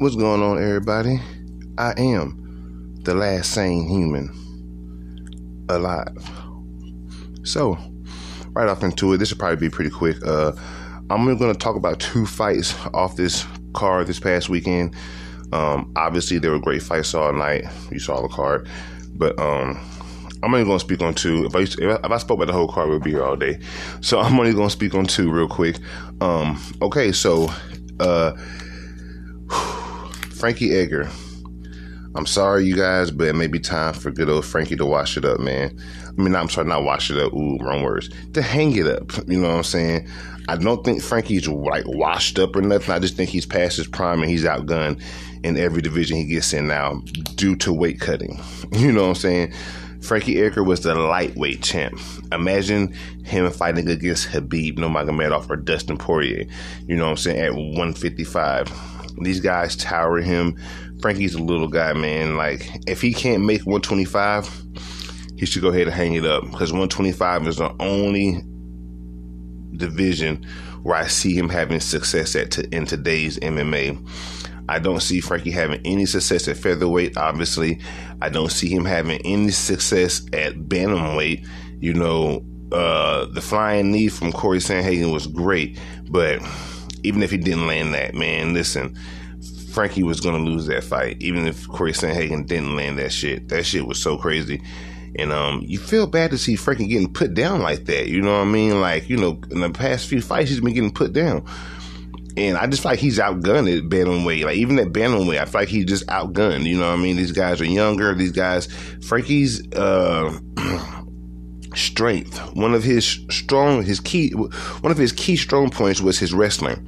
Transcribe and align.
What's 0.00 0.16
going 0.16 0.42
on, 0.42 0.56
everybody? 0.56 1.20
I 1.76 1.92
am 1.98 2.94
the 3.02 3.12
last 3.12 3.52
sane 3.52 3.86
human 3.86 4.32
alive. 5.68 6.16
So, 7.42 7.76
right 8.52 8.66
off 8.66 8.82
into 8.82 9.12
it, 9.12 9.18
this 9.18 9.30
will 9.30 9.36
probably 9.36 9.56
be 9.56 9.68
pretty 9.68 9.90
quick. 9.90 10.16
Uh, 10.26 10.52
I'm 11.10 11.26
going 11.26 11.52
to 11.52 11.58
talk 11.58 11.76
about 11.76 12.00
two 12.00 12.24
fights 12.24 12.74
off 12.94 13.16
this 13.16 13.44
card 13.74 14.06
this 14.06 14.18
past 14.18 14.48
weekend. 14.48 14.94
Um, 15.52 15.92
obviously, 15.96 16.38
there 16.38 16.52
were 16.52 16.60
great 16.60 16.82
fights 16.82 17.12
all 17.12 17.34
night. 17.34 17.66
You 17.90 17.98
saw 17.98 18.22
the 18.22 18.28
card, 18.28 18.66
but 19.16 19.38
um, 19.38 19.78
I'm 20.42 20.54
only 20.54 20.64
going 20.64 20.78
to 20.78 20.82
speak 20.82 21.02
on 21.02 21.12
two. 21.12 21.44
If 21.44 21.54
I, 21.54 21.60
if 21.60 22.10
I, 22.10 22.16
spoke 22.16 22.38
about 22.38 22.46
the 22.46 22.54
whole 22.54 22.72
card, 22.72 22.88
we'd 22.88 23.02
be 23.02 23.10
here 23.10 23.22
all 23.22 23.36
day. 23.36 23.60
So 24.00 24.18
I'm 24.18 24.40
only 24.40 24.54
going 24.54 24.68
to 24.68 24.72
speak 24.72 24.94
on 24.94 25.04
two 25.04 25.30
real 25.30 25.46
quick. 25.46 25.76
Um, 26.22 26.58
okay, 26.80 27.12
so 27.12 27.52
uh, 27.98 28.32
Frankie 30.40 30.74
Edgar. 30.74 31.06
I'm 32.14 32.24
sorry, 32.24 32.64
you 32.64 32.74
guys, 32.74 33.10
but 33.10 33.26
it 33.28 33.34
may 33.34 33.46
be 33.46 33.60
time 33.60 33.92
for 33.92 34.10
good 34.10 34.30
old 34.30 34.46
Frankie 34.46 34.74
to 34.74 34.86
wash 34.86 35.18
it 35.18 35.24
up, 35.26 35.38
man. 35.38 35.78
I 36.08 36.12
mean, 36.12 36.34
I'm 36.34 36.48
sorry, 36.48 36.66
not 36.66 36.82
wash 36.82 37.10
it 37.10 37.18
up. 37.18 37.34
Ooh, 37.34 37.58
wrong 37.58 37.82
words. 37.82 38.08
To 38.32 38.40
hang 38.40 38.74
it 38.74 38.86
up. 38.86 39.12
You 39.28 39.38
know 39.38 39.50
what 39.50 39.58
I'm 39.58 39.64
saying? 39.64 40.08
I 40.48 40.56
don't 40.56 40.82
think 40.82 41.02
Frankie's 41.02 41.46
like 41.46 41.84
washed 41.86 42.38
up 42.38 42.56
or 42.56 42.62
nothing. 42.62 42.90
I 42.90 42.98
just 42.98 43.16
think 43.16 43.28
he's 43.28 43.44
past 43.44 43.76
his 43.76 43.86
prime 43.86 44.22
and 44.22 44.30
he's 44.30 44.44
outgunned 44.44 45.02
in 45.44 45.58
every 45.58 45.82
division 45.82 46.16
he 46.16 46.24
gets 46.24 46.54
in 46.54 46.68
now 46.68 47.02
due 47.34 47.54
to 47.56 47.70
weight 47.70 48.00
cutting. 48.00 48.40
You 48.72 48.92
know 48.92 49.02
what 49.02 49.08
I'm 49.08 49.14
saying? 49.16 49.52
Frankie 50.00 50.40
Edgar 50.40 50.64
was 50.64 50.80
the 50.80 50.94
lightweight 50.94 51.62
champ. 51.62 52.00
Imagine 52.32 52.94
him 53.24 53.50
fighting 53.50 53.86
against 53.90 54.28
Khabib 54.28 54.78
Nurmagomedov 54.78 55.50
or 55.50 55.56
Dustin 55.56 55.98
Poirier. 55.98 56.46
You 56.86 56.96
know 56.96 57.04
what 57.04 57.10
I'm 57.10 57.16
saying? 57.18 57.40
At 57.40 57.54
155 57.54 58.99
these 59.20 59.40
guys 59.40 59.76
tower 59.76 60.20
him. 60.20 60.56
Frankie's 61.00 61.34
a 61.34 61.42
little 61.42 61.68
guy, 61.68 61.92
man. 61.92 62.36
Like, 62.36 62.68
if 62.86 63.00
he 63.00 63.12
can't 63.12 63.44
make 63.44 63.60
125, 63.60 64.62
he 65.36 65.46
should 65.46 65.62
go 65.62 65.68
ahead 65.68 65.86
and 65.86 65.96
hang 65.96 66.14
it 66.14 66.26
up 66.26 66.42
because 66.44 66.72
125 66.72 67.46
is 67.46 67.56
the 67.56 67.74
only 67.80 68.42
division 69.76 70.46
where 70.82 70.96
I 70.96 71.06
see 71.06 71.34
him 71.34 71.48
having 71.48 71.80
success 71.80 72.36
at 72.36 72.52
t- 72.52 72.68
in 72.72 72.86
today's 72.86 73.38
MMA. 73.38 73.98
I 74.68 74.78
don't 74.78 75.00
see 75.00 75.20
Frankie 75.20 75.50
having 75.50 75.80
any 75.84 76.06
success 76.06 76.46
at 76.46 76.56
featherweight. 76.56 77.16
Obviously, 77.16 77.80
I 78.22 78.28
don't 78.28 78.52
see 78.52 78.68
him 78.68 78.84
having 78.84 79.20
any 79.24 79.50
success 79.50 80.24
at 80.32 80.54
bantamweight. 80.54 81.46
You 81.80 81.94
know, 81.94 82.44
uh, 82.70 83.26
the 83.26 83.40
flying 83.40 83.90
knee 83.90 84.08
from 84.08 84.32
Corey 84.32 84.58
Sandhagen 84.58 85.12
was 85.12 85.26
great, 85.26 85.78
but 86.08 86.40
even 87.02 87.22
if 87.22 87.30
he 87.30 87.36
didn't 87.36 87.66
land 87.66 87.94
that, 87.94 88.14
man, 88.14 88.54
listen, 88.54 88.96
Frankie 89.70 90.02
was 90.02 90.20
gonna 90.20 90.38
lose 90.38 90.66
that 90.66 90.84
fight, 90.84 91.16
even 91.20 91.46
if 91.46 91.68
Corey 91.68 91.92
Sandhagen 91.92 92.46
didn't 92.46 92.76
land 92.76 92.98
that 92.98 93.12
shit. 93.12 93.48
That 93.48 93.64
shit 93.64 93.86
was 93.86 94.00
so 94.00 94.16
crazy. 94.16 94.62
And 95.16 95.32
um, 95.32 95.62
you 95.66 95.78
feel 95.78 96.06
bad 96.06 96.30
to 96.30 96.38
see 96.38 96.56
Frankie 96.56 96.86
getting 96.86 97.12
put 97.12 97.34
down 97.34 97.62
like 97.62 97.86
that. 97.86 98.08
You 98.08 98.22
know 98.22 98.32
what 98.38 98.46
I 98.46 98.50
mean? 98.50 98.80
Like, 98.80 99.08
you 99.08 99.16
know, 99.16 99.40
in 99.50 99.60
the 99.60 99.70
past 99.70 100.08
few 100.08 100.22
fights, 100.22 100.50
he's 100.50 100.60
been 100.60 100.74
getting 100.74 100.92
put 100.92 101.12
down. 101.12 101.44
And 102.36 102.56
I 102.56 102.66
just 102.68 102.82
feel 102.82 102.92
like 102.92 103.00
he's 103.00 103.18
outgunned 103.18 103.76
at 103.76 103.84
bantamweight. 103.90 104.44
Like 104.44 104.56
even 104.56 104.78
at 104.78 104.88
bantamweight, 104.88 105.40
I 105.40 105.44
feel 105.46 105.60
like 105.62 105.68
he's 105.68 105.86
just 105.86 106.06
outgunned. 106.06 106.64
You 106.64 106.78
know 106.78 106.88
what 106.88 106.98
I 106.98 107.02
mean? 107.02 107.16
These 107.16 107.32
guys 107.32 107.60
are 107.60 107.66
younger. 107.66 108.14
These 108.14 108.32
guys, 108.32 108.66
Frankie's 109.02 109.66
uh, 109.74 110.38
strength. 111.74 112.38
One 112.54 112.72
of 112.72 112.84
his 112.84 113.20
strong, 113.30 113.82
his 113.82 113.98
key, 113.98 114.30
one 114.30 114.92
of 114.92 114.96
his 114.96 115.12
key 115.12 115.36
strong 115.36 115.70
points 115.70 116.00
was 116.00 116.18
his 116.18 116.32
wrestling. 116.32 116.86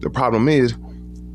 The 0.00 0.10
problem 0.10 0.48
is, 0.48 0.74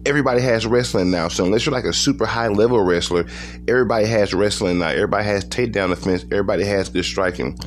everybody 0.06 0.42
has 0.42 0.66
wrestling 0.66 1.12
now. 1.12 1.28
So 1.28 1.46
unless 1.46 1.66
you're 1.66 1.74
like 1.74 1.86
a 1.86 1.94
super 1.94 2.26
high 2.26 2.48
level 2.48 2.82
wrestler, 2.82 3.26
everybody 3.68 4.06
has 4.06 4.34
wrestling 4.34 4.80
now. 4.80 4.90
Everybody 4.90 5.26
has 5.26 5.46
takedown 5.46 5.90
defense. 5.90 6.26
Everybody 6.32 6.64
has 6.64 6.90
good 6.90 7.06
striking. 7.06 7.58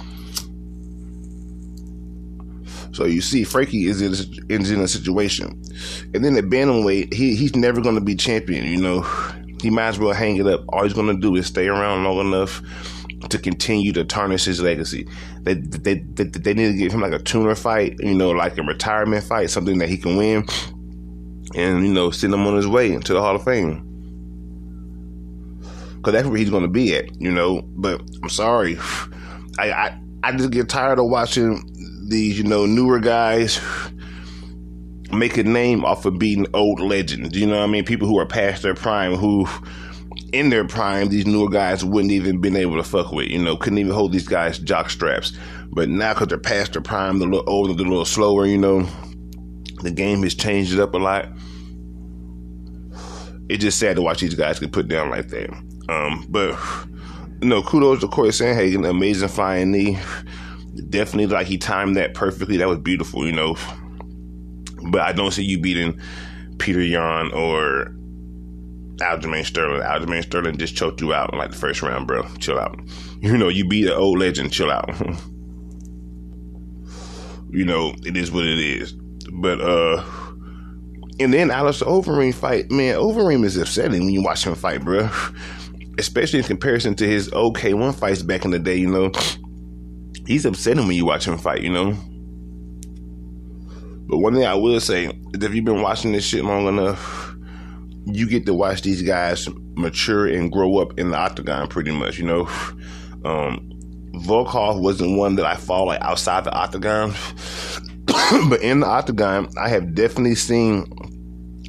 So 2.93 3.05
you 3.05 3.21
see, 3.21 3.45
Frankie 3.45 3.87
is 3.87 4.03
in, 4.03 4.13
is 4.49 4.71
in 4.71 4.81
a 4.81 4.89
situation, 4.89 5.63
and 6.15 6.25
then 6.25 6.37
at 6.37 6.45
bantamweight, 6.45 7.15
he 7.15 7.37
he's 7.37 7.55
never 7.55 7.81
going 7.81 7.95
to 7.95 8.01
be 8.01 8.17
champion. 8.17 8.67
You 8.67 8.81
know, 8.81 9.03
he 9.63 9.71
might 9.71 9.89
as 9.89 10.01
well 10.01 10.13
hang 10.13 10.37
it 10.37 10.49
up. 10.49 10.65
All 10.71 10.83
he's 10.83 10.95
going 10.95 11.15
to 11.15 11.21
do 11.21 11.37
is 11.37 11.47
stay 11.47 11.69
around 11.69 12.03
long 12.03 12.19
enough 12.19 12.61
to 13.29 13.39
continue 13.39 13.93
to 13.93 14.05
tarnish 14.05 14.45
his 14.45 14.61
legacy. 14.61 15.09
They, 15.43 15.55
they, 15.55 15.95
they, 15.95 16.25
they 16.25 16.55
need 16.55 16.73
to 16.73 16.79
give 16.79 16.93
him 16.93 17.01
like 17.01 17.13
a 17.13 17.19
tuner 17.19 17.55
fight, 17.55 17.97
you 18.01 18.15
know, 18.15 18.31
like 18.31 18.59
a 18.59 18.63
retirement 18.63 19.25
fight, 19.25 19.51
something 19.51 19.79
that 19.79 19.89
he 19.89 19.97
can 19.97 20.17
win, 20.17 20.47
and 21.55 21.87
you 21.87 21.93
know, 21.93 22.11
send 22.11 22.35
him 22.35 22.47
on 22.47 22.57
his 22.57 22.67
way 22.67 22.97
to 22.97 23.13
the 23.13 23.21
Hall 23.21 23.37
of 23.37 23.45
Fame. 23.45 23.85
Cause 26.03 26.13
that's 26.13 26.29
where 26.29 26.39
he's 26.39 26.51
going 26.51 26.63
to 26.63 26.69
be 26.69 26.95
at, 26.95 27.21
you 27.21 27.31
know. 27.31 27.63
But 27.63 28.01
I'm 28.23 28.29
sorry, 28.29 28.79
I, 29.59 29.73
I 29.73 30.01
I 30.23 30.33
just 30.33 30.51
get 30.51 30.69
tired 30.69 30.99
of 30.99 31.07
watching 31.07 31.63
these, 32.09 32.39
you 32.39 32.45
know, 32.45 32.67
newer 32.67 33.01
guys 33.01 33.61
make 35.13 35.37
a 35.37 35.43
name 35.43 35.85
off 35.85 36.05
of 36.05 36.19
beating 36.19 36.47
old 36.55 36.81
legends. 36.81 37.37
You 37.37 37.47
know 37.47 37.59
what 37.59 37.65
I 37.65 37.67
mean? 37.67 37.85
People 37.85 38.09
who 38.09 38.19
are 38.19 38.27
past 38.27 38.63
their 38.63 38.75
prime, 38.75 39.15
who 39.15 39.47
in 40.33 40.51
their 40.51 40.67
prime, 40.67 41.09
these 41.09 41.27
newer 41.27 41.49
guys 41.49 41.85
wouldn't 41.85 42.13
even 42.13 42.41
been 42.41 42.57
able 42.57 42.77
to 42.77 42.83
fuck 42.83 43.13
with. 43.13 43.29
You 43.29 43.39
know, 43.39 43.57
couldn't 43.57 43.79
even 43.79 43.93
hold 43.93 44.13
these 44.13 44.29
guys 44.29 44.59
jock 44.59 44.91
straps. 44.91 45.33
But 45.71 45.89
now, 45.89 46.15
because 46.15 46.29
they're 46.29 46.39
past 46.39 46.73
their 46.73 46.83
prime, 46.83 47.19
they're 47.19 47.29
a 47.29 47.31
little 47.31 47.51
older, 47.51 47.75
they're 47.75 47.87
a 47.87 47.89
little 47.89 48.05
slower. 48.05 48.47
You 48.47 48.59
know, 48.59 48.89
the 49.81 49.91
game 49.91 50.23
has 50.23 50.35
changed 50.35 50.73
it 50.73 50.81
up 50.81 50.95
a 50.95 50.99
lot. 50.99 51.29
It's 53.49 53.63
just 53.63 53.79
sad 53.79 53.97
to 53.97 54.03
watch 54.03 54.21
these 54.21 54.35
guys 54.35 54.59
get 54.59 54.73
put 54.73 54.89
down 54.89 55.11
like 55.11 55.29
that. 55.29 55.51
Um, 55.89 56.27
but 56.29 56.55
know, 57.41 57.63
kudos 57.63 58.01
to 58.01 58.09
Corey 58.09 58.31
Sandhagen, 58.31 58.89
amazing 58.89 59.29
flying 59.29 59.71
knee. 59.71 59.99
Definitely, 60.89 61.27
like 61.27 61.47
he 61.47 61.59
timed 61.59 61.97
that 61.97 62.15
perfectly. 62.15 62.57
That 62.57 62.69
was 62.69 62.79
beautiful. 62.79 63.27
You 63.27 63.33
know, 63.33 63.57
but 64.91 65.01
I 65.03 65.13
don't 65.13 65.33
see 65.33 65.45
you 65.45 65.61
beating 65.61 66.01
Petr 66.57 66.89
Yan 66.89 67.33
or 67.33 67.95
Aljamain 68.97 69.45
Sterling. 69.45 69.83
Aljamain 69.83 70.23
Sterling 70.23 70.57
just 70.59 70.77
choked 70.77 71.01
you 71.01 71.13
out 71.15 71.33
in 71.33 71.39
like 71.39 71.51
the 71.51 71.57
first 71.57 71.83
round, 71.83 72.07
bro. 72.07 72.23
Chill 72.39 72.59
out. 72.59 72.79
You 73.21 73.37
know, 73.37 73.49
you 73.49 73.67
beat 73.67 73.87
an 73.87 73.95
old 73.95 74.19
legend. 74.19 74.53
Chill 74.53 74.71
out. 74.71 74.89
you 77.51 77.65
know, 77.65 77.95
it 78.05 78.17
is 78.17 78.31
what 78.31 78.45
it 78.45 78.59
is. 78.59 78.95
But 79.33 79.61
uh 79.61 80.05
and 81.21 81.35
then 81.35 81.51
Alistair 81.51 81.89
Overeem 81.89 82.33
fight, 82.33 82.71
man, 82.71 82.95
Overeem 82.95 83.45
is 83.45 83.57
upsetting 83.57 84.05
when 84.05 84.11
you 84.11 84.23
watch 84.23 84.47
him 84.47 84.55
fight, 84.55 84.85
bro. 84.85 85.11
Especially 85.99 86.39
in 86.39 86.45
comparison 86.45 86.95
to 86.95 87.07
his 87.09 87.29
OK1 87.31 87.95
fights 87.97 88.23
back 88.23 88.45
in 88.45 88.53
the 88.53 88.59
day, 88.59 88.77
you 88.77 88.87
know. 88.87 89.11
He's 90.27 90.45
upsetting 90.45 90.87
when 90.87 90.95
you 90.95 91.05
watch 91.05 91.27
him 91.27 91.37
fight, 91.37 91.63
you 91.63 91.71
know. 91.71 91.97
But 94.07 94.19
one 94.19 94.35
thing 94.35 94.47
I 94.47 94.55
will 94.55 94.81
say 94.81 95.07
is 95.07 95.43
if 95.43 95.55
you've 95.55 95.65
been 95.65 95.83
watching 95.83 96.13
this 96.13 96.25
shit 96.25 96.45
long 96.45 96.69
enough, 96.69 97.35
you 98.07 98.29
get 98.29 98.47
to 98.47 98.55
watch 98.55 98.83
these 98.83 99.03
guys 99.03 99.49
mature 99.77 100.27
and 100.27 100.53
grow 100.53 100.79
up 100.79 100.99
in 100.99 101.11
the 101.11 101.17
octagon 101.17 101.67
pretty 101.69 101.91
much, 101.91 102.19
you 102.19 102.27
know. 102.27 102.49
Um, 103.25 103.69
Volkov 104.15 104.81
wasn't 104.81 105.19
one 105.19 105.37
that 105.37 105.47
I 105.47 105.57
follow 105.57 105.87
like 105.87 106.01
outside 106.01 106.45
the 106.45 106.53
octagon, 106.53 107.13
but 108.49 108.63
in 108.63 108.81
the 108.81 108.87
octagon, 108.87 109.49
I 109.59 109.69
have 109.69 109.95
definitely 109.95 110.35
seen 110.35 110.85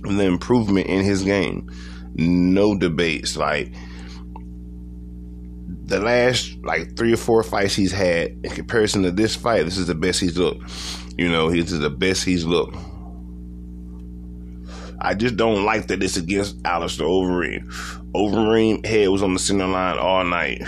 the 0.03 0.23
improvement 0.23 0.87
in 0.87 1.03
his 1.03 1.23
game. 1.23 1.69
No 2.15 2.77
debates. 2.77 3.35
Like 3.35 3.73
the 5.85 5.99
last 5.99 6.55
like 6.63 6.95
three 6.95 7.13
or 7.13 7.17
four 7.17 7.43
fights 7.43 7.75
he's 7.75 7.91
had 7.91 8.31
in 8.43 8.51
comparison 8.51 9.03
to 9.03 9.11
this 9.11 9.35
fight, 9.35 9.63
this 9.63 9.77
is 9.77 9.87
the 9.87 9.95
best 9.95 10.19
he's 10.19 10.37
looked. 10.37 10.63
You 11.17 11.29
know, 11.29 11.51
this 11.51 11.71
is 11.71 11.79
the 11.79 11.89
best 11.89 12.23
he's 12.23 12.45
looked. 12.45 12.77
I 15.01 15.15
just 15.15 15.37
don't 15.37 15.63
like 15.65 15.87
that 15.87 16.03
it's 16.03 16.17
against 16.17 16.57
Alistair 16.65 17.07
Overeem. 17.07 17.69
Overeem 18.13 18.85
head 18.85 19.09
was 19.09 19.23
on 19.23 19.33
the 19.33 19.39
center 19.39 19.67
line 19.67 19.97
all 19.97 20.23
night. 20.23 20.61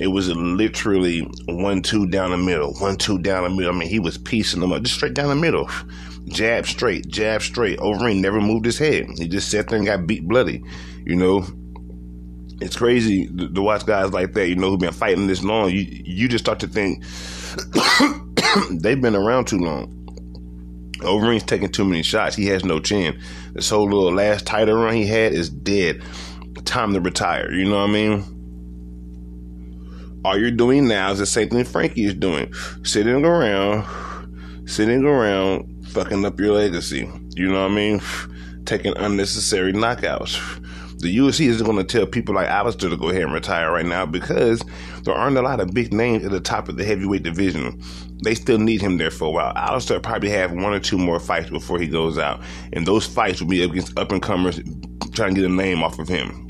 It 0.00 0.08
was 0.08 0.28
literally 0.30 1.20
one 1.46 1.82
two 1.82 2.06
down 2.06 2.30
the 2.30 2.36
middle, 2.36 2.74
one 2.74 2.96
two 2.96 3.18
down 3.18 3.44
the 3.44 3.50
middle. 3.50 3.74
I 3.74 3.78
mean, 3.78 3.88
he 3.88 4.00
was 4.00 4.18
piecing 4.18 4.60
them 4.60 4.72
up 4.72 4.82
just 4.82 4.96
straight 4.96 5.14
down 5.14 5.28
the 5.28 5.36
middle, 5.36 5.68
jab 6.28 6.66
straight, 6.66 7.08
jab 7.08 7.42
straight. 7.42 7.78
Overeem 7.78 8.20
never 8.20 8.40
moved 8.40 8.64
his 8.64 8.78
head. 8.78 9.06
He 9.16 9.28
just 9.28 9.50
sat 9.50 9.68
there 9.68 9.78
and 9.78 9.86
got 9.86 10.06
beat 10.06 10.26
bloody. 10.26 10.64
You 11.04 11.16
know, 11.16 11.46
it's 12.60 12.76
crazy 12.76 13.26
to 13.26 13.62
watch 13.62 13.86
guys 13.86 14.12
like 14.12 14.32
that. 14.34 14.48
You 14.48 14.56
know, 14.56 14.70
who've 14.70 14.80
been 14.80 14.92
fighting 14.92 15.26
this 15.26 15.42
long. 15.42 15.70
You 15.70 15.86
you 15.88 16.28
just 16.28 16.44
start 16.44 16.60
to 16.60 16.66
think 16.66 17.04
they've 18.70 19.00
been 19.00 19.16
around 19.16 19.46
too 19.46 19.58
long. 19.58 19.98
Overeem's 21.00 21.42
taking 21.42 21.68
too 21.68 21.84
many 21.84 22.02
shots. 22.02 22.36
He 22.36 22.46
has 22.46 22.64
no 22.64 22.78
chin. 22.78 23.20
This 23.52 23.68
whole 23.68 23.84
little 23.84 24.14
last 24.14 24.46
title 24.46 24.76
run 24.76 24.94
he 24.94 25.06
had 25.06 25.32
is 25.32 25.50
dead. 25.50 26.02
Time 26.64 26.94
to 26.94 27.00
retire. 27.00 27.52
You 27.52 27.64
know 27.64 27.78
what 27.78 27.90
I 27.90 27.92
mean? 27.92 28.41
All 30.24 30.38
you're 30.38 30.52
doing 30.52 30.86
now 30.86 31.10
is 31.10 31.18
the 31.18 31.26
same 31.26 31.48
thing 31.48 31.64
Frankie 31.64 32.04
is 32.04 32.14
doing. 32.14 32.52
Sitting 32.84 33.24
around, 33.24 34.68
sitting 34.68 35.04
around, 35.04 35.88
fucking 35.88 36.24
up 36.24 36.38
your 36.38 36.54
legacy. 36.54 37.10
You 37.34 37.50
know 37.50 37.62
what 37.62 37.72
I 37.72 37.74
mean? 37.74 38.00
taking 38.64 38.96
unnecessary 38.96 39.72
knockouts. 39.72 40.60
The 41.00 41.16
UFC 41.16 41.48
isn't 41.48 41.66
going 41.66 41.78
to 41.78 41.84
tell 41.84 42.06
people 42.06 42.36
like 42.36 42.46
Alistair 42.46 42.88
to 42.88 42.96
go 42.96 43.08
ahead 43.08 43.22
and 43.22 43.32
retire 43.32 43.72
right 43.72 43.84
now 43.84 44.06
because 44.06 44.62
there 45.02 45.14
aren't 45.14 45.36
a 45.36 45.42
lot 45.42 45.58
of 45.58 45.74
big 45.74 45.92
names 45.92 46.24
at 46.24 46.30
the 46.30 46.38
top 46.38 46.68
of 46.68 46.76
the 46.76 46.84
heavyweight 46.84 47.24
division. 47.24 47.82
They 48.22 48.36
still 48.36 48.58
need 48.58 48.80
him 48.80 48.98
there 48.98 49.10
for 49.10 49.24
a 49.24 49.30
while. 49.30 49.52
Alistair 49.56 49.98
probably 49.98 50.30
have 50.30 50.52
one 50.52 50.72
or 50.72 50.78
two 50.78 50.98
more 50.98 51.18
fights 51.18 51.50
before 51.50 51.80
he 51.80 51.88
goes 51.88 52.18
out, 52.18 52.40
and 52.72 52.86
those 52.86 53.04
fights 53.04 53.40
will 53.40 53.48
be 53.48 53.64
against 53.64 53.98
up 53.98 54.12
and 54.12 54.22
comers 54.22 54.60
trying 55.12 55.34
to 55.34 55.40
get 55.40 55.50
a 55.50 55.52
name 55.52 55.82
off 55.82 55.98
of 55.98 56.06
him. 56.06 56.46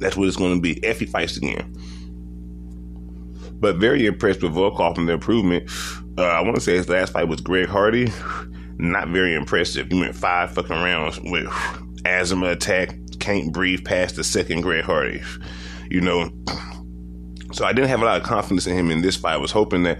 That's 0.00 0.16
what 0.16 0.26
it's 0.26 0.38
going 0.38 0.54
to 0.54 0.60
be 0.62 0.78
if 0.82 0.98
he 0.98 1.04
fights 1.04 1.36
again. 1.36 1.76
But 3.60 3.76
very 3.76 4.06
impressed 4.06 4.42
with 4.42 4.52
Volkov 4.52 4.98
and 4.98 5.08
the 5.08 5.12
improvement. 5.14 5.70
Uh, 6.18 6.22
I 6.22 6.40
want 6.40 6.56
to 6.56 6.60
say 6.60 6.76
his 6.76 6.88
last 6.88 7.12
fight 7.12 7.28
was 7.28 7.40
Greg 7.40 7.68
Hardy. 7.68 8.12
Not 8.78 9.08
very 9.08 9.34
impressive. 9.34 9.88
He 9.90 10.00
went 10.00 10.14
five 10.14 10.52
fucking 10.52 10.70
rounds 10.70 11.20
with 11.20 11.46
asthma 12.04 12.50
attack, 12.50 12.96
can't 13.20 13.52
breathe 13.52 13.84
past 13.84 14.16
the 14.16 14.24
second 14.24 14.62
Greg 14.62 14.84
Hardy. 14.84 15.22
You 15.90 16.00
know, 16.00 16.30
so 17.52 17.64
I 17.64 17.72
didn't 17.72 17.88
have 17.88 18.00
a 18.00 18.04
lot 18.04 18.16
of 18.16 18.22
confidence 18.22 18.66
in 18.66 18.76
him 18.76 18.90
in 18.90 19.02
this 19.02 19.16
fight. 19.16 19.34
I 19.34 19.38
was 19.38 19.52
hoping 19.52 19.82
that 19.82 19.98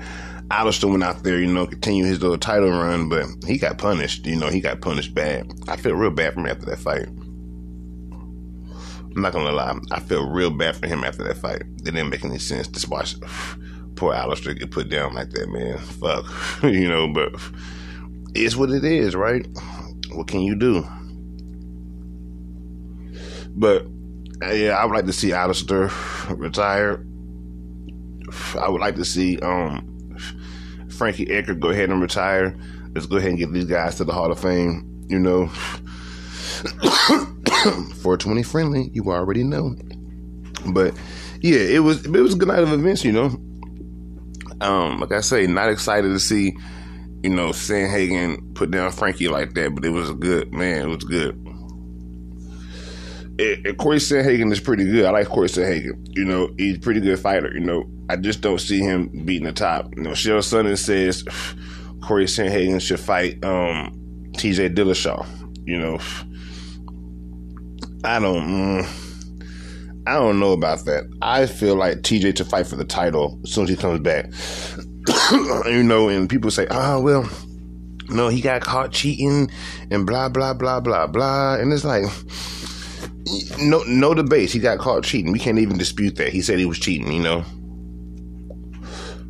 Alistair 0.50 0.90
went 0.90 1.04
out 1.04 1.22
there, 1.22 1.38
you 1.38 1.46
know, 1.46 1.66
continue 1.66 2.04
his 2.04 2.20
little 2.22 2.38
title 2.38 2.70
run, 2.70 3.08
but 3.08 3.26
he 3.46 3.58
got 3.58 3.78
punished. 3.78 4.26
You 4.26 4.36
know, 4.36 4.48
he 4.48 4.60
got 4.60 4.80
punished 4.80 5.14
bad. 5.14 5.52
I 5.68 5.76
feel 5.76 5.94
real 5.94 6.10
bad 6.10 6.34
for 6.34 6.40
him 6.40 6.46
after 6.46 6.66
that 6.66 6.78
fight. 6.78 7.06
I'm 9.14 9.22
not 9.22 9.32
gonna 9.32 9.52
lie, 9.52 9.78
I 9.90 10.00
feel 10.00 10.28
real 10.28 10.50
bad 10.50 10.76
for 10.76 10.86
him 10.86 11.04
after 11.04 11.24
that 11.24 11.36
fight. 11.36 11.62
It 11.62 11.84
didn't 11.84 12.10
make 12.10 12.24
any 12.24 12.38
sense 12.38 12.68
to 12.68 12.90
watch 12.90 13.16
poor 13.96 14.14
Alistair 14.14 14.54
get 14.54 14.70
put 14.70 14.88
down 14.88 15.14
like 15.14 15.30
that, 15.30 15.48
man. 15.48 15.78
Fuck, 15.78 16.24
you 16.62 16.88
know, 16.88 17.08
but 17.12 17.34
it's 18.34 18.56
what 18.56 18.70
it 18.70 18.84
is, 18.84 19.14
right? 19.14 19.46
What 20.12 20.26
can 20.26 20.40
you 20.40 20.54
do? 20.54 20.86
But 23.54 23.86
yeah, 24.52 24.76
I 24.78 24.84
would 24.84 24.94
like 24.94 25.06
to 25.06 25.12
see 25.12 25.32
Alistair 25.32 25.90
retire. 26.30 27.04
I 28.58 28.68
would 28.68 28.80
like 28.80 28.94
to 28.96 29.04
see 29.04 29.38
um, 29.40 30.16
Frankie 30.88 31.30
Edgar 31.30 31.54
go 31.54 31.70
ahead 31.70 31.90
and 31.90 32.00
retire. 32.00 32.56
Let's 32.94 33.06
go 33.06 33.16
ahead 33.16 33.30
and 33.30 33.38
get 33.38 33.52
these 33.52 33.66
guys 33.66 33.96
to 33.96 34.04
the 34.04 34.12
Hall 34.12 34.30
of 34.30 34.40
Fame. 34.40 35.04
You 35.08 35.18
know, 35.18 35.50
420 38.02 38.42
friendly. 38.42 38.90
You 38.92 39.04
already 39.04 39.44
know. 39.44 39.74
But 40.66 40.94
yeah, 41.40 41.58
it 41.60 41.80
was 41.80 42.04
it 42.04 42.10
was 42.10 42.34
a 42.34 42.36
good 42.36 42.48
night 42.48 42.62
of 42.62 42.72
events. 42.72 43.04
You 43.04 43.12
know, 43.12 43.26
um, 44.60 45.00
like 45.00 45.12
I 45.12 45.20
say, 45.20 45.46
not 45.46 45.70
excited 45.70 46.08
to 46.08 46.20
see 46.20 46.56
you 47.22 47.30
know 47.30 47.50
Sandhagen 47.50 48.54
put 48.54 48.70
down 48.70 48.90
Frankie 48.92 49.28
like 49.28 49.54
that, 49.54 49.74
but 49.74 49.84
it 49.84 49.90
was 49.90 50.10
a 50.10 50.14
good 50.14 50.52
man. 50.52 50.82
It 50.82 50.88
was 50.88 51.04
good 51.04 51.50
it, 53.40 53.78
Corey 53.78 53.98
Sandhagen 53.98 54.52
is 54.52 54.60
pretty 54.60 54.84
good. 54.84 55.04
I 55.04 55.10
like 55.10 55.28
Corey 55.28 55.48
Sandhagen. 55.48 56.06
You 56.16 56.24
know, 56.24 56.50
he's 56.56 56.76
a 56.76 56.80
pretty 56.80 57.00
good 57.00 57.18
fighter. 57.18 57.50
You 57.52 57.60
know, 57.60 57.84
I 58.08 58.16
just 58.16 58.40
don't 58.40 58.60
see 58.60 58.80
him 58.80 59.08
beating 59.24 59.46
the 59.46 59.52
top. 59.52 59.94
You 59.96 60.02
know, 60.02 60.10
Chael 60.10 60.38
Sonnen 60.38 60.76
says 60.76 61.24
Corey 62.02 62.26
Sandhagen 62.26 62.80
should 62.80 63.00
fight 63.00 63.42
um, 63.44 64.30
T.J. 64.36 64.70
Dillashaw. 64.70 65.26
You 65.66 65.78
know, 65.78 65.98
I 68.04 68.18
don't. 68.18 68.48
Mm, 68.48 70.04
I 70.06 70.14
don't 70.14 70.40
know 70.40 70.52
about 70.52 70.84
that. 70.86 71.04
I 71.20 71.46
feel 71.46 71.76
like 71.76 71.98
TJ 71.98 72.34
to 72.36 72.44
fight 72.44 72.66
for 72.66 72.76
the 72.76 72.84
title 72.84 73.38
as 73.44 73.52
soon 73.52 73.64
as 73.64 73.70
he 73.70 73.76
comes 73.76 74.00
back. 74.00 74.26
you 75.66 75.82
know, 75.82 76.08
and 76.08 76.28
people 76.28 76.50
say, 76.50 76.66
"Oh 76.70 77.00
well, 77.00 77.28
no, 78.08 78.28
he 78.28 78.40
got 78.40 78.62
caught 78.62 78.92
cheating 78.92 79.50
and 79.90 80.06
blah 80.06 80.28
blah 80.28 80.54
blah 80.54 80.80
blah 80.80 81.06
blah," 81.06 81.56
and 81.56 81.72
it's 81.72 81.84
like 81.84 82.04
no 83.60 83.82
no 83.86 84.14
debate. 84.14 84.50
He 84.50 84.58
got 84.58 84.78
caught 84.78 85.04
cheating. 85.04 85.32
We 85.32 85.38
can't 85.38 85.58
even 85.58 85.78
dispute 85.78 86.16
that. 86.16 86.32
He 86.32 86.40
said 86.42 86.58
he 86.58 86.66
was 86.66 86.78
cheating. 86.78 87.12
You 87.12 87.22
know, 87.22 87.44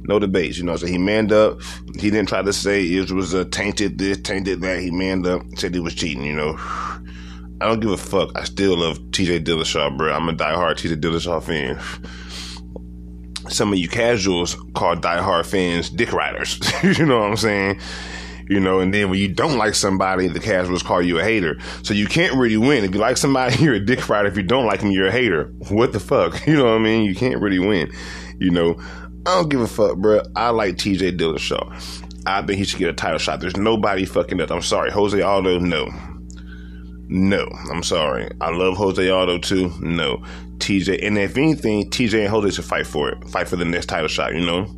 no 0.05 0.19
debates. 0.19 0.59
You 0.59 0.65
know, 0.65 0.77
so 0.77 0.87
he 0.87 0.99
manned 0.99 1.33
up. 1.33 1.61
He 1.99 2.11
didn't 2.11 2.29
try 2.29 2.43
to 2.43 2.53
say 2.53 2.85
it 2.85 3.11
was 3.11 3.35
a 3.35 3.45
tainted 3.45 3.99
this, 3.99 4.19
tainted 4.19 4.61
that. 4.63 4.81
He 4.81 4.91
manned 4.91 5.27
up, 5.27 5.43
said 5.57 5.75
he 5.75 5.81
was 5.81 5.95
cheating. 5.95 6.25
You 6.25 6.37
know, 6.37 6.57
I 7.61 7.67
don't 7.67 7.81
give 7.81 7.91
a 7.91 7.97
fuck. 7.97 8.31
I 8.37 8.45
still 8.45 8.79
love 8.79 8.99
T.J. 9.13 9.41
Dillashaw, 9.41 9.97
bro. 9.97 10.13
I'm 10.13 10.29
a 10.29 10.33
diehard 10.33 10.79
T.J. 10.79 10.97
Dillashaw 10.97 11.43
fan. 11.43 11.79
Some 13.51 13.73
of 13.73 13.79
you 13.79 13.89
casuals 13.89 14.55
call 14.75 14.97
diehard 14.97 15.47
fans 15.47 15.91
dick 15.91 16.13
riders. 16.13 16.61
you 16.83 17.05
know 17.05 17.21
what 17.21 17.31
I'm 17.31 17.37
saying? 17.37 17.81
you 18.51 18.59
know, 18.59 18.81
and 18.81 18.93
then 18.93 19.09
when 19.09 19.21
you 19.21 19.29
don't 19.29 19.57
like 19.57 19.77
somebody, 19.77 20.27
the 20.27 20.41
casuals 20.41 20.83
call 20.83 21.01
you 21.01 21.21
a 21.21 21.23
hater. 21.23 21.57
So 21.85 21.95
you 21.95 22.09
can't 22.09 22.35
really 22.35 22.57
win. 22.57 22.83
If 22.83 22.93
you 22.93 23.01
like 23.01 23.17
somebody, 23.17 23.57
you're 23.63 23.75
a 23.75 23.85
dick 23.85 24.09
rider. 24.09 24.27
If 24.27 24.37
you 24.37 24.43
don't 24.43 24.67
like 24.67 24.81
them, 24.81 24.91
you're 24.91 25.07
a 25.07 25.13
hater. 25.13 25.45
What 25.69 25.93
the 25.93 26.01
fuck? 26.01 26.45
You 26.51 26.57
know 26.57 26.65
what 26.65 26.75
I 26.75 26.79
mean? 26.79 27.05
You 27.05 27.15
can't 27.15 27.41
really 27.41 27.61
win. 27.61 27.93
You 28.41 28.51
know, 28.51 28.77
I 29.25 29.37
don't 29.37 29.49
give 29.49 29.61
a 29.61 29.69
fuck, 29.69 29.99
bro. 29.99 30.23
I 30.35 30.51
like 30.51 30.75
TJ 30.75 31.17
Dillashaw. 31.17 32.27
I 32.27 32.45
think 32.45 32.59
he 32.59 32.65
should 32.65 32.81
get 32.81 32.89
a 32.89 32.93
title 32.93 33.19
shot. 33.19 33.39
There's 33.39 33.57
nobody 33.57 34.05
fucking 34.05 34.41
up. 34.41 34.51
I'm 34.51 34.63
sorry. 34.63 34.91
Jose 34.91 35.21
Aldo, 35.21 35.61
no. 35.61 35.89
No, 37.13 37.49
I'm 37.69 37.83
sorry. 37.83 38.31
I 38.41 38.51
love 38.51 38.77
Jose 38.77 39.11
Aldo 39.11 39.39
too. 39.39 39.73
No. 39.81 40.23
TJ, 40.59 41.05
and 41.05 41.19
if 41.19 41.37
anything, 41.37 41.91
TJ 41.91 42.21
and 42.21 42.29
Jose 42.29 42.51
should 42.51 42.65
fight 42.65 42.87
for 42.87 43.11
it. 43.11 43.29
Fight 43.29 43.49
for 43.49 43.57
the 43.57 43.65
next 43.65 43.87
title 43.87 44.07
shot, 44.07 44.33
you 44.33 44.47
know? 44.47 44.73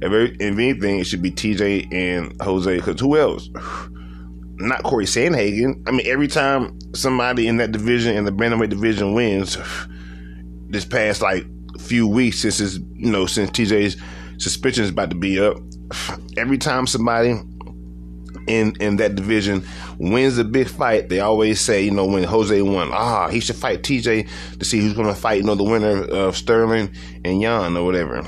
If, 0.00 0.40
anything, 0.40 1.00
it 1.00 1.04
should 1.04 1.20
be 1.20 1.32
TJ 1.32 1.92
and 1.92 2.40
Jose. 2.40 2.76
Because 2.76 3.00
who 3.00 3.18
else? 3.18 3.50
Not 4.58 4.84
Corey 4.84 5.04
Sandhagen. 5.04 5.82
I 5.88 5.90
mean, 5.90 6.06
every 6.06 6.28
time 6.28 6.78
somebody 6.94 7.48
in 7.48 7.56
that 7.56 7.72
division, 7.72 8.16
in 8.16 8.24
the 8.24 8.30
bantamweight 8.30 8.70
division, 8.70 9.14
wins, 9.14 9.58
this 10.68 10.84
past 10.84 11.22
like 11.22 11.44
few 11.80 12.06
weeks 12.06 12.38
since 12.38 12.58
his, 12.58 12.78
you 12.94 13.10
know, 13.10 13.26
since 13.26 13.50
TJ's 13.50 13.96
suspension 14.38 14.84
is 14.84 14.90
about 14.90 15.10
to 15.10 15.16
be 15.16 15.40
up, 15.40 15.56
every 16.36 16.58
time 16.58 16.86
somebody 16.86 17.40
in 18.46 18.74
in 18.80 18.96
that 18.96 19.14
division 19.14 19.64
wins 20.02 20.36
a 20.36 20.44
big 20.44 20.68
fight, 20.68 21.08
they 21.08 21.20
always 21.20 21.60
say, 21.60 21.82
you 21.82 21.90
know, 21.92 22.04
when 22.04 22.24
Jose 22.24 22.60
won, 22.60 22.90
ah, 22.92 23.28
he 23.28 23.40
should 23.40 23.56
fight 23.56 23.82
TJ 23.82 24.28
to 24.58 24.64
see 24.64 24.80
who's 24.80 24.94
going 24.94 25.06
to 25.06 25.14
fight, 25.14 25.38
you 25.38 25.44
know, 25.44 25.54
the 25.54 25.62
winner 25.62 26.04
of 26.04 26.36
Sterling 26.36 26.90
and 27.24 27.40
Yan 27.40 27.76
or 27.76 27.84
whatever. 27.84 28.18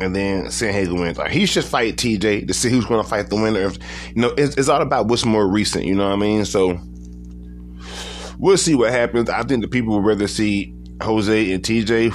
And 0.00 0.14
then 0.14 0.44
Sandhagen 0.44 1.00
wins. 1.00 1.18
Like, 1.18 1.32
he 1.32 1.44
should 1.44 1.64
fight 1.64 1.96
TJ 1.96 2.46
to 2.46 2.54
see 2.54 2.70
who's 2.70 2.86
going 2.86 3.02
to 3.02 3.08
fight 3.08 3.30
the 3.30 3.36
winner. 3.36 3.64
Of, 3.64 3.78
you 4.14 4.22
know, 4.22 4.32
it's, 4.38 4.56
it's 4.56 4.68
all 4.68 4.80
about 4.80 5.08
what's 5.08 5.24
more 5.24 5.46
recent. 5.46 5.84
You 5.84 5.96
know 5.96 6.06
what 6.06 6.14
I 6.14 6.16
mean? 6.16 6.44
So 6.44 6.78
we'll 8.38 8.56
see 8.56 8.76
what 8.76 8.92
happens. 8.92 9.28
I 9.28 9.42
think 9.42 9.62
the 9.62 9.68
people 9.68 9.96
would 9.96 10.06
rather 10.06 10.28
see 10.28 10.72
Jose 11.02 11.52
and 11.52 11.62
TJ. 11.64 12.14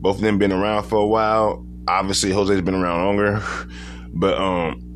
Both 0.00 0.16
of 0.16 0.22
them 0.22 0.38
been 0.38 0.52
around 0.52 0.84
for 0.84 0.98
a 0.98 1.06
while. 1.06 1.64
Obviously, 1.86 2.32
Jose's 2.32 2.60
been 2.62 2.74
around 2.74 3.04
longer, 3.04 3.42
but 4.14 4.36
um, 4.36 4.91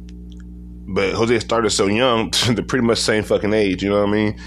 but 0.86 1.14
Jose 1.14 1.40
started 1.40 1.70
so 1.70 1.86
young. 1.86 2.30
they're 2.50 2.64
pretty 2.64 2.86
much 2.86 2.98
same 2.98 3.24
fucking 3.24 3.52
age. 3.52 3.82
You 3.82 3.90
know 3.90 4.00
what 4.00 4.08
I 4.08 4.12
mean? 4.12 4.40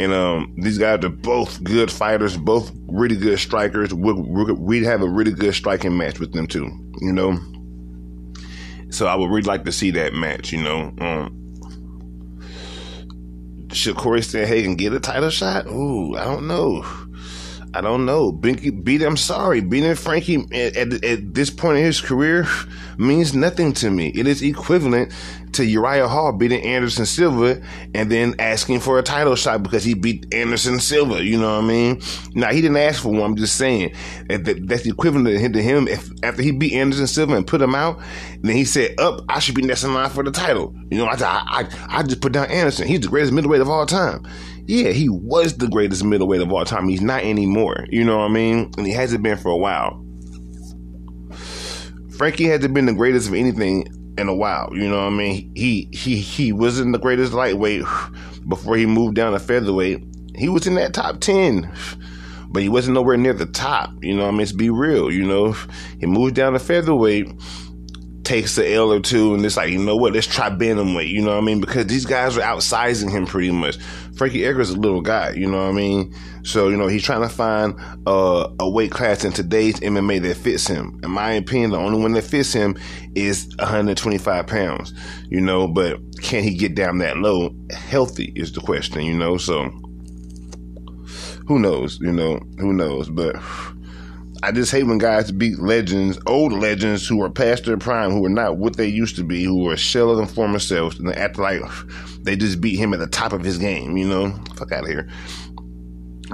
And 0.00 0.12
um, 0.12 0.54
these 0.58 0.78
guys 0.78 1.04
are 1.04 1.08
both 1.08 1.62
good 1.62 1.90
fighters, 1.90 2.36
both 2.36 2.72
really 2.88 3.16
good 3.16 3.38
strikers. 3.38 3.94
We'd, 3.94 4.16
we'd 4.58 4.82
have 4.82 5.02
a 5.02 5.08
really 5.08 5.32
good 5.32 5.54
striking 5.54 5.96
match 5.96 6.18
with 6.18 6.32
them 6.32 6.48
too, 6.48 6.68
you 7.00 7.12
know. 7.12 7.38
So 8.90 9.06
I 9.06 9.14
would 9.14 9.30
really 9.30 9.42
like 9.42 9.64
to 9.64 9.72
see 9.72 9.92
that 9.92 10.14
match, 10.14 10.52
you 10.52 10.62
know. 10.62 10.92
Um, 10.98 11.40
should 13.72 13.96
Corey 13.96 14.20
Sandhagen 14.20 14.76
get 14.76 14.92
a 14.92 15.00
title 15.00 15.30
shot? 15.30 15.66
Ooh, 15.66 16.16
I 16.16 16.24
don't 16.24 16.46
know. 16.46 16.84
I 17.74 17.80
don't 17.80 18.06
know. 18.06 18.32
Binky 18.32 18.84
beat 18.84 19.02
I'm 19.02 19.16
sorry. 19.16 19.60
Beating 19.60 19.96
Frankie 19.96 20.46
at, 20.52 20.76
at, 20.76 21.04
at, 21.04 21.34
this 21.34 21.50
point 21.50 21.78
in 21.78 21.84
his 21.84 22.00
career 22.00 22.46
means 22.98 23.34
nothing 23.34 23.72
to 23.74 23.90
me. 23.90 24.08
It 24.14 24.28
is 24.28 24.42
equivalent 24.42 25.12
to 25.54 25.64
Uriah 25.64 26.08
Hall 26.08 26.32
beating 26.32 26.62
Anderson 26.62 27.06
Silva 27.06 27.60
and 27.94 28.10
then 28.10 28.34
asking 28.38 28.80
for 28.80 28.98
a 28.98 29.02
title 29.02 29.34
shot 29.36 29.62
because 29.62 29.84
he 29.84 29.94
beat 29.94 30.32
Anderson 30.32 30.78
Silva. 30.80 31.22
You 31.22 31.38
know 31.38 31.56
what 31.56 31.64
I 31.64 31.66
mean? 31.66 32.02
Now, 32.34 32.52
he 32.52 32.60
didn't 32.60 32.76
ask 32.76 33.02
for 33.02 33.10
one. 33.10 33.22
I'm 33.22 33.36
just 33.36 33.56
saying 33.56 33.94
that 34.28 34.66
that's 34.66 34.82
the 34.82 34.90
equivalent 34.90 35.54
to 35.54 35.62
him. 35.62 35.88
If, 35.88 36.10
after 36.22 36.42
he 36.42 36.50
beat 36.50 36.74
Anderson 36.74 37.06
Silva 37.06 37.36
and 37.36 37.46
put 37.46 37.60
him 37.60 37.74
out, 37.74 38.00
then 38.40 38.54
he 38.54 38.64
said, 38.64 38.98
up, 38.98 39.20
I 39.28 39.38
should 39.38 39.54
be 39.54 39.62
next 39.62 39.84
in 39.84 39.94
line 39.94 40.10
for 40.10 40.22
the 40.22 40.30
title. 40.30 40.74
You 40.90 40.98
know, 40.98 41.06
I, 41.06 41.16
I, 41.18 41.68
I 41.88 42.02
just 42.02 42.20
put 42.20 42.32
down 42.32 42.50
Anderson. 42.50 42.86
He's 42.86 43.00
the 43.00 43.08
greatest 43.08 43.32
middleweight 43.32 43.60
of 43.60 43.68
all 43.68 43.86
time 43.86 44.26
yeah, 44.66 44.90
he 44.90 45.08
was 45.08 45.58
the 45.58 45.68
greatest 45.68 46.04
middleweight 46.04 46.40
of 46.40 46.50
all 46.50 46.64
time. 46.64 46.88
He's 46.88 47.02
not 47.02 47.22
anymore. 47.22 47.86
You 47.90 48.04
know 48.04 48.18
what 48.18 48.30
I 48.30 48.32
mean? 48.32 48.72
And 48.78 48.86
he 48.86 48.92
hasn't 48.92 49.22
been 49.22 49.36
for 49.36 49.50
a 49.50 49.56
while. 49.56 50.02
Frankie 52.16 52.44
hasn't 52.44 52.72
been 52.72 52.86
the 52.86 52.94
greatest 52.94 53.28
of 53.28 53.34
anything 53.34 53.86
in 54.18 54.28
a 54.28 54.34
while. 54.34 54.70
You 54.72 54.88
know 54.88 54.98
what 54.98 55.12
I 55.12 55.16
mean? 55.16 55.52
He 55.54 55.88
he 55.92 56.16
he 56.16 56.52
wasn't 56.52 56.92
the 56.92 56.98
greatest 56.98 57.32
lightweight 57.32 57.84
before 58.48 58.76
he 58.76 58.86
moved 58.86 59.14
down 59.16 59.32
to 59.32 59.38
featherweight. 59.38 60.02
He 60.36 60.48
was 60.48 60.66
in 60.66 60.74
that 60.74 60.94
top 60.94 61.20
ten. 61.20 61.72
But 62.46 62.62
he 62.62 62.68
wasn't 62.68 62.94
nowhere 62.94 63.16
near 63.16 63.32
the 63.32 63.46
top, 63.46 63.90
you 64.00 64.14
know. 64.14 64.22
what 64.22 64.28
I 64.28 64.30
mean, 64.30 64.38
let's 64.38 64.52
be 64.52 64.70
real, 64.70 65.10
you 65.10 65.24
know. 65.26 65.56
He 65.98 66.06
moved 66.06 66.36
down 66.36 66.52
to 66.52 66.60
featherweight, 66.60 67.26
takes 68.24 68.56
the 68.56 68.72
L 68.72 68.92
or 68.92 69.00
two, 69.00 69.34
and 69.34 69.44
it's 69.44 69.56
like, 69.56 69.70
you 69.70 69.78
know 69.78 69.96
what? 69.96 70.12
Let's 70.12 70.26
try 70.26 70.50
bantamweight. 70.50 71.08
You 71.08 71.22
know 71.22 71.32
what 71.32 71.42
I 71.42 71.46
mean? 71.46 71.60
Because 71.60 71.86
these 71.86 72.06
guys 72.06 72.36
are 72.36 72.40
outsizing 72.40 73.10
him 73.10 73.26
pretty 73.26 73.50
much. 73.50 73.76
Frankie 74.16 74.44
Edgar's 74.44 74.70
a 74.70 74.78
little 74.78 75.00
guy. 75.00 75.30
You 75.32 75.50
know 75.50 75.58
what 75.58 75.70
I 75.70 75.72
mean? 75.72 76.14
So 76.44 76.68
you 76.68 76.76
know 76.76 76.86
he's 76.86 77.02
trying 77.02 77.22
to 77.22 77.28
find 77.28 77.74
uh, 78.06 78.48
a 78.60 78.68
weight 78.68 78.90
class 78.90 79.24
in 79.24 79.32
today's 79.32 79.80
MMA 79.80 80.22
that 80.22 80.36
fits 80.36 80.66
him. 80.66 81.00
In 81.02 81.10
my 81.10 81.32
opinion, 81.32 81.70
the 81.70 81.78
only 81.78 82.00
one 82.00 82.12
that 82.12 82.24
fits 82.24 82.52
him 82.52 82.76
is 83.14 83.48
125 83.58 84.46
pounds. 84.46 84.92
You 85.28 85.40
know, 85.40 85.66
but 85.66 85.98
can 86.22 86.42
he 86.42 86.54
get 86.54 86.74
down 86.74 86.98
that 86.98 87.16
low? 87.16 87.54
Healthy 87.70 88.32
is 88.36 88.52
the 88.52 88.60
question. 88.60 89.02
You 89.02 89.16
know, 89.16 89.36
so 89.36 89.70
who 91.46 91.58
knows? 91.58 91.98
You 92.00 92.12
know, 92.12 92.40
who 92.58 92.72
knows? 92.72 93.08
But 93.08 93.36
I 94.44 94.52
just 94.52 94.70
hate 94.70 94.82
when 94.82 94.98
guys 94.98 95.32
beat 95.32 95.58
legends, 95.58 96.18
old 96.26 96.52
legends 96.52 97.08
who 97.08 97.22
are 97.22 97.30
past 97.30 97.64
their 97.64 97.78
prime, 97.78 98.10
who 98.10 98.26
are 98.26 98.28
not 98.28 98.58
what 98.58 98.76
they 98.76 98.86
used 98.86 99.16
to 99.16 99.24
be, 99.24 99.42
who 99.42 99.70
are 99.70 99.72
a 99.72 99.78
shell 99.78 100.10
of 100.10 100.18
their 100.18 100.26
former 100.26 100.58
selves, 100.58 100.98
and 100.98 101.08
they 101.08 101.14
act 101.14 101.38
like 101.38 101.62
they 102.20 102.36
just 102.36 102.60
beat 102.60 102.76
him 102.76 102.92
at 102.92 102.98
the 103.00 103.06
top 103.06 103.32
of 103.32 103.42
his 103.42 103.56
game, 103.56 103.96
you 103.96 104.06
know? 104.06 104.38
Fuck 104.56 104.70
out 104.72 104.82
of 104.82 104.90
here. 104.90 105.08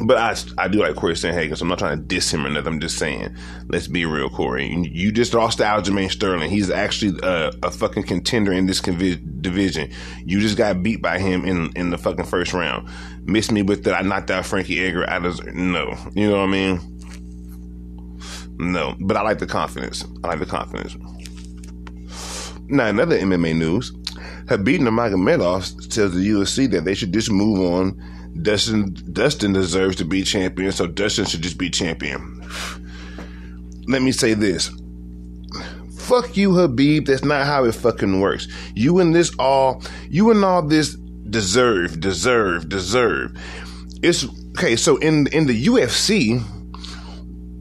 But 0.03 0.19
I, 0.19 0.65
I 0.65 0.67
do 0.67 0.81
like 0.81 0.97
Corey 0.97 1.15
Sandhagen, 1.15 1.57
so 1.57 1.63
I'm 1.63 1.69
not 1.69 1.79
trying 1.79 1.99
to 1.99 2.05
diss 2.05 2.35
him 2.35 2.45
or 2.45 2.51
nothing. 2.51 2.75
I'm 2.75 2.81
just 2.81 2.99
saying, 2.99 3.33
let's 3.69 3.87
be 3.87 4.05
real, 4.07 4.29
Corey. 4.29 4.75
You 4.91 5.13
just 5.13 5.33
lost 5.33 5.59
to 5.59 5.65
Aljamain 5.65 6.11
Sterling. 6.11 6.51
He's 6.51 6.69
actually 6.69 7.17
a, 7.23 7.53
a 7.63 7.71
fucking 7.71 8.05
contender 8.05 8.53
in 8.53 8.67
this 8.67 8.81
convi- 8.81 9.21
division. 9.41 9.89
You 10.25 10.41
just 10.41 10.57
got 10.57 10.83
beat 10.83 11.01
by 11.01 11.21
him 11.21 11.45
in, 11.45 11.71
in 11.77 11.91
the 11.91 11.99
fucking 11.99 12.25
first 12.25 12.55
round. 12.55 12.89
Miss 13.23 13.53
me 13.53 13.63
with 13.63 13.85
that. 13.85 13.95
I 13.95 14.03
knocked 14.03 14.33
out 14.33 14.47
Frankie 14.47 14.85
Edgar. 14.85 15.09
I 15.09 15.21
just, 15.21 15.45
no. 15.45 15.97
You 16.15 16.29
know 16.29 16.39
what 16.39 16.49
I 16.49 16.53
mean? 16.53 16.97
No, 18.61 18.95
but 19.01 19.17
I 19.17 19.23
like 19.23 19.39
the 19.39 19.47
confidence. 19.47 20.05
I 20.23 20.29
like 20.29 20.39
the 20.39 20.47
confidence. 20.47 20.95
Now, 22.69 22.89
another 22.89 23.19
MMA 23.19 23.57
news: 23.57 23.91
Khabib 24.45 24.81
Nurmagomedov 24.81 25.89
tells 25.89 26.15
the 26.15 26.29
UFC 26.29 26.71
that 26.71 26.85
they 26.85 26.95
should 26.95 27.13
just 27.13 27.31
move 27.31 27.59
on. 27.59 27.99
Dustin 28.43 28.95
Dustin 29.13 29.55
deserves 29.55 29.97
to 29.97 30.05
be 30.05 30.23
champion, 30.23 30.73
so 30.73 30.87
Dustin 30.87 31.25
should 31.25 31.41
just 31.41 31.57
be 31.57 31.71
champion. 31.71 32.47
Let 33.87 34.03
me 34.03 34.13
say 34.13 34.35
this. 34.35 34.71
Fuck 35.97 36.37
you, 36.37 36.51
Khabib. 36.51 37.07
That's 37.07 37.25
not 37.25 37.47
how 37.47 37.65
it 37.65 37.75
fucking 37.75 38.21
works. 38.21 38.47
You 38.75 38.99
and 38.99 39.15
this 39.15 39.33
all, 39.39 39.83
you 40.11 40.31
and 40.31 40.45
all 40.45 40.61
this 40.63 40.97
deserve, 41.31 41.99
deserve, 41.99 42.69
deserve. 42.69 43.35
It's 44.03 44.27
okay. 44.51 44.77
So 44.77 44.99
in 44.99 45.29
in 45.29 45.47
the 45.47 45.65
UFC, 45.65 46.45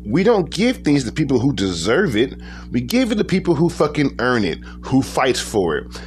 we 0.09 0.23
don't 0.23 0.49
give 0.49 0.77
things 0.77 1.03
to 1.03 1.11
people 1.11 1.39
who 1.39 1.53
deserve 1.53 2.15
it. 2.15 2.33
We 2.71 2.81
give 2.81 3.11
it 3.11 3.15
to 3.15 3.23
people 3.23 3.53
who 3.53 3.69
fucking 3.69 4.15
earn 4.19 4.43
it, 4.43 4.57
who 4.81 5.01
fights 5.03 5.39
for 5.39 5.77
it. 5.77 6.01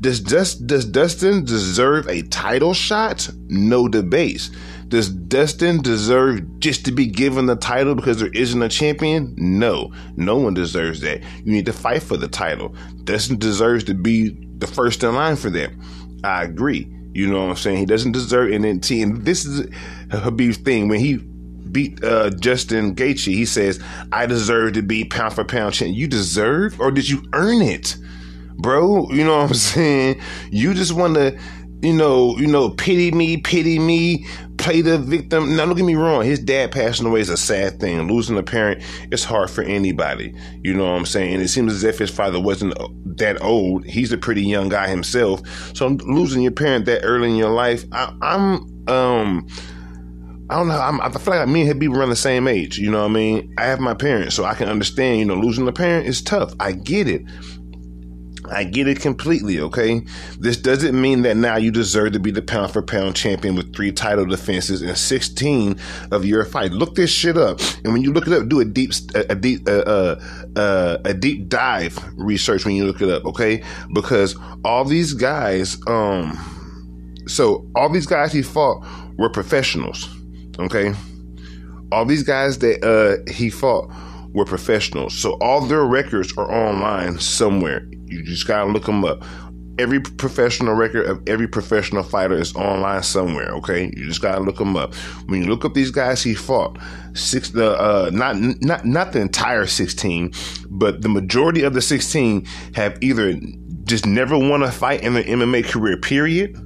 Does 0.00 0.20
Dust, 0.20 0.66
does 0.66 0.84
Dustin 0.84 1.44
deserve 1.44 2.06
a 2.08 2.22
title 2.22 2.72
shot? 2.74 3.28
No 3.48 3.88
debate. 3.88 4.48
Does 4.86 5.08
Dustin 5.08 5.82
deserve 5.82 6.60
just 6.60 6.84
to 6.84 6.92
be 6.92 7.06
given 7.06 7.46
the 7.46 7.56
title 7.56 7.94
because 7.94 8.20
there 8.20 8.30
isn't 8.32 8.62
a 8.62 8.68
champion? 8.68 9.34
No, 9.36 9.92
no 10.16 10.36
one 10.36 10.54
deserves 10.54 11.00
that. 11.00 11.22
You 11.44 11.52
need 11.52 11.66
to 11.66 11.72
fight 11.72 12.02
for 12.02 12.16
the 12.16 12.28
title. 12.28 12.74
Dustin 13.04 13.38
deserves 13.38 13.84
to 13.84 13.94
be 13.94 14.36
the 14.58 14.66
first 14.66 15.02
in 15.02 15.14
line 15.14 15.36
for 15.36 15.50
that. 15.50 15.70
I 16.22 16.44
agree. 16.44 16.88
You 17.12 17.26
know 17.28 17.40
what 17.40 17.50
I'm 17.50 17.56
saying? 17.56 17.78
He 17.78 17.86
doesn't 17.86 18.12
deserve 18.12 18.50
NNT. 18.50 19.02
And 19.02 19.24
this 19.24 19.44
is 19.44 19.66
Khabib's 20.08 20.58
thing. 20.58 20.88
When 20.88 21.00
he 21.00 21.18
beat 21.72 22.02
uh, 22.02 22.30
Justin 22.30 22.94
Gaethje, 22.94 23.34
he 23.34 23.44
says, 23.44 23.82
"I 24.12 24.26
deserve 24.26 24.74
to 24.74 24.82
be 24.82 25.04
pound 25.04 25.34
for 25.34 25.44
pound 25.44 25.74
champ." 25.74 25.94
You 25.94 26.06
deserve, 26.06 26.80
or 26.80 26.90
did 26.90 27.08
you 27.08 27.22
earn 27.32 27.62
it, 27.62 27.96
bro? 28.56 29.08
You 29.10 29.24
know 29.24 29.38
what 29.38 29.50
I'm 29.50 29.54
saying? 29.54 30.20
You 30.50 30.74
just 30.74 30.92
want 30.92 31.14
to, 31.14 31.38
you 31.82 31.92
know, 31.92 32.36
you 32.38 32.46
know, 32.46 32.70
pity 32.70 33.10
me, 33.10 33.36
pity 33.38 33.78
me, 33.78 34.26
play 34.58 34.82
the 34.82 34.98
victim. 34.98 35.56
Now, 35.56 35.64
don't 35.66 35.76
get 35.76 35.84
me 35.84 35.94
wrong. 35.94 36.24
His 36.24 36.38
dad 36.38 36.72
passing 36.72 37.06
away 37.06 37.20
is 37.20 37.30
a 37.30 37.36
sad 37.36 37.80
thing. 37.80 38.08
Losing 38.12 38.36
a 38.36 38.42
parent 38.42 38.82
is 39.10 39.24
hard 39.24 39.50
for 39.50 39.62
anybody. 39.62 40.34
You 40.62 40.74
know 40.74 40.84
what 40.84 40.98
I'm 40.98 41.06
saying? 41.06 41.34
And 41.34 41.42
it 41.42 41.48
seems 41.48 41.72
as 41.72 41.84
if 41.84 41.98
his 41.98 42.10
father 42.10 42.40
wasn't 42.40 42.74
that 43.18 43.40
old. 43.42 43.84
He's 43.86 44.12
a 44.12 44.18
pretty 44.18 44.42
young 44.42 44.68
guy 44.68 44.88
himself. 44.88 45.40
So 45.74 45.88
losing 45.88 46.42
your 46.42 46.52
parent 46.52 46.84
that 46.86 47.02
early 47.02 47.30
in 47.30 47.36
your 47.36 47.50
life, 47.50 47.84
I, 47.92 48.14
I'm 48.20 48.88
um 48.88 49.46
I 50.50 50.56
don't 50.56 50.68
know. 50.68 50.80
I'm, 50.80 51.00
I 51.00 51.10
feel 51.10 51.34
like 51.34 51.48
me 51.48 51.68
and 51.68 51.80
Khabib 51.80 51.94
run 51.94 52.08
the 52.08 52.16
same 52.16 52.48
age. 52.48 52.78
You 52.78 52.90
know 52.90 53.00
what 53.00 53.10
I 53.10 53.14
mean? 53.14 53.54
I 53.58 53.66
have 53.66 53.80
my 53.80 53.92
parents, 53.92 54.34
so 54.34 54.44
I 54.44 54.54
can 54.54 54.68
understand. 54.68 55.18
You 55.18 55.26
know, 55.26 55.34
losing 55.34 55.68
a 55.68 55.72
parent 55.72 56.06
is 56.06 56.22
tough. 56.22 56.54
I 56.58 56.72
get 56.72 57.06
it. 57.06 57.22
I 58.50 58.64
get 58.64 58.88
it 58.88 59.00
completely, 59.00 59.60
okay? 59.60 60.00
This 60.38 60.56
doesn't 60.56 60.98
mean 60.98 61.20
that 61.22 61.36
now 61.36 61.56
you 61.56 61.70
deserve 61.70 62.12
to 62.12 62.18
be 62.18 62.30
the 62.30 62.40
pound 62.40 62.72
for 62.72 62.80
pound 62.80 63.14
champion 63.14 63.56
with 63.56 63.74
three 63.74 63.92
title 63.92 64.24
defenses 64.24 64.80
and 64.80 64.96
16 64.96 65.78
of 66.12 66.24
your 66.24 66.46
fight. 66.46 66.72
Look 66.72 66.94
this 66.94 67.10
shit 67.10 67.36
up. 67.36 67.60
And 67.84 67.92
when 67.92 68.02
you 68.02 68.10
look 68.10 68.26
it 68.26 68.32
up, 68.32 68.48
do 68.48 68.60
a 68.60 68.64
deep, 68.64 68.92
a, 69.14 69.34
deep, 69.34 69.68
uh, 69.68 70.16
uh, 70.56 70.98
a 71.04 71.12
deep 71.12 71.48
dive 71.50 71.98
research 72.16 72.64
when 72.64 72.74
you 72.74 72.86
look 72.86 73.02
it 73.02 73.10
up, 73.10 73.26
okay? 73.26 73.62
Because 73.92 74.34
all 74.64 74.86
these 74.86 75.12
guys, 75.12 75.76
um, 75.86 76.32
so 77.26 77.68
all 77.74 77.90
these 77.90 78.06
guys 78.06 78.32
he 78.32 78.40
fought 78.40 78.82
were 79.18 79.28
professionals 79.28 80.08
Okay. 80.58 80.94
All 81.92 82.04
these 82.04 82.22
guys 82.22 82.58
that 82.58 82.84
uh, 82.84 83.30
he 83.30 83.50
fought 83.50 83.90
were 84.32 84.44
professionals. 84.44 85.14
So 85.14 85.32
all 85.40 85.60
their 85.62 85.84
records 85.84 86.36
are 86.36 86.50
online 86.50 87.18
somewhere. 87.18 87.86
You 88.06 88.22
just 88.24 88.46
gotta 88.46 88.70
look 88.70 88.86
them 88.86 89.04
up. 89.04 89.24
Every 89.78 90.00
professional 90.00 90.74
record 90.74 91.06
of 91.06 91.22
every 91.28 91.46
professional 91.46 92.02
fighter 92.02 92.34
is 92.34 92.54
online 92.56 93.02
somewhere. 93.04 93.50
Okay, 93.56 93.92
you 93.96 94.06
just 94.06 94.20
gotta 94.20 94.40
look 94.40 94.56
them 94.58 94.76
up. 94.76 94.94
When 95.26 95.40
you 95.40 95.48
look 95.48 95.64
up 95.64 95.74
these 95.74 95.92
guys 95.92 96.22
he 96.22 96.34
fought, 96.34 96.78
six 97.14 97.50
the 97.50 97.78
uh, 97.78 98.10
not 98.12 98.36
not 98.60 98.84
not 98.84 99.12
the 99.12 99.20
entire 99.20 99.66
sixteen, 99.66 100.32
but 100.68 101.02
the 101.02 101.08
majority 101.08 101.62
of 101.62 101.74
the 101.74 101.80
sixteen 101.80 102.44
have 102.74 102.98
either 103.00 103.38
just 103.84 104.04
never 104.04 104.36
won 104.36 104.62
a 104.62 104.70
fight 104.70 105.02
in 105.02 105.14
their 105.14 105.24
MMA 105.24 105.64
career. 105.64 105.96
Period 105.96 106.56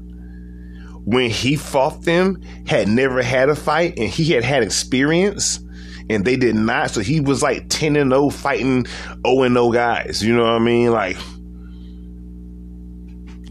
when 1.05 1.31
he 1.31 1.57
fought 1.57 2.03
them 2.03 2.41
had 2.67 2.89
never 2.89 3.23
had 3.23 3.49
a 3.49 3.57
fight 3.57 3.99
and 3.99 4.09
he 4.09 4.33
had 4.33 4.45
had 4.45 4.63
experience 4.63 5.61
and 6.09 6.25
they 6.25 6.37
did 6.37 6.55
not. 6.55 6.91
So 6.91 7.01
he 7.01 7.21
was 7.21 7.43
like 7.43 7.69
10 7.69 7.97
and 7.97 8.13
0 8.13 8.31
fighting 8.31 8.87
0 9.27 9.43
and 9.43 9.55
0 9.55 9.71
guys. 9.73 10.23
You 10.23 10.35
know 10.35 10.45
what 10.45 10.53
I 10.53 10.59
mean? 10.59 10.91
Like, 10.91 11.17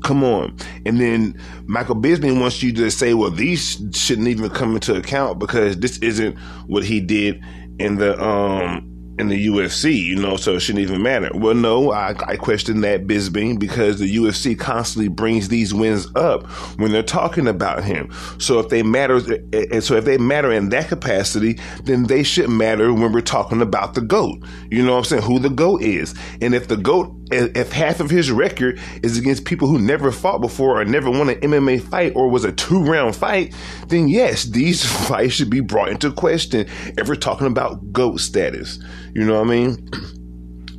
come 0.03 0.23
on. 0.23 0.55
And 0.85 0.99
then 0.99 1.39
Michael 1.65 1.95
Bisping 1.95 2.39
wants 2.39 2.61
you 2.63 2.73
to 2.73 2.89
say, 2.91 3.13
well, 3.13 3.31
these 3.31 3.81
shouldn't 3.93 4.27
even 4.27 4.49
come 4.49 4.75
into 4.75 4.95
account 4.95 5.39
because 5.39 5.77
this 5.77 5.97
isn't 5.99 6.37
what 6.67 6.83
he 6.83 6.99
did 6.99 7.41
in 7.79 7.97
the, 7.97 8.21
um, 8.23 8.90
in 9.21 9.29
the 9.29 9.47
UFC, 9.47 9.95
you 9.95 10.15
know, 10.15 10.35
so 10.35 10.55
it 10.55 10.59
shouldn't 10.61 10.81
even 10.81 11.01
matter. 11.01 11.29
Well, 11.33 11.53
no, 11.53 11.91
I, 11.91 12.15
I 12.27 12.35
question 12.35 12.81
that 12.81 13.05
Bisping 13.05 13.59
because 13.59 13.99
the 13.99 14.15
UFC 14.15 14.57
constantly 14.57 15.07
brings 15.09 15.47
these 15.47 15.73
wins 15.73 16.07
up 16.15 16.45
when 16.77 16.91
they're 16.91 17.03
talking 17.03 17.47
about 17.47 17.83
him. 17.83 18.11
So 18.39 18.59
if 18.59 18.69
they 18.69 18.81
matter, 18.81 19.17
and 19.53 19.83
so 19.83 19.95
if 19.95 20.05
they 20.05 20.17
matter 20.17 20.51
in 20.51 20.69
that 20.69 20.87
capacity, 20.87 21.59
then 21.83 22.03
they 22.07 22.23
should 22.23 22.49
matter 22.49 22.91
when 22.93 23.13
we're 23.13 23.21
talking 23.21 23.61
about 23.61 23.93
the 23.93 24.01
GOAT. 24.01 24.43
You 24.71 24.83
know 24.83 24.93
what 24.93 24.97
I'm 24.97 25.03
saying? 25.05 25.23
Who 25.23 25.37
the 25.39 25.49
GOAT 25.49 25.83
is. 25.83 26.15
And 26.41 26.55
if 26.55 26.67
the 26.67 26.77
GOAT 26.77 27.13
if 27.31 27.71
half 27.71 27.99
of 27.99 28.09
his 28.09 28.31
record 28.31 28.79
is 29.03 29.17
against 29.17 29.45
people 29.45 29.67
who 29.67 29.79
never 29.79 30.11
fought 30.11 30.41
before 30.41 30.79
or 30.79 30.85
never 30.85 31.09
won 31.09 31.29
an 31.29 31.39
MMA 31.41 31.81
fight 31.81 32.13
or 32.15 32.29
was 32.29 32.43
a 32.43 32.51
two 32.51 32.83
round 32.83 33.15
fight, 33.15 33.53
then 33.87 34.07
yes, 34.07 34.43
these 34.45 34.85
fights 35.07 35.33
should 35.33 35.49
be 35.49 35.61
brought 35.61 35.89
into 35.89 36.11
question 36.11 36.67
if 36.97 37.07
we're 37.07 37.15
talking 37.15 37.47
about 37.47 37.91
GOAT 37.91 38.19
status. 38.19 38.79
You 39.13 39.25
know 39.25 39.35
what 39.35 39.47
I 39.47 39.49
mean? 39.49 39.89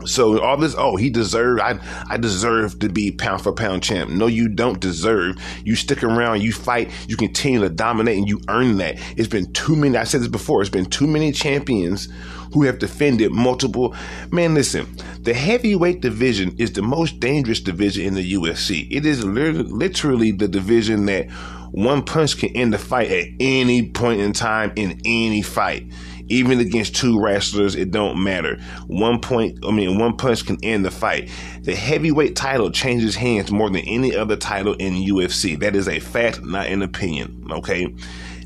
So 0.07 0.41
all 0.41 0.57
this, 0.57 0.75
oh, 0.77 0.97
he 0.97 1.11
deserved, 1.11 1.61
I, 1.61 1.79
I 2.09 2.17
deserve 2.17 2.79
to 2.81 2.89
be 2.89 3.11
pound 3.11 3.43
for 3.43 3.53
pound 3.53 3.83
champ. 3.83 4.11
No, 4.11 4.27
you 4.27 4.49
don't 4.49 4.81
deserve. 4.81 5.37
You 5.65 5.77
stick 5.77 6.03
around, 6.03 6.43
you 6.43 6.53
fight, 6.53 6.91
you 7.09 7.17
continue 7.17 7.61
to 7.61 7.69
dominate 7.69 8.19
and 8.19 8.29
you 8.29 8.41
earn 8.49 8.79
that. 8.79 8.99
It's 9.17 9.29
been 9.29 9.53
too 9.53 9.77
many, 9.77 9.97
I 9.97 10.05
said 10.05 10.21
this 10.21 10.29
before, 10.29 10.61
it's 10.61 10.71
been 10.71 10.87
too 10.87 11.07
many 11.07 11.33
champions 11.33 12.09
who 12.53 12.65
have 12.65 12.79
defended 12.79 13.33
multiple. 13.33 13.95
Man, 14.31 14.55
listen, 14.55 14.87
the 15.21 15.35
heavyweight 15.35 16.01
division 16.01 16.55
is 16.59 16.73
the 16.73 16.83
most 16.83 17.19
dangerous 17.19 17.61
division 17.61 18.05
in 18.05 18.15
the 18.15 18.33
UFC. 18.35 18.87
It 18.91 19.07
is 19.07 19.25
literally 19.25 20.33
the 20.33 20.49
division 20.49 21.07
that 21.07 21.31
one 21.73 22.03
punch 22.03 22.37
can 22.37 22.51
end 22.51 22.75
the 22.75 22.79
fight 22.79 23.11
at 23.11 23.29
any 23.41 23.89
point 23.89 24.21
in 24.21 24.35
time 24.35 24.73
in 24.77 25.01
any 25.07 25.41
fight 25.41 25.85
even 26.33 26.61
against 26.61 26.97
two 26.97 27.21
wrestlers, 27.21 27.75
it 27.75 27.91
don't 27.91 28.23
matter. 28.23 28.59
One 28.87 29.21
point, 29.21 29.59
I 29.67 29.71
mean, 29.71 29.99
one 29.99 30.17
punch 30.17 30.47
can 30.47 30.59
end 30.63 30.85
the 30.85 30.91
fight. 30.91 31.31
The 31.63 31.75
heavyweight 31.75 32.35
title 32.35 32.71
changes 32.71 33.15
hands 33.15 33.53
more 33.53 33.69
than 33.69 33.83
any 33.83 34.17
other 34.17 34.37
title 34.37 34.75
in 34.75 34.95
UFC. 34.95 35.59
That 35.61 35.77
is 35.77 35.89
a 35.89 36.01
fact, 36.01 36.43
not 36.43 36.67
an 36.67 36.83
opinion. 36.83 37.45
Okay 37.51 37.95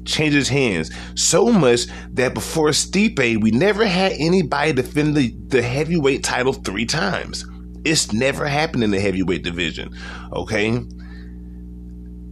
changes 0.05 0.49
hands 0.49 0.93
so 1.17 1.47
much 1.47 1.87
that 2.13 2.33
before 2.33 2.69
Stipe, 2.69 3.43
we 3.43 3.51
never 3.51 3.85
had 3.85 4.13
anybody 4.13 4.73
defend 4.73 5.17
the, 5.17 5.35
the 5.49 5.61
heavyweight 5.61 6.23
title 6.23 6.53
three 6.53 6.87
times. 6.87 7.45
It's 7.85 8.13
never 8.13 8.47
happened 8.47 8.85
in 8.85 8.93
the 8.93 9.01
heavyweight 9.01 9.43
division. 9.43 9.93
Okay. 10.33 10.79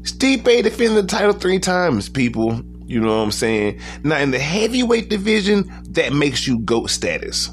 Stipe 0.02 0.62
defended 0.62 1.04
the 1.04 1.08
title 1.08 1.32
three 1.32 1.58
times, 1.58 2.08
people. 2.08 2.62
You 2.86 3.00
know 3.00 3.16
what 3.16 3.24
I'm 3.24 3.32
saying? 3.32 3.80
Now 4.02 4.18
in 4.18 4.30
the 4.30 4.38
heavyweight 4.38 5.08
division, 5.08 5.70
that 5.90 6.12
makes 6.12 6.46
you 6.46 6.58
GOAT 6.60 6.90
status. 6.90 7.50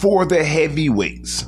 For 0.00 0.24
the 0.24 0.44
heavyweights. 0.44 1.42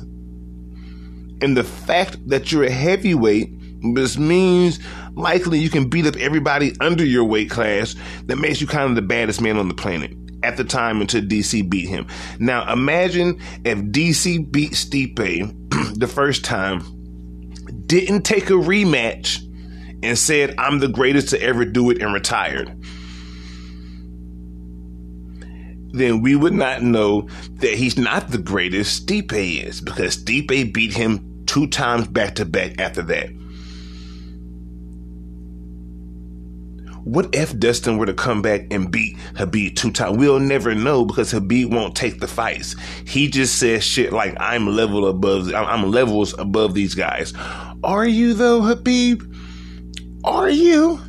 And 1.41 1.55
the 1.55 1.63
fact 1.63 2.17
that 2.27 2.51
you're 2.51 2.65
a 2.65 2.71
heavyweight 2.71 3.59
this 3.81 4.17
means 4.17 4.79
likely 5.15 5.59
you 5.59 5.69
can 5.69 5.89
beat 5.89 6.05
up 6.05 6.15
everybody 6.17 6.73
under 6.81 7.05
your 7.05 7.23
weight 7.23 7.49
class 7.49 7.95
that 8.25 8.37
makes 8.37 8.61
you 8.61 8.67
kind 8.67 8.89
of 8.89 8.95
the 8.95 9.01
baddest 9.01 9.41
man 9.41 9.57
on 9.57 9.67
the 9.67 9.73
planet 9.73 10.11
at 10.43 10.57
the 10.57 10.63
time 10.63 11.01
until 11.01 11.21
DC 11.21 11.69
beat 11.69 11.87
him. 11.87 12.07
Now 12.39 12.71
imagine 12.71 13.39
if 13.65 13.77
DC 13.77 14.51
beat 14.51 14.71
Stipe 14.71 15.15
the 15.99 16.07
first 16.07 16.43
time, 16.43 16.83
didn't 17.85 18.23
take 18.23 18.49
a 18.49 18.53
rematch, 18.53 19.45
and 20.03 20.17
said, 20.17 20.55
I'm 20.57 20.79
the 20.79 20.87
greatest 20.87 21.29
to 21.29 21.41
ever 21.41 21.65
do 21.65 21.89
it 21.89 22.01
and 22.01 22.13
retired. 22.13 22.75
Then 25.91 26.21
we 26.21 26.35
would 26.35 26.53
not 26.53 26.83
know 26.83 27.27
that 27.55 27.73
he's 27.73 27.97
not 27.97 28.29
the 28.29 28.37
greatest 28.37 29.07
Stipe 29.07 29.33
is 29.33 29.81
because 29.81 30.17
Stipe 30.17 30.73
beat 30.73 30.93
him 30.93 31.43
two 31.45 31.67
times 31.67 32.07
back 32.07 32.35
to 32.35 32.45
back 32.45 32.79
after 32.79 33.01
that. 33.03 33.29
What 37.05 37.33
if 37.33 37.57
Dustin 37.57 37.97
were 37.97 38.05
to 38.05 38.13
come 38.13 38.43
back 38.43 38.67
and 38.69 38.91
beat 38.91 39.17
Khabib 39.33 39.75
two 39.75 39.91
times? 39.91 40.17
We'll 40.17 40.39
never 40.39 40.75
know 40.75 41.05
because 41.05 41.33
Khabib 41.33 41.73
won't 41.73 41.95
take 41.95 42.19
the 42.19 42.27
fights. 42.27 42.75
He 43.07 43.27
just 43.27 43.57
says 43.57 43.83
shit 43.83 44.13
like, 44.13 44.35
I'm 44.39 44.67
level 44.67 45.07
above, 45.07 45.51
I'm 45.55 45.89
levels 45.89 46.37
above 46.37 46.75
these 46.75 46.93
guys. 46.93 47.33
Are 47.83 48.05
you 48.07 48.35
though, 48.35 48.61
Khabib? 48.61 49.28
Are 50.23 50.49
you? 50.49 50.99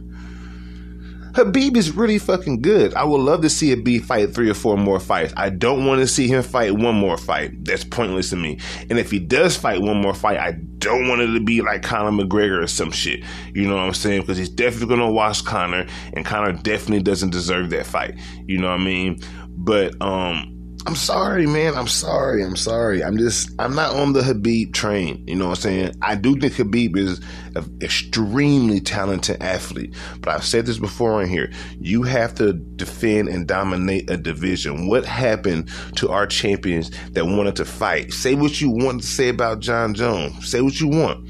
Khabib 1.32 1.76
is 1.76 1.94
really 1.94 2.18
fucking 2.18 2.60
good. 2.60 2.92
I 2.94 3.04
would 3.04 3.20
love 3.20 3.42
to 3.42 3.50
see 3.50 3.74
Khabib 3.74 4.04
fight 4.04 4.34
three 4.34 4.50
or 4.50 4.54
four 4.54 4.76
more 4.76 4.98
fights. 4.98 5.32
I 5.36 5.50
don't 5.50 5.86
want 5.86 6.00
to 6.00 6.06
see 6.08 6.26
him 6.26 6.42
fight 6.42 6.74
one 6.74 6.96
more 6.96 7.16
fight. 7.16 7.64
That's 7.64 7.84
pointless 7.84 8.30
to 8.30 8.36
me. 8.36 8.58
And 8.88 8.98
if 8.98 9.12
he 9.12 9.20
does 9.20 9.56
fight 9.56 9.80
one 9.80 9.98
more 9.98 10.14
fight, 10.14 10.38
I 10.38 10.52
don't 10.78 11.08
want 11.08 11.20
it 11.20 11.32
to 11.32 11.40
be 11.40 11.62
like 11.62 11.82
Conor 11.82 12.10
McGregor 12.10 12.62
or 12.62 12.66
some 12.66 12.90
shit. 12.90 13.22
You 13.54 13.68
know 13.68 13.76
what 13.76 13.82
I'm 13.82 13.94
saying? 13.94 14.22
Because 14.22 14.38
he's 14.38 14.48
definitely 14.48 14.88
going 14.88 15.00
to 15.08 15.12
watch 15.12 15.44
Conor, 15.44 15.86
and 16.14 16.24
Conor 16.24 16.52
definitely 16.52 17.02
doesn't 17.02 17.30
deserve 17.30 17.70
that 17.70 17.86
fight. 17.86 18.16
You 18.46 18.58
know 18.58 18.68
what 18.68 18.80
I 18.80 18.84
mean? 18.84 19.20
But, 19.50 19.94
um, 20.02 20.59
I'm 20.86 20.96
sorry, 20.96 21.46
man. 21.46 21.74
I'm 21.74 21.86
sorry. 21.86 22.42
I'm 22.42 22.56
sorry. 22.56 23.04
I'm 23.04 23.18
just, 23.18 23.50
I'm 23.58 23.74
not 23.74 23.94
on 23.94 24.12
the 24.12 24.20
Khabib 24.20 24.72
train. 24.72 25.24
You 25.26 25.36
know 25.36 25.48
what 25.48 25.58
I'm 25.58 25.62
saying? 25.62 25.96
I 26.02 26.14
do 26.14 26.38
think 26.38 26.54
Khabib 26.54 26.96
is 26.96 27.20
an 27.54 27.78
extremely 27.82 28.80
talented 28.80 29.42
athlete. 29.42 29.94
But 30.20 30.34
I've 30.34 30.44
said 30.44 30.66
this 30.66 30.78
before 30.78 31.20
on 31.20 31.28
here. 31.28 31.52
You 31.78 32.02
have 32.04 32.34
to 32.36 32.52
defend 32.52 33.28
and 33.28 33.46
dominate 33.46 34.08
a 34.10 34.16
division. 34.16 34.88
What 34.88 35.04
happened 35.04 35.68
to 35.96 36.08
our 36.08 36.26
champions 36.26 36.90
that 37.10 37.26
wanted 37.26 37.56
to 37.56 37.64
fight? 37.64 38.12
Say 38.12 38.34
what 38.34 38.60
you 38.60 38.70
want 38.70 39.02
to 39.02 39.06
say 39.06 39.28
about 39.28 39.60
Jon 39.60 39.94
Jones. 39.94 40.48
Say 40.48 40.60
what 40.60 40.80
you 40.80 40.88
want. 40.88 41.28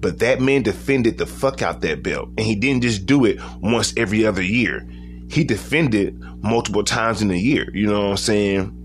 But 0.00 0.18
that 0.20 0.40
man 0.40 0.62
defended 0.62 1.18
the 1.18 1.26
fuck 1.26 1.62
out 1.62 1.80
that 1.80 2.02
belt. 2.02 2.28
And 2.36 2.40
he 2.40 2.54
didn't 2.54 2.82
just 2.82 3.06
do 3.06 3.24
it 3.24 3.40
once 3.60 3.94
every 3.96 4.24
other 4.26 4.42
year. 4.42 4.86
He 5.30 5.42
defended 5.42 6.20
multiple 6.42 6.84
times 6.84 7.22
in 7.22 7.30
a 7.30 7.36
year. 7.36 7.68
You 7.74 7.86
know 7.86 8.00
what 8.00 8.10
I'm 8.10 8.16
saying? 8.18 8.80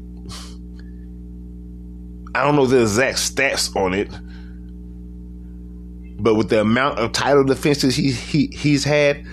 I 2.36 2.43
don't 2.43 2.55
know 2.55 2.65
the 2.65 2.81
exact 2.81 3.17
stats 3.17 3.75
on 3.75 3.93
it, 3.93 4.09
but 6.21 6.36
with 6.36 6.50
the 6.50 6.62
amount 6.62 7.00
of 7.00 7.12
title 7.12 7.43
defenses 7.43 7.95
he, 7.95 8.12
he 8.12 8.48
he's 8.48 8.83
had 8.83 9.25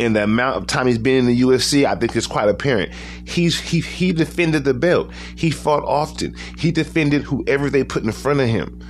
and 0.00 0.14
the 0.14 0.22
amount 0.24 0.56
of 0.56 0.66
time 0.66 0.86
he's 0.86 0.98
been 0.98 1.16
in 1.16 1.26
the 1.26 1.40
UFC, 1.40 1.84
I 1.84 1.96
think 1.96 2.14
it's 2.14 2.26
quite 2.26 2.48
apparent. 2.48 2.92
He's 3.24 3.58
he 3.58 3.80
he 3.80 4.12
defended 4.12 4.64
the 4.64 4.74
belt. 4.74 5.10
He 5.36 5.50
fought 5.50 5.84
often. 5.84 6.34
He 6.58 6.70
defended 6.70 7.22
whoever 7.22 7.70
they 7.70 7.84
put 7.84 8.04
in 8.04 8.12
front 8.12 8.40
of 8.40 8.48
him. 8.48 8.80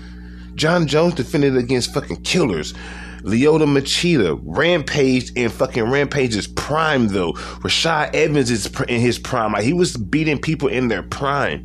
Jon 0.55 0.87
Jones 0.87 1.15
defended 1.15 1.57
against 1.57 1.95
fucking 1.95 2.23
killers. 2.23 2.75
Lyoto 3.23 3.67
Machida, 3.67 4.39
rampaged 4.45 5.37
in 5.37 5.51
fucking 5.51 5.85
Rampage's 5.85 6.47
prime 6.47 7.09
though. 7.09 7.33
Rashad 7.33 8.15
Evans 8.15 8.51
is 8.51 8.67
in 8.89 9.01
his 9.01 9.19
prime. 9.19 9.53
Like 9.53 9.65
he 9.65 9.73
was 9.73 9.97
beating 9.97 10.39
people 10.39 10.69
in 10.69 10.89
their 10.89 11.03
prime 11.03 11.65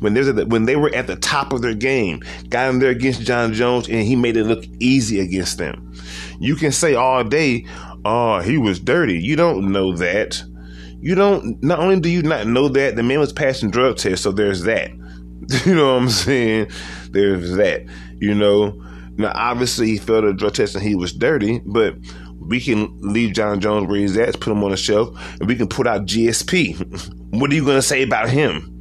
when 0.00 0.14
there's 0.14 0.32
when 0.46 0.64
they 0.64 0.76
were 0.76 0.94
at 0.94 1.06
the 1.06 1.16
top 1.16 1.52
of 1.52 1.62
their 1.62 1.74
game, 1.74 2.22
got 2.48 2.70
in 2.70 2.78
there 2.78 2.90
against 2.90 3.22
Jon 3.22 3.52
Jones, 3.52 3.88
and 3.88 4.02
he 4.02 4.16
made 4.16 4.36
it 4.36 4.44
look 4.44 4.64
easy 4.80 5.20
against 5.20 5.58
them. 5.58 5.92
You 6.40 6.56
can 6.56 6.72
say 6.72 6.94
all 6.94 7.24
day, 7.24 7.66
"Oh, 8.04 8.40
he 8.40 8.58
was 8.58 8.80
dirty." 8.80 9.20
You 9.20 9.36
don't 9.36 9.72
know 9.72 9.94
that. 9.96 10.42
You 11.00 11.14
don't. 11.14 11.62
Not 11.62 11.80
only 11.80 12.00
do 12.00 12.08
you 12.08 12.22
not 12.22 12.46
know 12.46 12.68
that, 12.68 12.96
the 12.96 13.02
man 13.02 13.20
was 13.20 13.32
passing 13.32 13.70
drug 13.70 13.96
tests, 13.96 14.22
so 14.22 14.32
there's 14.32 14.62
that. 14.62 14.90
You 15.66 15.74
know 15.74 15.92
what 15.92 16.02
I'm 16.02 16.08
saying? 16.08 16.68
There's 17.10 17.52
that. 17.56 17.84
You 18.20 18.34
know. 18.34 18.80
Now, 19.16 19.32
obviously, 19.34 19.88
he 19.88 19.98
failed 19.98 20.24
a 20.24 20.32
drug 20.32 20.54
test 20.54 20.74
and 20.74 20.82
he 20.82 20.96
was 20.96 21.12
dirty, 21.12 21.60
but 21.64 21.94
we 22.40 22.60
can 22.60 22.96
leave 23.00 23.34
Jon 23.34 23.60
Jones 23.60 23.88
where 23.88 23.98
he's 23.98 24.16
at, 24.16 24.40
put 24.40 24.50
him 24.50 24.64
on 24.64 24.70
the 24.70 24.76
shelf, 24.76 25.16
and 25.38 25.48
we 25.48 25.56
can 25.56 25.68
put 25.68 25.86
out 25.86 26.06
GSP. 26.06 26.76
what 27.30 27.50
are 27.50 27.54
you 27.54 27.64
going 27.64 27.76
to 27.76 27.82
say 27.82 28.02
about 28.02 28.28
him? 28.28 28.73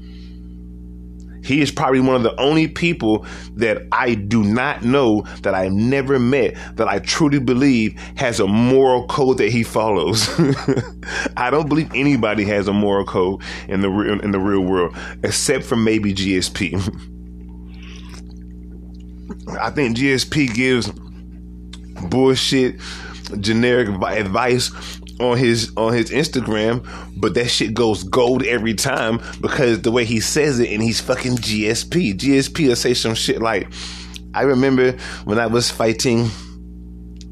He 1.43 1.61
is 1.61 1.71
probably 1.71 1.99
one 1.99 2.15
of 2.15 2.23
the 2.23 2.39
only 2.39 2.67
people 2.67 3.25
that 3.55 3.85
I 3.91 4.15
do 4.15 4.43
not 4.43 4.83
know 4.83 5.21
that 5.41 5.53
I've 5.53 5.73
never 5.73 6.19
met 6.19 6.55
that 6.75 6.87
I 6.87 6.99
truly 6.99 7.39
believe 7.39 7.99
has 8.15 8.39
a 8.39 8.47
moral 8.47 9.05
code 9.07 9.37
that 9.39 9.49
he 9.49 9.63
follows. 9.63 10.29
I 11.37 11.49
don't 11.49 11.67
believe 11.67 11.91
anybody 11.93 12.45
has 12.45 12.67
a 12.67 12.73
moral 12.73 13.05
code 13.05 13.41
in 13.67 13.81
the 13.81 13.89
real, 13.89 14.19
in 14.21 14.31
the 14.31 14.39
real 14.39 14.61
world 14.61 14.95
except 15.23 15.65
for 15.65 15.75
maybe 15.75 16.13
GSP. 16.13 16.73
I 19.59 19.69
think 19.69 19.97
GSP 19.97 20.53
gives 20.53 20.89
bullshit 22.09 22.79
generic 23.39 23.89
advice 23.89 24.71
on 25.23 25.37
his 25.37 25.71
on 25.77 25.93
his 25.93 26.09
Instagram, 26.11 26.87
but 27.17 27.33
that 27.35 27.49
shit 27.49 27.73
goes 27.73 28.03
gold 28.03 28.43
every 28.43 28.73
time 28.73 29.19
because 29.41 29.81
the 29.81 29.91
way 29.91 30.05
he 30.05 30.19
says 30.19 30.59
it 30.59 30.69
and 30.69 30.81
he's 30.81 31.01
fucking 31.01 31.37
GSP. 31.37 32.17
GSP 32.17 32.67
will 32.67 32.75
say 32.75 32.93
some 32.93 33.15
shit 33.15 33.41
like, 33.41 33.71
I 34.33 34.41
remember 34.43 34.93
when 35.25 35.39
I 35.39 35.47
was 35.47 35.71
fighting 35.71 36.29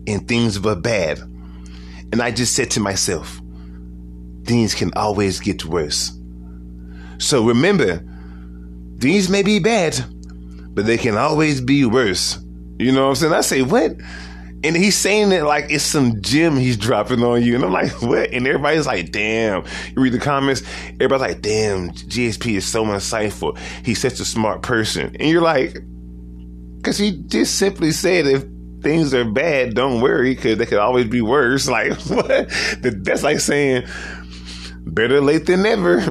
and 0.08 0.28
things 0.28 0.60
were 0.60 0.76
bad. 0.76 1.20
And 2.12 2.22
I 2.22 2.32
just 2.32 2.56
said 2.56 2.72
to 2.72 2.80
myself, 2.80 3.42
things 4.46 4.76
can 4.76 4.92
always 4.96 5.40
get 5.40 5.66
worse. 5.66 6.12
So 7.20 7.46
remember, 7.46 8.04
things 9.00 9.30
may 9.30 9.44
be 9.44 9.60
bad, 9.60 10.04
but 10.74 10.86
they 10.86 10.98
can 10.98 11.16
always 11.16 11.62
be 11.62 11.86
worse. 11.86 12.40
You 12.78 12.92
know 12.92 13.04
what 13.04 13.10
I'm 13.10 13.16
saying? 13.16 13.34
I 13.34 13.42
say, 13.42 13.62
what? 13.62 13.96
And 14.64 14.76
he's 14.76 14.96
saying 14.96 15.32
it 15.32 15.44
like 15.44 15.72
it's 15.72 15.84
some 15.84 16.22
gem 16.22 16.56
he's 16.56 16.78
dropping 16.78 17.24
on 17.24 17.42
you. 17.42 17.56
And 17.56 17.64
I'm 17.64 17.72
like, 17.72 18.02
what? 18.02 18.32
And 18.32 18.48
everybody's 18.48 18.86
like, 18.86 19.12
damn. 19.12 19.64
You 19.96 20.02
read 20.02 20.14
the 20.14 20.20
comments, 20.20 20.62
everybody's 21.00 21.22
like, 21.22 21.42
damn, 21.42 21.90
GSP 21.90 22.58
is 22.58 22.66
so 22.72 22.86
insightful. 22.86 23.58
He's 23.84 24.00
such 24.00 24.20
a 24.20 24.26
smart 24.26 24.62
person. 24.62 25.16
And 25.20 25.30
you're 25.30 25.42
like, 25.42 25.78
because 26.78 26.98
he 26.98 27.24
just 27.28 27.58
simply 27.58 27.92
said 27.92 28.28
if 28.28 28.44
things 28.82 29.14
are 29.14 29.26
bad, 29.26 29.76
don't 29.76 30.02
worry, 30.02 30.36
because 30.36 30.58
they 30.58 30.66
could 30.66 30.80
always 30.80 31.08
be 31.08 31.22
worse. 31.22 31.68
Like, 31.72 31.94
what? 32.02 32.50
That's 32.82 33.24
like 33.24 33.40
saying, 33.40 33.88
better 34.86 35.22
late 35.22 35.46
than 35.46 35.64
never. 35.64 36.06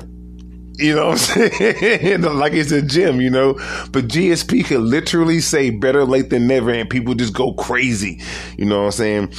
You 0.91 0.97
know 0.97 1.09
what 1.09 1.37
I'm 1.37 1.51
saying? 1.51 2.23
like 2.23 2.55
it's 2.55 2.73
a 2.73 2.81
gym, 2.81 3.21
you 3.21 3.29
know? 3.29 3.53
But 3.93 4.09
GSP 4.09 4.65
could 4.65 4.81
literally 4.81 5.41
say 5.41 5.69
better 5.69 6.07
late 6.07 6.31
than 6.31 6.47
never 6.47 6.71
and 6.71 6.89
people 6.89 7.15
just 7.15 7.35
go 7.35 7.53
crazy. 7.53 8.19
You 8.57 8.65
know 8.65 8.79
what 8.79 8.87
I'm 8.87 8.93
saying? 8.93 9.35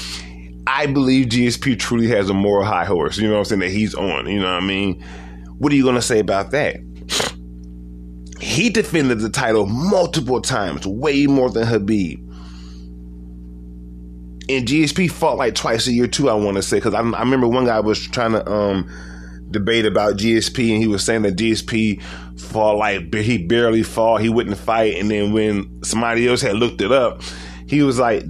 I 0.67 0.85
believe 0.85 1.29
GSP 1.29 1.79
truly 1.79 2.07
has 2.09 2.29
a 2.29 2.33
moral 2.35 2.65
high 2.65 2.85
horse, 2.85 3.17
you 3.17 3.27
know 3.27 3.33
what 3.33 3.39
I'm 3.39 3.45
saying, 3.45 3.61
that 3.61 3.71
he's 3.71 3.95
on. 3.95 4.27
You 4.27 4.39
know 4.39 4.53
what 4.53 4.61
I 4.61 4.65
mean? 4.65 5.01
What 5.57 5.73
are 5.73 5.75
you 5.75 5.83
going 5.83 5.95
to 5.95 6.01
say 6.01 6.19
about 6.19 6.51
that? 6.51 6.77
He 8.39 8.71
defended 8.71 9.19
the 9.19 9.29
title 9.29 9.67
multiple 9.67 10.41
times, 10.41 10.87
way 10.87 11.27
more 11.27 11.51
than 11.51 11.67
Khabib 11.67 12.17
And 14.49 14.67
GSP 14.67 15.11
fought 15.11 15.37
like 15.37 15.53
twice 15.53 15.85
a 15.85 15.91
year 15.91 16.07
too, 16.07 16.27
I 16.27 16.33
want 16.33 16.57
to 16.57 16.63
say, 16.63 16.77
because 16.77 16.95
I, 16.95 17.01
I 17.01 17.19
remember 17.19 17.47
one 17.47 17.65
guy 17.65 17.79
was 17.79 17.99
trying 17.99 18.31
to 18.31 18.51
um, 18.51 18.89
debate 19.51 19.85
about 19.85 20.17
GSP, 20.17 20.71
and 20.73 20.81
he 20.81 20.87
was 20.87 21.03
saying 21.03 21.23
that 21.23 21.35
GSP 21.35 22.01
fought 22.39 22.77
like 22.77 23.13
he 23.13 23.37
barely 23.37 23.83
fought, 23.83 24.21
he 24.21 24.29
wouldn't 24.29 24.57
fight, 24.57 24.95
and 24.97 25.09
then 25.09 25.31
when 25.33 25.83
somebody 25.83 26.27
else 26.27 26.41
had 26.41 26.55
looked 26.55 26.81
it 26.81 26.91
up, 26.91 27.21
he 27.67 27.81
was 27.83 27.99
like, 27.99 28.23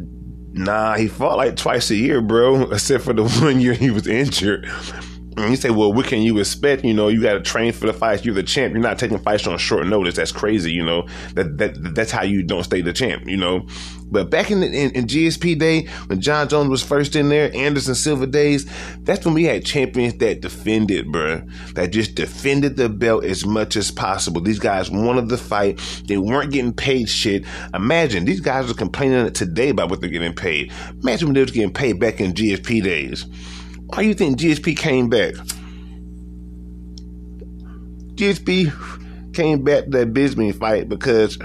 "Nah, 0.53 0.95
he 0.95 1.07
fought 1.07 1.37
like 1.37 1.55
twice 1.55 1.89
a 1.89 1.95
year, 1.95 2.21
bro, 2.21 2.63
except 2.71 3.03
for 3.03 3.13
the 3.13 3.23
one 3.41 3.59
year 3.59 3.73
he 3.73 3.91
was 3.91 4.07
injured." 4.07 4.69
And 5.41 5.51
you 5.51 5.57
say, 5.57 5.69
well, 5.69 5.91
what 5.93 6.05
can 6.05 6.21
you 6.21 6.39
expect? 6.39 6.83
You 6.83 6.93
know, 6.93 7.07
you 7.07 7.21
got 7.21 7.33
to 7.33 7.41
train 7.41 7.73
for 7.73 7.87
the 7.87 7.93
fights. 7.93 8.25
You're 8.25 8.35
the 8.35 8.43
champ. 8.43 8.73
You're 8.73 8.81
not 8.81 8.99
taking 8.99 9.19
fights 9.19 9.47
on 9.47 9.57
short 9.57 9.87
notice. 9.87 10.15
That's 10.15 10.31
crazy. 10.31 10.71
You 10.71 10.85
know, 10.85 11.07
that, 11.33 11.57
that, 11.57 11.95
that's 11.95 12.11
how 12.11 12.23
you 12.23 12.43
don't 12.43 12.63
stay 12.63 12.81
the 12.81 12.93
champ, 12.93 13.27
you 13.27 13.37
know. 13.37 13.65
But 14.11 14.29
back 14.29 14.51
in, 14.51 14.59
the, 14.59 14.67
in, 14.67 14.91
in 14.91 15.07
GSP 15.07 15.57
day, 15.57 15.87
when 16.07 16.19
Jon 16.19 16.49
Jones 16.49 16.69
was 16.69 16.83
first 16.83 17.15
in 17.15 17.29
there, 17.29 17.49
Anderson 17.55 17.95
Silva 17.95 18.27
days, 18.27 18.69
that's 18.99 19.25
when 19.25 19.33
we 19.33 19.45
had 19.45 19.65
champions 19.65 20.15
that 20.15 20.41
defended, 20.41 21.07
bruh. 21.07 21.49
That 21.73 21.91
just 21.91 22.15
defended 22.15 22.75
the 22.75 22.89
belt 22.89 23.23
as 23.23 23.45
much 23.45 23.77
as 23.77 23.89
possible. 23.89 24.41
These 24.41 24.59
guys 24.59 24.91
wanted 24.91 25.29
the 25.29 25.37
fight. 25.37 25.79
They 26.07 26.17
weren't 26.17 26.51
getting 26.51 26.73
paid 26.73 27.07
shit. 27.07 27.45
Imagine 27.73 28.25
these 28.25 28.41
guys 28.41 28.69
are 28.69 28.75
complaining 28.75 29.31
today 29.31 29.69
about 29.69 29.89
what 29.89 30.01
they're 30.01 30.09
getting 30.09 30.33
paid. 30.33 30.73
Imagine 31.01 31.29
when 31.29 31.35
they 31.35 31.41
was 31.41 31.51
getting 31.51 31.73
paid 31.73 31.99
back 31.99 32.19
in 32.19 32.33
GSP 32.33 32.83
days. 32.83 33.25
Why 33.93 34.03
do 34.03 34.07
you 34.07 34.13
think 34.13 34.39
GSP 34.39 34.77
came 34.77 35.09
back? 35.09 35.33
GSP 38.15 38.71
came 39.33 39.63
back 39.63 39.83
to 39.83 39.89
that 39.89 40.13
Bisping 40.13 40.55
fight 40.55 40.87
because 40.87 41.37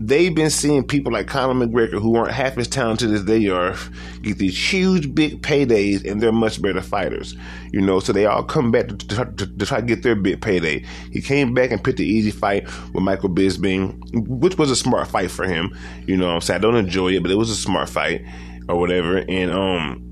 they've 0.00 0.34
been 0.34 0.50
seeing 0.50 0.82
people 0.82 1.12
like 1.12 1.28
Conor 1.28 1.54
McGregor 1.66 2.00
who 2.00 2.16
aren't 2.16 2.32
half 2.32 2.58
as 2.58 2.66
talented 2.66 3.12
as 3.12 3.26
they 3.26 3.46
are 3.46 3.76
get 4.22 4.38
these 4.38 4.72
huge 4.72 5.14
big 5.14 5.40
paydays 5.42 6.04
and 6.04 6.20
they're 6.20 6.32
much 6.32 6.60
better 6.60 6.82
fighters. 6.82 7.36
You 7.72 7.80
know, 7.80 8.00
so 8.00 8.12
they 8.12 8.26
all 8.26 8.42
come 8.42 8.72
back 8.72 8.88
to, 8.88 8.96
to, 8.96 9.24
to, 9.36 9.46
to 9.46 9.66
try 9.66 9.80
to 9.80 9.86
get 9.86 10.02
their 10.02 10.16
big 10.16 10.40
payday. 10.40 10.84
He 11.12 11.20
came 11.20 11.54
back 11.54 11.70
and 11.70 11.82
picked 11.82 11.98
the 11.98 12.06
easy 12.06 12.32
fight 12.32 12.64
with 12.92 13.04
Michael 13.04 13.30
Bisping, 13.30 14.00
which 14.26 14.58
was 14.58 14.72
a 14.72 14.76
smart 14.76 15.06
fight 15.06 15.30
for 15.30 15.46
him. 15.46 15.70
You 16.06 16.16
know 16.16 16.28
I'm 16.28 16.40
saying? 16.40 16.58
I 16.58 16.60
don't 16.60 16.74
enjoy 16.74 17.12
it, 17.12 17.22
but 17.22 17.30
it 17.30 17.36
was 17.36 17.50
a 17.50 17.56
smart 17.56 17.88
fight 17.88 18.24
or 18.68 18.80
whatever. 18.80 19.18
And 19.28 19.52
um 19.52 20.07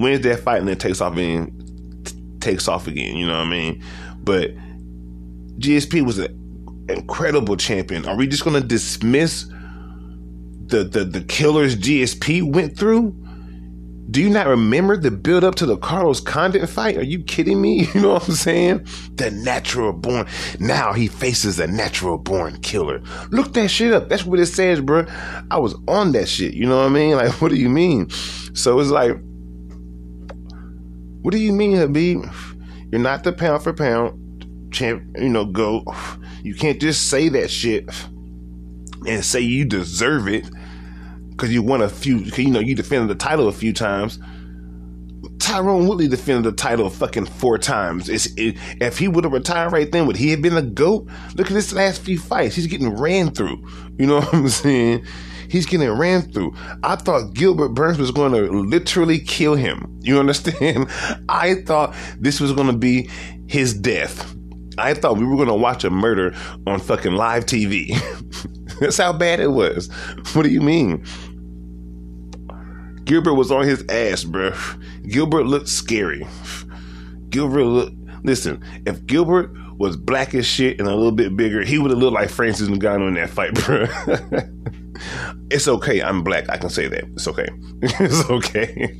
wins 0.00 0.22
that 0.22 0.40
fight 0.40 0.58
and 0.58 0.68
then 0.68 0.78
takes 0.78 1.00
off 1.00 1.16
and 1.16 2.40
takes 2.40 2.68
off 2.68 2.86
again. 2.86 3.16
You 3.16 3.26
know 3.26 3.38
what 3.38 3.46
I 3.46 3.50
mean? 3.50 3.84
But 4.22 4.50
GSP 5.58 6.04
was 6.04 6.18
an 6.18 6.86
incredible 6.88 7.56
champion. 7.56 8.06
Are 8.06 8.16
we 8.16 8.26
just 8.26 8.42
to 8.44 8.60
dismiss 8.60 9.44
the, 10.66 10.84
the 10.84 11.04
the 11.04 11.22
killers 11.22 11.76
GSP 11.76 12.42
went 12.42 12.76
through? 12.76 13.16
Do 14.10 14.20
you 14.20 14.28
not 14.28 14.48
remember 14.48 14.96
the 14.96 15.12
build 15.12 15.44
up 15.44 15.54
to 15.56 15.66
the 15.66 15.76
Carlos 15.76 16.20
Condit 16.20 16.68
fight? 16.68 16.96
Are 16.96 17.04
you 17.04 17.22
kidding 17.22 17.60
me? 17.60 17.86
You 17.94 18.00
know 18.00 18.12
what 18.14 18.28
I'm 18.28 18.34
saying? 18.34 18.86
The 19.14 19.30
natural 19.30 19.92
born. 19.92 20.26
Now 20.58 20.92
he 20.92 21.06
faces 21.06 21.60
a 21.60 21.66
natural 21.68 22.18
born 22.18 22.60
killer. 22.60 23.02
Look 23.30 23.52
that 23.54 23.68
shit 23.68 23.92
up. 23.92 24.08
That's 24.08 24.24
what 24.24 24.40
it 24.40 24.46
says, 24.46 24.80
bro. 24.80 25.06
I 25.50 25.58
was 25.58 25.76
on 25.86 26.12
that 26.12 26.28
shit. 26.28 26.54
You 26.54 26.66
know 26.66 26.78
what 26.78 26.86
I 26.86 26.88
mean? 26.88 27.16
Like, 27.16 27.30
what 27.40 27.50
do 27.50 27.56
you 27.56 27.68
mean? 27.68 28.10
So 28.54 28.80
it's 28.80 28.90
like, 28.90 29.16
what 31.22 31.32
do 31.32 31.38
you 31.38 31.52
mean, 31.52 31.76
Khabib? 31.76 32.32
You're 32.90 33.00
not 33.00 33.24
the 33.24 33.32
pound 33.32 33.62
for 33.62 33.72
pound 33.72 34.20
champ, 34.72 35.04
you 35.18 35.28
know, 35.28 35.44
go. 35.44 35.84
You 36.42 36.54
can't 36.54 36.80
just 36.80 37.10
say 37.10 37.28
that 37.30 37.50
shit 37.50 37.88
and 39.06 39.24
say 39.24 39.40
you 39.40 39.64
deserve 39.64 40.28
it 40.28 40.48
because 41.30 41.52
you 41.52 41.62
won 41.62 41.82
a 41.82 41.88
few, 41.88 42.22
cause, 42.24 42.38
you 42.38 42.50
know, 42.50 42.60
you 42.60 42.74
defended 42.74 43.08
the 43.08 43.14
title 43.14 43.48
a 43.48 43.52
few 43.52 43.72
times. 43.72 44.18
Tyron 45.36 45.88
Woodley 45.88 46.06
defended 46.08 46.44
the 46.44 46.56
title 46.56 46.88
fucking 46.90 47.26
four 47.26 47.58
times. 47.58 48.08
It, 48.08 48.28
if 48.80 48.98
he 48.98 49.08
would 49.08 49.24
have 49.24 49.32
retired 49.32 49.72
right 49.72 49.90
then, 49.90 50.06
would 50.06 50.16
he 50.16 50.30
have 50.30 50.42
been 50.42 50.54
the 50.54 50.62
GOAT? 50.62 51.08
Look 51.34 51.48
at 51.48 51.54
his 51.54 51.72
last 51.72 52.02
few 52.02 52.18
fights. 52.18 52.54
He's 52.56 52.66
getting 52.66 52.96
ran 52.96 53.30
through. 53.30 53.66
You 53.98 54.06
know 54.06 54.16
what 54.20 54.34
I'm 54.34 54.48
saying? 54.50 55.04
He's 55.50 55.66
getting 55.66 55.90
ran 55.90 56.22
through. 56.30 56.54
I 56.84 56.94
thought 56.94 57.34
Gilbert 57.34 57.70
Burns 57.70 57.98
was 57.98 58.12
going 58.12 58.32
to 58.32 58.42
literally 58.52 59.18
kill 59.18 59.56
him. 59.56 59.98
You 60.00 60.20
understand? 60.20 60.88
I 61.28 61.56
thought 61.66 61.94
this 62.20 62.40
was 62.40 62.52
going 62.52 62.68
to 62.68 62.76
be 62.76 63.10
his 63.48 63.74
death. 63.74 64.32
I 64.78 64.94
thought 64.94 65.18
we 65.18 65.24
were 65.24 65.34
going 65.34 65.48
to 65.48 65.54
watch 65.54 65.82
a 65.82 65.90
murder 65.90 66.36
on 66.68 66.78
fucking 66.78 67.14
live 67.14 67.46
TV. 67.46 67.98
That's 68.80 68.96
how 68.96 69.12
bad 69.12 69.40
it 69.40 69.50
was. 69.50 69.90
What 70.34 70.44
do 70.44 70.50
you 70.50 70.60
mean? 70.60 71.04
Gilbert 73.04 73.34
was 73.34 73.50
on 73.50 73.64
his 73.64 73.84
ass, 73.88 74.22
bro. 74.22 74.52
Gilbert 75.08 75.46
looked 75.46 75.68
scary. 75.68 76.24
Gilbert 77.30 77.64
looked. 77.64 77.96
Listen, 78.22 78.62
if 78.86 79.04
Gilbert 79.06 79.50
was 79.80 79.96
black 79.96 80.34
as 80.34 80.46
shit 80.46 80.78
and 80.78 80.86
a 80.86 80.94
little 80.94 81.10
bit 81.10 81.34
bigger, 81.34 81.64
he 81.64 81.78
would 81.78 81.90
have 81.90 81.98
looked 81.98 82.12
like 82.12 82.28
Francis 82.28 82.68
Ngannou 82.68 83.08
in 83.08 83.14
that 83.14 83.30
fight, 83.30 83.54
bro. 83.54 83.86
it's 85.50 85.66
okay. 85.66 86.02
I'm 86.02 86.22
black. 86.22 86.50
I 86.50 86.58
can 86.58 86.68
say 86.68 86.86
that. 86.86 87.04
It's 87.14 87.26
okay. 87.26 87.48
it's 87.82 88.28
okay. 88.28 88.94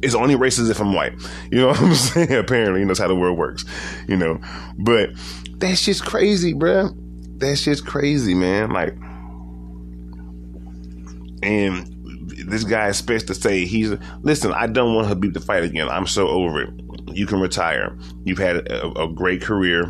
It's 0.00 0.14
only 0.14 0.34
racist 0.34 0.70
if 0.70 0.80
I'm 0.80 0.94
white. 0.94 1.12
You 1.52 1.60
know 1.60 1.66
what 1.68 1.82
I'm 1.82 1.94
saying? 1.94 2.32
Apparently, 2.32 2.82
that's 2.86 2.98
how 2.98 3.06
the 3.06 3.14
world 3.14 3.36
works. 3.36 3.66
You 4.08 4.16
know, 4.16 4.40
but 4.78 5.10
that's 5.58 5.84
just 5.84 6.06
crazy, 6.06 6.54
bro. 6.54 6.88
That's 7.36 7.62
just 7.62 7.86
crazy, 7.86 8.34
man. 8.34 8.70
Like, 8.70 8.94
and 11.42 11.86
this 12.48 12.64
guy 12.64 12.88
expects 12.88 13.24
to 13.24 13.34
say 13.34 13.66
he's 13.66 13.92
listen. 14.22 14.54
I 14.54 14.68
don't 14.68 14.94
want 14.94 15.08
Khabib 15.08 15.34
to 15.34 15.40
fight 15.40 15.64
again. 15.64 15.90
I'm 15.90 16.06
so 16.06 16.28
over 16.28 16.62
it. 16.62 16.70
You 17.14 17.26
can 17.26 17.40
retire. 17.40 17.96
You've 18.24 18.38
had 18.38 18.68
a, 18.68 19.00
a 19.00 19.08
great 19.08 19.42
career. 19.42 19.84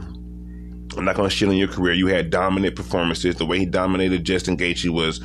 I'm 0.96 1.04
not 1.04 1.16
going 1.16 1.28
to 1.28 1.34
shit 1.34 1.48
on 1.48 1.56
your 1.56 1.68
career. 1.68 1.92
You 1.92 2.06
had 2.08 2.30
dominant 2.30 2.74
performances. 2.74 3.36
The 3.36 3.46
way 3.46 3.58
he 3.58 3.66
dominated 3.66 4.24
Justin 4.24 4.56
Gaethje 4.56 4.90
was 4.90 5.20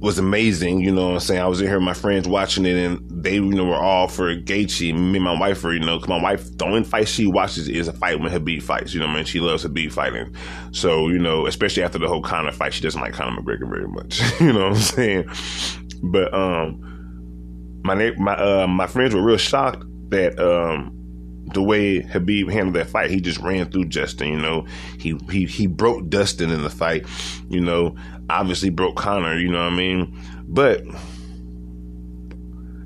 was 0.00 0.18
amazing. 0.18 0.80
You 0.80 0.92
know 0.92 1.08
what 1.08 1.14
I'm 1.14 1.20
saying? 1.20 1.40
I 1.40 1.46
was 1.46 1.60
in 1.60 1.66
here 1.66 1.76
with 1.76 1.84
my 1.84 1.94
friends 1.94 2.28
watching 2.28 2.64
it 2.66 2.76
and 2.76 3.00
they, 3.10 3.34
you 3.34 3.50
know, 3.50 3.64
were 3.64 3.74
all 3.74 4.06
for 4.06 4.34
Gaethje. 4.34 4.94
Me 4.94 5.16
and 5.16 5.24
my 5.24 5.38
wife 5.38 5.62
were, 5.64 5.72
you 5.72 5.80
know, 5.80 5.98
cause 5.98 6.08
my 6.08 6.22
wife, 6.22 6.56
the 6.56 6.64
only 6.64 6.84
fight 6.84 7.08
she 7.08 7.26
watches 7.26 7.68
is 7.68 7.88
a 7.88 7.92
fight 7.92 8.20
when 8.20 8.30
Khabib 8.30 8.62
fights. 8.62 8.94
You 8.94 9.00
know 9.00 9.06
what 9.06 9.14
I 9.14 9.16
mean? 9.16 9.24
She 9.24 9.40
loves 9.40 9.64
Khabib 9.64 9.92
fighting. 9.92 10.34
So, 10.70 11.08
you 11.08 11.18
know, 11.18 11.46
especially 11.46 11.82
after 11.82 11.98
the 11.98 12.08
whole 12.08 12.22
Conor 12.22 12.52
fight, 12.52 12.74
she 12.74 12.82
doesn't 12.82 13.00
like 13.00 13.14
Conor 13.14 13.40
McGregor 13.40 13.68
very 13.68 13.88
much. 13.88 14.20
you 14.40 14.52
know 14.52 14.68
what 14.68 14.76
I'm 14.76 14.82
saying? 14.82 15.28
But, 16.02 16.32
um, 16.32 16.84
my, 17.84 18.12
my, 18.18 18.36
uh, 18.36 18.66
my 18.68 18.86
friends 18.86 19.14
were 19.14 19.22
real 19.22 19.36
shocked 19.36 19.82
that, 20.08 20.38
um, 20.38 20.94
the 21.54 21.62
way 21.62 22.00
Khabib 22.00 22.50
handled 22.52 22.76
that 22.76 22.88
fight, 22.88 23.10
he 23.10 23.20
just 23.20 23.38
ran 23.38 23.70
through 23.70 23.86
Justin. 23.86 24.28
You 24.28 24.38
know, 24.38 24.66
he 24.98 25.18
he 25.30 25.46
he 25.46 25.66
broke 25.66 26.08
Dustin 26.08 26.50
in 26.50 26.62
the 26.62 26.70
fight. 26.70 27.06
You 27.48 27.60
know, 27.60 27.96
obviously 28.28 28.70
broke 28.70 28.96
Conor. 28.96 29.38
You 29.38 29.48
know 29.48 29.64
what 29.64 29.72
I 29.72 29.76
mean? 29.76 30.20
But 30.46 30.82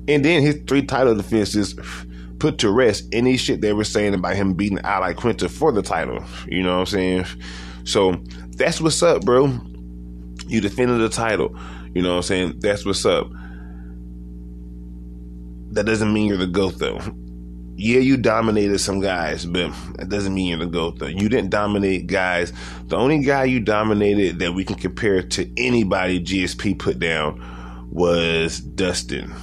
and 0.07 0.23
then 0.23 0.41
his 0.41 0.61
three 0.67 0.85
title 0.85 1.15
defenses 1.15 1.75
put 2.39 2.57
to 2.59 2.69
rest 2.69 3.07
any 3.13 3.37
shit 3.37 3.61
they 3.61 3.73
were 3.73 3.85
saying 3.85 4.13
about 4.13 4.35
him 4.35 4.53
beating 4.53 4.79
Al 4.79 5.01
Iaquinta 5.01 5.49
for 5.49 5.71
the 5.71 5.81
title. 5.81 6.23
You 6.47 6.63
know 6.63 6.73
what 6.73 6.79
I'm 6.79 6.85
saying? 6.87 7.25
So 7.85 8.21
that's 8.57 8.81
what's 8.81 9.01
up, 9.01 9.23
bro. 9.23 9.59
You 10.47 10.61
defended 10.61 10.99
the 10.99 11.09
title. 11.09 11.57
You 11.93 12.01
know 12.01 12.09
what 12.11 12.17
I'm 12.17 12.23
saying? 12.23 12.59
That's 12.59 12.85
what's 12.85 13.05
up. 13.05 13.29
That 15.73 15.85
doesn't 15.85 16.13
mean 16.13 16.27
you're 16.27 16.37
the 16.37 16.47
GOAT 16.47 16.79
though 16.79 16.99
yeah, 17.75 17.99
you 17.99 18.17
dominated 18.17 18.79
some 18.79 18.99
guys, 18.99 19.45
but 19.45 19.71
that 19.95 20.09
doesn't 20.09 20.33
mean 20.33 20.49
you're 20.49 20.59
the 20.59 20.67
GOAT 20.67 20.99
though. 20.99 21.07
You 21.07 21.27
didn't 21.27 21.49
dominate 21.49 22.07
guys. 22.07 22.53
The 22.85 22.97
only 22.97 23.19
guy 23.23 23.45
you 23.45 23.59
dominated 23.59 24.39
that 24.39 24.53
we 24.53 24.63
can 24.63 24.75
compare 24.75 25.23
to 25.23 25.51
anybody 25.57 26.19
GSP 26.19 26.77
put 26.77 26.99
down 26.99 27.41
was 27.91 28.59
Dustin. 28.59 29.33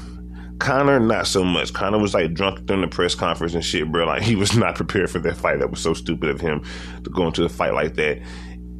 Conor, 0.59 1.01
not 1.01 1.27
so 1.27 1.43
much. 1.43 1.73
Conor 1.73 1.99
was 1.99 2.15
like 2.15 2.35
drunk 2.35 2.67
during 2.67 2.83
the 2.83 2.89
press 2.89 3.15
conference 3.15 3.55
and 3.55 3.65
shit, 3.65 3.91
bro. 3.91 4.07
Like 4.07 4.23
he 4.23 4.37
was 4.37 4.57
not 4.57 4.77
prepared 4.77 5.11
for 5.11 5.19
that 5.19 5.37
fight. 5.37 5.59
That 5.59 5.71
was 5.71 5.81
so 5.81 5.95
stupid 5.95 6.31
of 6.31 6.41
him 6.41 6.63
to 7.03 7.11
go 7.11 7.27
into 7.27 7.45
a 7.45 7.49
fight 7.49 7.75
like 7.75 7.95
that 7.95 8.21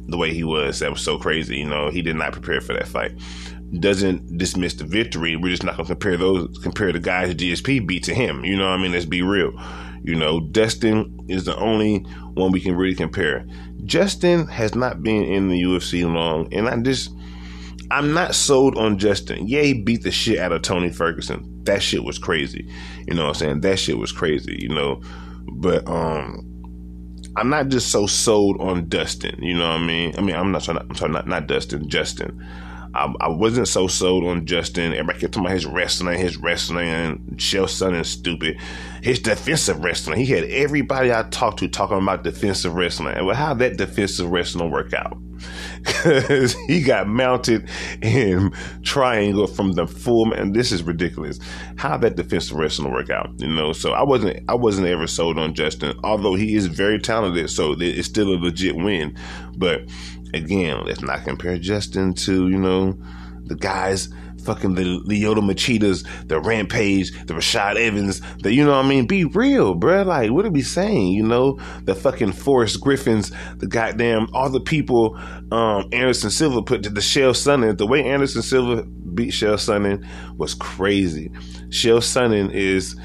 the 0.07 0.17
way 0.17 0.33
he 0.33 0.43
was. 0.43 0.79
That 0.79 0.91
was 0.91 1.01
so 1.01 1.17
crazy. 1.17 1.57
You 1.57 1.67
know, 1.67 1.89
he 1.89 2.01
did 2.01 2.15
not 2.15 2.31
prepare 2.31 2.61
for 2.61 2.73
that 2.73 2.87
fight 2.87 3.11
doesn't 3.79 4.37
dismiss 4.37 4.73
the 4.75 4.83
victory. 4.83 5.35
We're 5.35 5.49
just 5.49 5.63
not 5.63 5.77
gonna 5.77 5.87
compare 5.87 6.17
those 6.17 6.57
compare 6.59 6.91
the 6.91 6.99
guys 6.99 7.33
GSP 7.35 7.85
beat 7.85 8.03
to 8.03 8.13
him. 8.13 8.43
You 8.43 8.57
know 8.57 8.69
what 8.69 8.79
I 8.79 8.81
mean? 8.81 8.91
Let's 8.91 9.05
be 9.05 9.21
real. 9.21 9.53
You 10.03 10.15
know, 10.15 10.39
Dustin 10.39 11.25
is 11.29 11.45
the 11.45 11.55
only 11.57 11.99
one 12.33 12.51
we 12.51 12.59
can 12.59 12.75
really 12.75 12.95
compare. 12.95 13.45
Justin 13.85 14.47
has 14.47 14.75
not 14.75 15.03
been 15.03 15.23
in 15.23 15.47
the 15.47 15.61
UFC 15.61 16.11
long, 16.11 16.51
and 16.53 16.67
I 16.67 16.75
just 16.81 17.11
I'm 17.91 18.13
not 18.13 18.35
sold 18.35 18.77
on 18.77 18.97
Justin. 18.97 19.47
Yeah, 19.47 19.61
he 19.61 19.73
beat 19.73 20.03
the 20.03 20.11
shit 20.11 20.39
out 20.39 20.51
of 20.51 20.61
Tony 20.61 20.89
Ferguson. 20.89 21.63
That 21.65 21.83
shit 21.83 22.03
was 22.03 22.17
crazy. 22.17 22.67
You 23.07 23.15
know 23.15 23.23
what 23.23 23.29
I'm 23.29 23.35
saying? 23.35 23.61
That 23.61 23.79
shit 23.79 23.97
was 23.97 24.11
crazy, 24.11 24.57
you 24.59 24.69
know. 24.69 25.01
But 25.53 25.87
um 25.87 26.47
I'm 27.37 27.49
not 27.49 27.69
just 27.69 27.91
so 27.91 28.07
sold 28.07 28.59
on 28.59 28.89
Dustin, 28.89 29.41
you 29.41 29.57
know 29.57 29.69
what 29.69 29.77
I 29.77 29.85
mean? 29.85 30.13
I 30.17 30.21
mean, 30.21 30.35
I'm 30.35 30.51
not 30.51 30.63
sorry, 30.63 30.79
I'm 30.89 30.95
sorry, 30.95 31.13
not, 31.13 31.27
not 31.27 31.47
Dustin, 31.47 31.87
Justin. 31.87 32.45
I, 32.93 33.13
I 33.21 33.29
wasn't 33.29 33.67
so 33.67 33.87
sold 33.87 34.25
on 34.25 34.45
Justin. 34.45 34.93
Everybody 34.93 35.19
kept 35.19 35.33
talking 35.33 35.45
about 35.45 35.55
his 35.55 35.65
wrestling, 35.65 36.19
his 36.19 36.37
wrestling, 36.37 36.89
and 36.89 37.19
Chael 37.37 37.65
Sonnen 37.65 38.05
stupid. 38.05 38.59
His 39.01 39.19
defensive 39.19 39.83
wrestling. 39.83 40.19
He 40.19 40.25
had 40.25 40.43
everybody 40.45 41.13
I 41.13 41.23
talked 41.23 41.59
to 41.59 41.67
talking 41.67 41.97
about 41.97 42.23
defensive 42.23 42.73
wrestling. 42.73 43.15
And 43.15 43.25
well, 43.25 43.35
how 43.35 43.53
that 43.55 43.77
defensive 43.77 44.29
wrestling 44.29 44.71
work 44.71 44.93
out? 44.93 45.17
because 45.83 46.53
he 46.67 46.81
got 46.81 47.07
mounted 47.07 47.67
in 48.01 48.51
triangle 48.83 49.47
from 49.47 49.73
the 49.73 49.87
full 49.87 50.25
man. 50.25 50.51
This 50.51 50.71
is 50.71 50.83
ridiculous. 50.83 51.39
How 51.77 51.97
that 51.97 52.15
defensive 52.15 52.55
wrestling 52.55 52.91
work 52.91 53.09
out, 53.09 53.29
you 53.37 53.47
know? 53.47 53.73
So 53.73 53.93
I 53.93 54.03
wasn't, 54.03 54.43
I 54.47 54.53
wasn't 54.53 54.87
ever 54.87 55.07
sold 55.07 55.39
on 55.39 55.53
Justin, 55.53 55.97
although 56.03 56.35
he 56.35 56.55
is 56.55 56.67
very 56.67 56.99
talented. 56.99 57.49
So 57.49 57.75
it's 57.79 58.07
still 58.07 58.33
a 58.33 58.37
legit 58.37 58.75
win. 58.75 59.17
But 59.57 59.81
again, 60.33 60.83
let's 60.85 61.01
not 61.01 61.23
compare 61.23 61.57
Justin 61.57 62.13
to, 62.13 62.47
you 62.47 62.57
know, 62.57 62.97
the 63.45 63.55
guys 63.55 64.09
fucking 64.43 64.75
the 64.75 64.99
Lyoto 65.07 65.39
Machidas, 65.39 66.05
the 66.27 66.39
Rampage, 66.39 67.11
the 67.25 67.33
Rashad 67.33 67.75
Evans, 67.75 68.21
the 68.41 68.53
you 68.53 68.63
know 68.63 68.71
what 68.71 68.85
I 68.85 68.87
mean? 68.87 69.07
Be 69.07 69.25
real, 69.25 69.75
bro. 69.75 70.03
Like, 70.03 70.31
what 70.31 70.45
are 70.45 70.51
we 70.51 70.61
saying? 70.61 71.09
You 71.09 71.23
know, 71.23 71.59
the 71.83 71.95
fucking 71.95 72.33
Forrest 72.33 72.81
Griffins, 72.81 73.31
the 73.57 73.67
goddamn 73.67 74.27
all 74.33 74.49
the 74.49 74.59
people 74.59 75.17
um 75.51 75.87
Anderson 75.91 76.31
Silva 76.31 76.61
put 76.61 76.83
to 76.83 76.89
the 76.89 77.01
Chael 77.01 77.31
Sonnen. 77.31 77.77
The 77.77 77.87
way 77.87 78.03
Anderson 78.03 78.41
Silva 78.41 78.83
beat 78.83 79.31
Chael 79.31 79.55
Sonnen 79.55 80.05
was 80.37 80.53
crazy. 80.53 81.29
Chael 81.69 81.99
Sonnen 81.99 82.51
is 82.53 82.95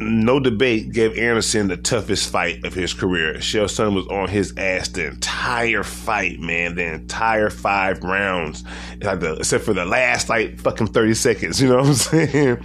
no 0.00 0.40
debate, 0.40 0.92
gave 0.92 1.16
Anderson 1.18 1.68
the 1.68 1.76
toughest 1.76 2.30
fight 2.30 2.64
of 2.64 2.74
his 2.74 2.94
career. 2.94 3.34
Chael 3.34 3.64
Sonnen 3.64 3.94
was 3.94 4.06
on 4.08 4.28
his 4.28 4.52
ass 4.56 4.88
the 4.88 5.06
entire 5.06 5.82
fight, 5.82 6.40
man. 6.40 6.74
The 6.74 6.84
entire 6.84 7.50
five 7.50 8.02
rounds, 8.02 8.64
like 9.02 9.20
the, 9.20 9.34
except 9.36 9.64
for 9.64 9.74
the 9.74 9.84
last 9.84 10.28
like 10.28 10.58
fucking 10.60 10.88
thirty 10.88 11.14
seconds. 11.14 11.60
You 11.60 11.68
know 11.68 11.76
what 11.78 11.86
I'm 11.86 11.94
saying? 11.94 12.56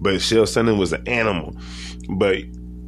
But 0.00 0.14
Chael 0.14 0.44
Sonnen 0.44 0.78
was 0.78 0.92
an 0.92 1.06
animal. 1.08 1.56
But 2.08 2.44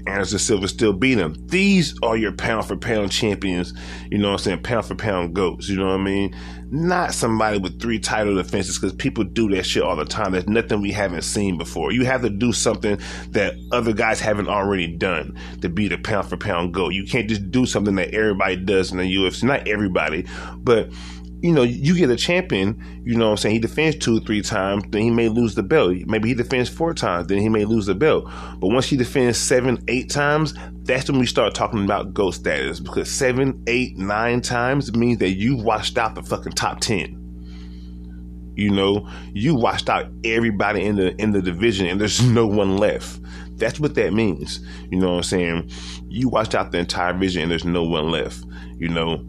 Anderson 0.07 0.38
Silva 0.38 0.68
still 0.68 0.92
beat 0.92 1.18
him. 1.18 1.35
These 1.46 1.94
are 2.03 2.16
your 2.16 2.33
pound 2.33 2.66
for 2.66 2.76
pound 2.76 3.12
champions, 3.12 3.74
you 4.11 4.18
know 4.18 4.29
what 4.29 4.40
I'm 4.40 4.44
saying? 4.44 4.62
Pound 4.62 4.87
for 4.87 4.94
pound 4.94 5.35
goats, 5.35 5.68
you 5.68 5.76
know 5.76 5.87
what 5.87 6.00
I 6.00 6.05
mean? 6.05 6.35
Not 6.71 7.15
somebody 7.15 7.59
with 7.59 7.81
three 7.81 7.99
title 7.99 8.37
defenses 8.37 8.79
because 8.79 8.93
people 8.95 9.25
do 9.25 9.49
that 9.51 9.65
shit 9.65 9.83
all 9.83 9.97
the 9.97 10.05
time. 10.05 10.33
There's 10.33 10.49
nothing 10.49 10.81
we 10.81 10.93
haven't 10.93 11.23
seen 11.23 11.59
before. 11.59 11.93
You 11.93 12.05
have 12.05 12.23
to 12.23 12.31
do 12.31 12.53
something 12.53 12.99
that 13.31 13.55
other 13.73 13.93
guys 13.93 14.21
haven't 14.21 14.49
already 14.49 14.87
done 14.87 15.37
to 15.63 15.69
be 15.69 15.89
the 15.89 15.99
pound 15.99 16.29
for 16.29 16.37
pound 16.37 16.73
goat. 16.73 16.95
You 16.95 17.05
can't 17.05 17.29
just 17.29 17.51
do 17.51 17.67
something 17.67 17.97
that 17.97 18.15
everybody 18.15 18.57
does 18.57 18.93
in 18.93 18.99
the 18.99 19.17
UFC. 19.17 19.43
Not 19.43 19.67
everybody, 19.67 20.27
but 20.59 20.91
you 21.42 21.53
know, 21.53 21.62
you 21.62 21.96
get 21.96 22.11
a 22.11 22.16
champion, 22.16 23.03
you 23.05 23.16
know 23.16 23.26
what 23.26 23.31
I'm 23.33 23.37
saying? 23.38 23.55
He 23.55 23.59
defends 23.61 23.96
two 23.96 24.20
three 24.20 24.42
times, 24.42 24.85
then 24.90 25.03
he 25.03 25.11
may 25.11 25.29
lose 25.29 25.55
the 25.55 25.62
belt. 25.62 25.96
Maybe 26.07 26.29
he 26.29 26.35
defends 26.35 26.68
four 26.68 26.92
times, 26.92 27.29
then 27.29 27.38
he 27.38 27.48
may 27.48 27.64
lose 27.64 27.87
the 27.87 27.94
belt. 27.94 28.24
But 28.59 28.68
once 28.68 28.87
he 28.87 28.96
defends 28.96 29.38
seven, 29.38 29.83
eight 29.88 30.11
times, 30.11 30.55
that's 30.83 31.11
when 31.11 31.18
we 31.18 31.26
start 31.26 31.55
talking 31.55 31.85
about 31.85 32.12
GOAT 32.12 32.33
status. 32.33 32.81
Because 32.81 33.11
seven, 33.11 33.62
eight, 33.66 33.96
nine 33.96 34.40
times 34.42 34.94
means 34.94 35.18
that 35.18 35.31
you've 35.31 35.62
washed 35.62 35.96
out 35.96 36.14
the 36.14 36.22
fucking 36.22 36.53
top 36.53 36.81
10. 36.81 37.16
You 38.57 38.70
know, 38.70 39.09
you 39.33 39.55
washed 39.55 39.88
out 39.88 40.07
everybody 40.24 40.85
in 40.85 40.96
the 40.96 41.14
in 41.20 41.31
the 41.33 41.40
division 41.40 41.87
and 41.87 41.98
there's 41.98 42.22
no 42.26 42.46
one 42.46 42.76
left. 42.76 43.18
That's 43.57 43.81
what 43.81 43.94
that 43.94 44.12
means. 44.12 44.61
You 44.90 44.98
know 44.98 45.11
what 45.11 45.16
I'm 45.16 45.22
saying? 45.22 45.70
You 46.09 46.29
washed 46.29 46.55
out 46.55 46.72
the 46.72 46.79
entire 46.79 47.12
division 47.12 47.42
and 47.42 47.50
there's 47.50 47.64
no 47.64 47.85
one 47.85 48.11
left. 48.11 48.44
You 48.79 48.88
know, 48.88 49.24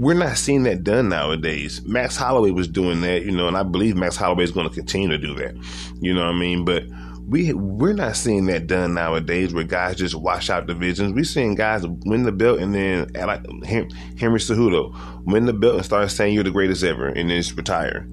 we're 0.00 0.14
not 0.14 0.38
seeing 0.38 0.62
that 0.62 0.82
done 0.82 1.10
nowadays. 1.10 1.82
Max 1.84 2.16
Holloway 2.16 2.52
was 2.52 2.66
doing 2.66 3.02
that, 3.02 3.22
you 3.22 3.32
know, 3.32 3.48
and 3.48 3.56
I 3.56 3.62
believe 3.62 3.96
Max 3.96 4.16
Holloway 4.16 4.44
is 4.44 4.50
going 4.50 4.66
to 4.66 4.74
continue 4.74 5.08
to 5.08 5.18
do 5.18 5.34
that. 5.34 5.54
You 6.00 6.14
know 6.14 6.22
what 6.22 6.34
I 6.34 6.38
mean? 6.38 6.64
But 6.64 6.84
we 7.28 7.52
we're 7.52 7.92
not 7.92 8.16
seeing 8.16 8.46
that 8.46 8.66
done 8.66 8.94
nowadays, 8.94 9.52
where 9.52 9.62
guys 9.62 9.96
just 9.96 10.14
wash 10.14 10.48
out 10.48 10.66
divisions. 10.66 11.12
We're 11.12 11.24
seeing 11.24 11.54
guys 11.54 11.86
win 12.06 12.22
the 12.22 12.32
belt 12.32 12.60
and 12.60 12.74
then 12.74 13.12
like 13.12 13.44
Henry 13.62 14.40
Cejudo 14.40 14.96
win 15.26 15.44
the 15.44 15.52
belt 15.52 15.74
and 15.74 15.84
start 15.84 16.10
saying 16.10 16.32
you're 16.32 16.44
the 16.44 16.50
greatest 16.50 16.82
ever, 16.82 17.08
and 17.08 17.28
then 17.28 17.42
just 17.42 17.54
retire. 17.58 18.08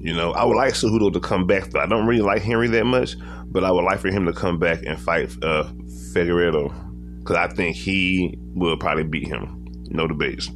You 0.00 0.14
know, 0.14 0.32
I 0.32 0.44
would 0.44 0.56
like 0.56 0.74
Cejudo 0.74 1.12
to 1.12 1.20
come 1.20 1.46
back, 1.46 1.70
but 1.70 1.80
I 1.80 1.86
don't 1.86 2.08
really 2.08 2.22
like 2.22 2.42
Henry 2.42 2.66
that 2.68 2.86
much. 2.86 3.14
But 3.46 3.62
I 3.62 3.70
would 3.70 3.84
like 3.84 4.00
for 4.00 4.10
him 4.10 4.26
to 4.26 4.32
come 4.32 4.58
back 4.58 4.82
and 4.84 5.00
fight 5.00 5.30
uh, 5.44 5.70
Figueiredo 6.12 7.20
because 7.20 7.36
I 7.36 7.46
think 7.54 7.76
he 7.76 8.36
will 8.54 8.76
probably 8.76 9.04
beat 9.04 9.28
him. 9.28 9.64
No 9.90 10.08
debates. 10.08 10.50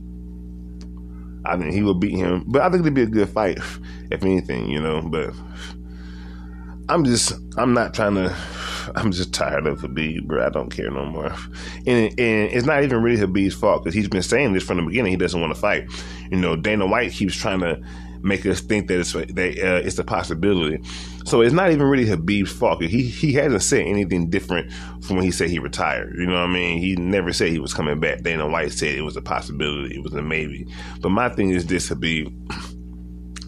I 1.44 1.56
think 1.56 1.72
he 1.72 1.82
will 1.82 1.94
beat 1.94 2.16
him, 2.16 2.44
but 2.46 2.62
I 2.62 2.70
think 2.70 2.82
it'd 2.82 2.94
be 2.94 3.02
a 3.02 3.06
good 3.06 3.28
fight, 3.28 3.58
if 4.10 4.22
anything, 4.22 4.68
you 4.68 4.80
know. 4.80 5.02
But 5.02 5.34
I'm 6.88 7.04
just, 7.04 7.32
I'm 7.56 7.74
not 7.74 7.94
trying 7.94 8.14
to. 8.14 8.34
I'm 8.96 9.12
just 9.12 9.32
tired 9.32 9.66
of 9.68 9.80
Khabib, 9.80 10.24
bro. 10.26 10.44
I 10.44 10.50
don't 10.50 10.70
care 10.70 10.90
no 10.90 11.04
more. 11.04 11.32
And, 11.86 12.18
and 12.18 12.50
it's 12.50 12.66
not 12.66 12.82
even 12.82 13.00
really 13.00 13.24
Khabib's 13.24 13.54
fault 13.54 13.84
because 13.84 13.94
he's 13.94 14.08
been 14.08 14.22
saying 14.22 14.52
this 14.54 14.64
from 14.64 14.78
the 14.78 14.82
beginning. 14.82 15.12
He 15.12 15.16
doesn't 15.16 15.40
want 15.40 15.54
to 15.54 15.60
fight. 15.60 15.88
You 16.30 16.38
know, 16.38 16.56
Dana 16.56 16.86
White 16.86 17.12
keeps 17.12 17.36
trying 17.36 17.60
to 17.60 17.80
make 18.22 18.46
us 18.46 18.60
think 18.60 18.88
that 18.88 19.00
it's 19.00 19.12
that 19.12 19.58
uh, 19.58 19.86
it's 19.86 19.98
a 19.98 20.04
possibility. 20.04 20.82
So 21.24 21.40
it's 21.40 21.52
not 21.52 21.70
even 21.70 21.86
really 21.86 22.06
Khabib's 22.06 22.52
fault. 22.52 22.82
He 22.82 23.02
he 23.02 23.32
hasn't 23.34 23.62
said 23.62 23.86
anything 23.86 24.30
different 24.30 24.72
from 25.02 25.16
when 25.16 25.24
he 25.24 25.30
said 25.30 25.50
he 25.50 25.58
retired. 25.58 26.14
You 26.16 26.26
know 26.26 26.34
what 26.34 26.50
I 26.50 26.52
mean? 26.52 26.80
He 26.80 26.96
never 26.96 27.32
said 27.32 27.48
he 27.48 27.58
was 27.58 27.74
coming 27.74 28.00
back. 28.00 28.22
Dana 28.22 28.48
White 28.48 28.72
said 28.72 28.94
it 28.94 29.02
was 29.02 29.16
a 29.16 29.22
possibility. 29.22 29.96
It 29.96 30.02
was 30.02 30.14
a 30.14 30.22
maybe. 30.22 30.66
But 31.00 31.10
my 31.10 31.28
thing 31.28 31.50
is 31.50 31.66
this, 31.66 31.90
Khabib. 31.90 32.32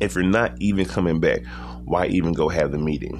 If 0.00 0.16
you're 0.16 0.24
not 0.24 0.60
even 0.60 0.86
coming 0.86 1.20
back, 1.20 1.46
why 1.84 2.06
even 2.06 2.32
go 2.32 2.48
have 2.48 2.72
the 2.72 2.78
meeting? 2.78 3.18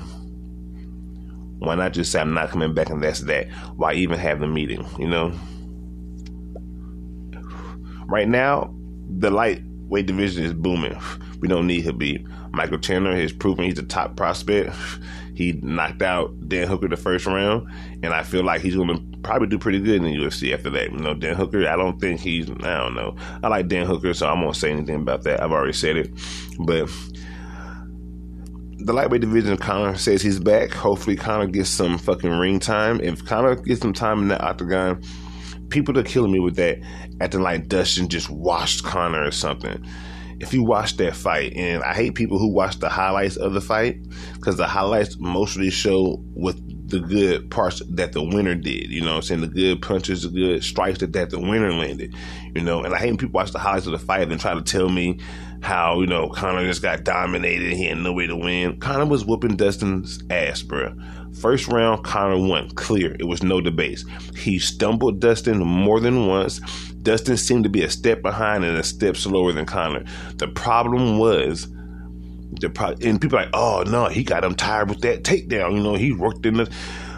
Why 1.59 1.77
not 1.77 1.93
just 1.93 2.13
say 2.13 2.21
I'm 2.21 2.35
not 2.35 2.51
coming 2.51 2.75
back 2.75 2.91
and 2.91 3.03
that's 3.03 3.21
that? 3.21 3.49
Why 3.77 3.95
even 3.95 4.19
have 4.19 4.41
the 4.41 4.47
meeting? 4.47 4.85
You 4.99 5.09
know. 5.09 5.33
Right 8.07 8.29
now, 8.29 8.75
the 9.09 9.31
lightweight 9.31 10.07
division 10.07 10.45
is 10.45 10.53
booming. 10.53 10.99
We 11.45 11.49
don't 11.49 11.67
need 11.67 11.85
Khabib. 11.85 12.27
Michael 12.53 12.79
Chandler 12.79 13.15
has 13.15 13.31
proven 13.31 13.67
he's 13.67 13.79
a 13.79 13.83
top 13.83 14.17
prospect. 14.17 14.75
He 15.35 15.51
knocked 15.51 16.01
out 16.01 16.49
Dan 16.49 16.69
Hooker 16.69 16.87
the 16.87 16.97
first 16.97 17.27
round, 17.27 17.69
and 18.05 18.15
I 18.15 18.23
feel 18.23 18.45
like 18.45 18.61
he's 18.61 18.77
going 18.77 18.89
to 18.97 19.19
probably 19.19 19.49
do 19.49 19.59
pretty 19.59 19.81
good 19.81 19.97
in 19.97 20.05
the 20.05 20.15
UFC 20.15 20.55
after 20.55 20.71
that. 20.71 20.93
You 20.93 20.99
know, 20.99 21.13
Dan 21.13 21.35
Hooker, 21.35 21.69
I 21.69 21.75
don't 21.75 22.01
think 22.01 22.21
he's, 22.21 22.49
I 22.49 22.79
don't 22.79 22.95
know. 22.95 23.17
I 23.43 23.49
like 23.49 23.67
Dan 23.67 23.85
Hooker, 23.85 24.15
so 24.15 24.29
I 24.29 24.41
won't 24.41 24.55
say 24.55 24.71
anything 24.71 24.95
about 24.95 25.25
that. 25.25 25.43
I've 25.43 25.51
already 25.51 25.73
said 25.73 25.97
it. 25.97 26.13
But 26.61 26.89
the 28.79 28.93
lightweight 28.93 29.23
division, 29.23 29.57
Conor 29.57 29.97
says 29.97 30.23
he's 30.23 30.39
back. 30.39 30.71
Hopefully, 30.71 31.17
Conor 31.17 31.49
gets 31.49 31.69
some 31.69 31.99
fucking 31.99 32.31
ring 32.31 32.61
time. 32.61 33.01
If 33.01 33.25
Conor 33.25 33.57
gets 33.57 33.81
some 33.81 33.93
time 33.93 34.21
in 34.23 34.29
the 34.29 34.41
octagon, 34.41 35.03
people 35.69 35.99
are 35.99 36.05
killing 36.05 36.31
me 36.31 36.39
with 36.39 36.55
that, 36.57 36.79
acting 37.21 37.43
like 37.43 37.67
Dustin 37.67 38.09
just 38.09 38.31
washed 38.31 38.85
Conor 38.85 39.27
or 39.27 39.33
something 39.33 39.85
if 40.45 40.53
you 40.53 40.63
watch 40.63 40.99
that 40.99 41.17
fight, 41.17 41.55
and 41.57 41.83
I 41.83 41.95
hate 41.95 42.15
people 42.15 42.39
who 42.39 42.49
watch 42.49 42.79
the 42.79 42.91
highlights 42.91 43.37
of 43.37 43.55
the 43.55 43.63
fight 43.63 43.97
because 44.35 44.59
the 44.59 44.67
highlights 44.67 45.17
mostly 45.19 45.71
show 45.71 46.17
what 46.35 46.55
the 46.89 47.01
good 47.01 47.51
parts 47.51 47.81
that 47.89 48.13
the 48.13 48.23
winner 48.23 48.55
did. 48.55 48.91
You 48.91 49.01
know 49.01 49.17
I'm 49.17 49.23
saying? 49.23 49.41
The 49.41 49.49
good 49.49 49.81
punches, 49.81 50.23
the 50.23 50.29
good 50.29 50.63
strikes 50.63 50.99
that, 50.99 51.15
that 51.15 51.31
the 51.31 51.41
winner 51.41 51.73
landed. 51.73 52.15
You 52.55 52.61
know, 52.61 52.85
and 52.85 52.95
I 52.95 52.99
hate 52.99 53.19
people 53.19 53.33
watch 53.33 53.53
the 53.53 53.59
highlights 53.59 53.87
of 53.87 53.93
the 53.93 53.99
fight 53.99 54.31
and 54.31 54.39
try 54.39 54.53
to 54.53 54.61
tell 54.61 54.91
me 54.91 55.19
how, 55.65 56.01
you 56.01 56.07
know, 56.07 56.29
Conor 56.29 56.65
just 56.65 56.83
got 56.83 57.05
dominated 57.05 57.73
he 57.73 57.87
had 57.87 57.99
no 57.99 58.13
way 58.13 58.27
to 58.27 58.37
win. 58.37 58.79
Conor 58.79 59.07
was 59.07 59.25
whooping 59.25 59.57
Dustin's 59.57 60.23
ass, 60.29 60.63
bro. 60.63 60.95
First 61.41 61.69
round, 61.69 62.05
Conor 62.05 62.47
won. 62.47 62.69
Clear. 62.71 63.17
It 63.19 63.25
was 63.25 63.43
no 63.43 63.61
debate. 63.61 64.05
He 64.37 64.59
stumbled 64.59 65.21
Dustin 65.21 65.59
more 65.59 66.01
than 66.01 66.27
once. 66.27 66.61
Dustin 67.03 67.37
seemed 67.37 67.65
to 67.65 67.71
be 67.71 67.83
a 67.83 67.91
step 67.91 68.23
behind 68.23 68.65
and 68.65 68.77
a 68.77 68.85
step 68.85 69.17
slower 69.17 69.53
than 69.53 69.65
Conor. 69.65 70.05
The 70.37 70.49
problem 70.49 71.19
was 71.19 71.67
the 72.61 72.71
pro- 72.71 72.95
and 73.01 73.21
people 73.21 73.39
like, 73.39 73.51
oh 73.55 73.85
no, 73.87 74.07
he 74.07 74.23
got 74.23 74.45
him 74.45 74.55
tired 74.55 74.91
with 74.91 75.01
that 75.01 75.25
takedown. 75.25 75.77
You 75.77 75.83
know, 75.83 75.95
he 75.95 76.13
worked 76.13 76.47
in 76.47 76.55
the. 76.55 76.73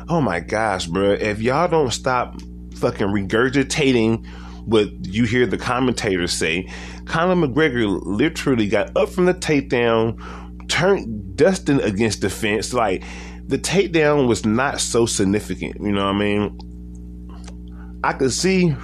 Oh 0.09 0.21
my 0.21 0.39
gosh, 0.39 0.87
bro! 0.87 1.13
If 1.13 1.43
y'all 1.43 1.69
don't 1.69 1.93
stop 1.93 2.41
fucking 2.77 3.09
regurgitating 3.09 4.25
what 4.67 4.89
you 5.07 5.25
hear 5.25 5.47
the 5.47 5.57
commentators 5.57 6.33
say, 6.33 6.69
Conor 7.07 7.47
McGregor 7.47 8.01
literally 8.05 8.69
got 8.69 8.95
up 8.97 9.09
from 9.09 9.25
the 9.27 9.35
takedown, 9.35 10.21
turned 10.69 11.37
Dustin 11.37 11.81
against 11.81 12.21
the 12.21 12.29
fence. 12.29 12.73
Like 12.75 13.03
the 13.47 13.59
takedown 13.59 14.29
was 14.29 14.45
not 14.45 14.81
so 14.81 15.07
significant. 15.07 15.81
You 15.81 15.93
know 15.93 16.05
what 16.05 16.15
I 16.15 16.19
mean? 16.19 18.01
I 18.03 18.13
could 18.13 18.33
see 18.33 18.75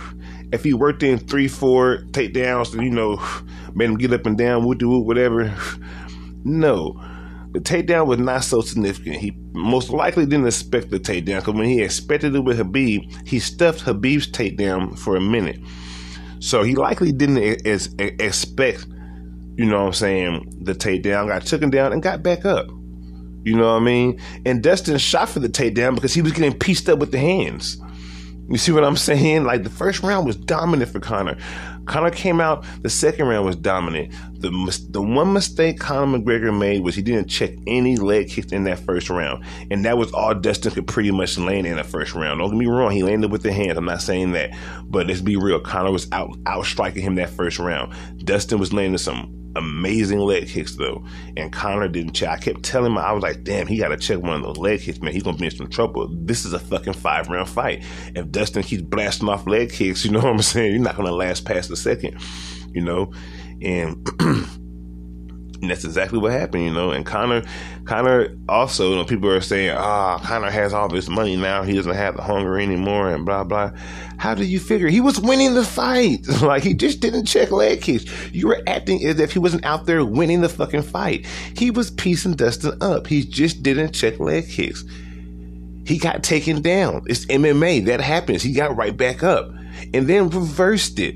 if 0.52 0.62
he 0.62 0.72
worked 0.72 1.02
in 1.02 1.18
three, 1.18 1.48
four 1.48 1.98
takedowns, 2.12 2.74
you 2.74 2.90
know, 2.90 3.20
made 3.74 3.90
him 3.90 3.96
get 3.96 4.12
up 4.12 4.26
and 4.26 4.38
down, 4.38 4.64
woot 4.64 4.82
whoop, 4.82 5.06
whatever. 5.06 5.54
No, 6.44 7.00
the 7.52 7.60
takedown 7.60 8.06
was 8.06 8.18
not 8.18 8.44
so 8.44 8.62
significant. 8.62 9.16
He 9.16 9.36
most 9.52 9.90
likely 9.90 10.24
didn't 10.24 10.46
expect 10.46 10.90
the 10.90 10.98
takedown 10.98 11.40
because 11.40 11.54
when 11.54 11.68
he 11.68 11.82
expected 11.82 12.34
it 12.34 12.40
with 12.40 12.58
Khabib, 12.58 13.28
he 13.28 13.38
stuffed 13.38 13.84
Khabib's 13.84 14.26
takedown 14.26 14.98
for 14.98 15.16
a 15.16 15.20
minute. 15.20 15.60
So 16.40 16.62
he 16.62 16.74
likely 16.74 17.12
didn't 17.12 17.38
ex- 17.66 17.90
expect, 17.98 18.86
you 19.56 19.66
know 19.66 19.80
what 19.80 19.86
I'm 19.88 19.92
saying, 19.92 20.58
the 20.62 20.74
takedown, 20.74 21.28
got 21.28 21.44
took 21.44 21.62
him 21.62 21.70
down 21.70 21.92
and 21.92 22.02
got 22.02 22.22
back 22.22 22.46
up. 22.46 22.68
You 23.44 23.56
know 23.56 23.72
what 23.72 23.82
I 23.82 23.84
mean? 23.84 24.20
And 24.46 24.62
Dustin 24.62 24.96
shot 24.98 25.28
for 25.28 25.40
the 25.40 25.48
takedown 25.48 25.94
because 25.94 26.14
he 26.14 26.22
was 26.22 26.32
getting 26.32 26.58
pieced 26.58 26.88
up 26.88 26.98
with 26.98 27.12
the 27.12 27.18
hands. 27.18 27.76
You 28.48 28.56
see 28.56 28.72
what 28.72 28.84
I'm 28.84 28.96
saying? 28.96 29.44
Like 29.44 29.62
the 29.62 29.70
first 29.70 30.02
round 30.02 30.26
was 30.26 30.36
dominant 30.36 30.90
for 30.90 31.00
Conor. 31.00 31.36
Conor 31.86 32.10
came 32.10 32.40
out. 32.40 32.64
The 32.82 32.90
second 32.90 33.26
round 33.26 33.46
was 33.46 33.56
dominant. 33.56 34.12
The 34.40 34.50
the 34.90 35.02
one 35.02 35.32
mistake 35.32 35.78
Conor 35.78 36.18
McGregor 36.18 36.56
made 36.56 36.82
was 36.82 36.94
he 36.94 37.02
didn't 37.02 37.28
check 37.28 37.50
any 37.66 37.96
leg 37.96 38.28
kicks 38.28 38.52
in 38.52 38.64
that 38.64 38.78
first 38.80 39.10
round, 39.10 39.44
and 39.70 39.84
that 39.84 39.98
was 39.98 40.12
all 40.12 40.34
Dustin 40.34 40.72
could 40.72 40.86
pretty 40.86 41.10
much 41.10 41.38
land 41.38 41.66
in 41.66 41.76
the 41.76 41.84
first 41.84 42.14
round. 42.14 42.40
Don't 42.40 42.50
get 42.50 42.58
me 42.58 42.66
wrong, 42.66 42.90
he 42.90 43.02
landed 43.02 43.30
with 43.30 43.42
the 43.42 43.52
hands. 43.52 43.76
I'm 43.76 43.84
not 43.84 44.02
saying 44.02 44.32
that, 44.32 44.50
but 44.84 45.06
let's 45.06 45.20
be 45.20 45.36
real. 45.36 45.60
Conor 45.60 45.92
was 45.92 46.10
out 46.12 46.36
out 46.46 46.66
striking 46.66 47.02
him 47.02 47.14
that 47.16 47.30
first 47.30 47.58
round. 47.58 47.92
Dustin 48.24 48.58
was 48.58 48.72
landing 48.72 48.98
some 48.98 49.41
amazing 49.56 50.18
leg 50.18 50.48
kicks 50.48 50.76
though, 50.76 51.04
and 51.36 51.52
Conor 51.52 51.88
didn't 51.88 52.12
check. 52.12 52.30
I 52.30 52.38
kept 52.38 52.62
telling 52.62 52.92
him, 52.92 52.98
I 52.98 53.12
was 53.12 53.22
like, 53.22 53.44
damn, 53.44 53.66
he 53.66 53.78
got 53.78 53.88
to 53.88 53.96
check 53.96 54.18
one 54.18 54.36
of 54.36 54.42
those 54.42 54.58
leg 54.58 54.80
kicks, 54.80 55.00
man. 55.00 55.12
He's 55.12 55.22
gonna 55.22 55.36
be 55.36 55.46
in 55.46 55.50
some 55.50 55.68
trouble. 55.68 56.08
This 56.10 56.44
is 56.44 56.52
a 56.52 56.58
fucking 56.58 56.94
five 56.94 57.28
round 57.28 57.48
fight. 57.48 57.84
If 58.14 58.30
Dustin 58.30 58.62
keeps 58.62 58.82
blasting 58.82 59.28
off 59.28 59.46
leg 59.46 59.72
kicks, 59.72 60.04
you 60.04 60.10
know 60.10 60.20
what 60.20 60.28
I'm 60.28 60.42
saying? 60.42 60.72
You're 60.72 60.82
not 60.82 60.96
gonna 60.96 61.12
last 61.12 61.44
past 61.44 61.68
the 61.68 61.76
second, 61.76 62.18
you 62.72 62.82
know, 62.82 63.12
and. 63.60 64.06
And 65.62 65.70
that's 65.70 65.84
exactly 65.84 66.18
what 66.18 66.32
happened, 66.32 66.64
you 66.64 66.72
know. 66.72 66.90
And 66.90 67.06
Conor, 67.06 67.44
Conor 67.84 68.36
also, 68.48 68.90
you 68.90 68.96
know, 68.96 69.04
people 69.04 69.30
are 69.30 69.40
saying, 69.40 69.70
ah, 69.78 70.18
oh, 70.18 70.26
Conor 70.26 70.50
has 70.50 70.74
all 70.74 70.88
this 70.88 71.08
money 71.08 71.36
now. 71.36 71.62
He 71.62 71.74
doesn't 71.74 71.94
have 71.94 72.16
the 72.16 72.22
hunger 72.22 72.58
anymore 72.58 73.08
and 73.08 73.24
blah, 73.24 73.44
blah. 73.44 73.70
How 74.18 74.34
do 74.34 74.44
you 74.44 74.58
figure? 74.58 74.88
He 74.88 75.00
was 75.00 75.20
winning 75.20 75.54
the 75.54 75.64
fight. 75.64 76.26
like, 76.42 76.64
he 76.64 76.74
just 76.74 76.98
didn't 76.98 77.26
check 77.26 77.52
leg 77.52 77.80
kicks. 77.80 78.04
You 78.34 78.48
were 78.48 78.60
acting 78.66 79.06
as 79.06 79.20
if 79.20 79.32
he 79.32 79.38
wasn't 79.38 79.64
out 79.64 79.86
there 79.86 80.04
winning 80.04 80.40
the 80.40 80.48
fucking 80.48 80.82
fight. 80.82 81.26
He 81.56 81.70
was 81.70 81.92
piecing 81.92 82.34
Dustin 82.34 82.76
up. 82.82 83.06
He 83.06 83.22
just 83.22 83.62
didn't 83.62 83.92
check 83.92 84.18
leg 84.18 84.48
kicks. 84.48 84.82
He 85.86 85.96
got 85.96 86.24
taken 86.24 86.60
down. 86.60 87.04
It's 87.06 87.24
MMA. 87.26 87.86
That 87.86 88.00
happens. 88.00 88.42
He 88.42 88.52
got 88.52 88.76
right 88.76 88.96
back 88.96 89.22
up 89.22 89.48
and 89.94 90.08
then 90.08 90.28
reversed 90.28 90.98
it, 90.98 91.14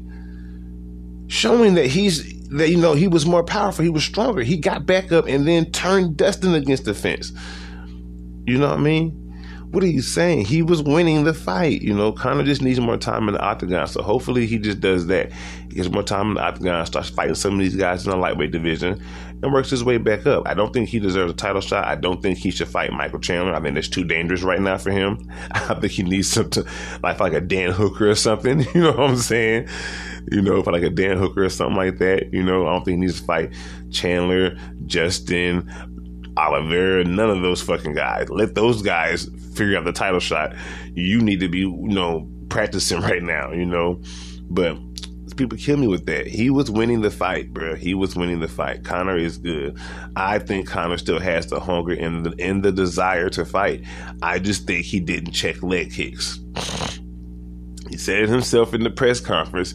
showing 1.26 1.74
that 1.74 1.87
he's 1.87 2.36
that 2.50 2.70
you 2.70 2.76
know 2.76 2.94
he 2.94 3.09
was 3.09 3.26
more 3.26 3.42
powerful, 3.42 3.82
he 3.82 3.90
was 3.90 4.04
stronger. 4.04 4.42
He 4.42 4.56
got 4.56 4.87
back 4.87 5.12
up 5.12 5.26
and 5.26 5.46
then 5.46 5.70
turned 5.72 6.16
Dustin 6.16 6.54
against 6.54 6.85
the 6.85 6.94
fence. 6.94 7.32
You 8.44 8.59
know 8.59 8.68
what 8.68 8.78
I 8.78 8.82
mean? 8.82 9.22
What 9.70 9.82
are 9.82 9.88
you 9.88 10.00
saying? 10.00 10.44
He 10.46 10.62
was 10.62 10.82
winning 10.82 11.24
the 11.24 11.35
fight. 11.35 11.82
You 11.82 11.92
know, 11.92 12.12
Conor 12.12 12.44
just 12.44 12.62
needs 12.62 12.78
more 12.78 12.96
time 12.96 13.28
in 13.28 13.35
the 13.35 13.40
octagon. 13.40 13.87
So 13.88 14.00
hopefully 14.00 14.46
he 14.46 14.59
just 14.59 14.80
does 14.80 15.09
that. 15.09 15.32
He 15.68 15.74
gets 15.74 15.90
more 15.90 16.04
time 16.04 16.28
in 16.28 16.35
the 16.35 16.42
octagon, 16.42 16.87
starts 16.87 17.11
fighting 17.11 17.35
some 17.35 17.54
of 17.54 17.59
these 17.59 17.74
guys 17.74 18.04
in 18.04 18.11
the 18.11 18.16
lightweight 18.16 18.52
division, 18.52 19.02
and 19.42 19.53
works 19.53 19.70
his 19.70 19.85
way 19.85 19.99
back 19.99 20.27
up. 20.27 20.44
I 20.46 20.55
don't 20.55 20.72
think 20.72 20.88
he 20.88 20.99
deserves 20.99 21.33
a 21.33 21.37
title 21.37 21.61
shot. 21.61 21.85
I 21.85 21.94
don't 21.94 22.22
think 22.22 22.38
he 22.38 22.51
should 22.51 22.68
fight 22.68 22.92
Michael 22.92 23.18
Chandler. 23.18 23.55
I 23.55 23.61
think 23.61 23.77
it's 23.77 23.88
too 23.88 24.05
dangerous 24.05 24.42
right 24.42 24.61
now 24.61 24.79
for 24.79 24.90
him. 24.90 25.31
I 25.51 25.75
think 25.75 25.92
he 25.92 26.03
needs 26.03 26.29
some 26.29 26.51
to, 26.51 26.66
like 27.03 27.20
like 27.20 27.33
a 27.33 27.40
Dan 27.40 27.70
Hooker 27.70 28.11
or 28.11 28.14
something. 28.14 28.66
You 28.77 28.83
know 28.83 28.92
what 28.92 29.11
I'm 29.11 29.16
saying? 29.16 29.68
you 30.31 30.42
know, 30.42 30.62
for 30.62 30.72
like 30.72 30.83
a 30.83 30.90
Dan 30.90 31.16
Hooker 31.16 31.44
or 31.44 31.49
something 31.49 31.77
like 31.77 31.99
that. 31.99 32.33
You 32.33 32.42
know, 32.42 32.66
I 32.66 32.72
don't 32.72 32.85
think 32.85 32.96
he 32.96 33.01
needs 33.01 33.20
to 33.20 33.27
fight 33.27 33.53
Chandler, 33.90 34.57
Justin, 34.87 35.70
Oliver, 36.37 37.05
none 37.05 37.31
of 37.31 37.42
those 37.42 37.62
fucking 37.62 37.94
guys. 37.94 38.29
Let 38.29 38.55
those 38.55 38.83
guys 38.83 39.29
figure 39.55 39.79
out 39.79 39.85
the 39.85 39.92
title 39.92 40.20
shot. 40.20 40.55
You 40.94 41.20
need 41.20 41.40
to 41.40 41.49
be, 41.49 41.61
you 41.61 41.88
know, 41.88 42.29
practicing 42.49 43.01
right 43.03 43.22
now, 43.22 43.53
you 43.53 43.66
know. 43.66 44.01
But 44.49 44.79
people 45.37 45.59
kill 45.59 45.77
me 45.77 45.87
with 45.87 46.07
that. 46.07 46.27
He 46.27 46.51
was 46.51 46.70
winning 46.70 47.03
the 47.03 47.11
fight, 47.11 47.53
bro. 47.53 47.75
He 47.75 47.94
was 47.94 48.16
winning 48.16 48.40
the 48.40 48.49
fight. 48.49 48.85
Conor 48.85 49.16
is 49.16 49.38
good. 49.38 49.79
I 50.16 50.38
think 50.38 50.66
Conor 50.66 50.99
still 50.99 51.20
has 51.20 51.46
the 51.46 51.61
hunger 51.61 51.92
and 51.92 52.27
the 52.27 52.35
and 52.42 52.62
the 52.62 52.72
desire 52.72 53.29
to 53.31 53.44
fight. 53.44 53.85
I 54.22 54.38
just 54.38 54.66
think 54.66 54.85
he 54.85 55.01
didn't 55.01 55.33
check 55.33 55.62
leg 55.62 55.92
kicks. 55.92 56.40
He 57.88 57.96
said 57.96 58.22
it 58.22 58.29
himself 58.29 58.75
in 58.75 58.83
the 58.83 58.90
press 58.90 59.20
conference 59.20 59.75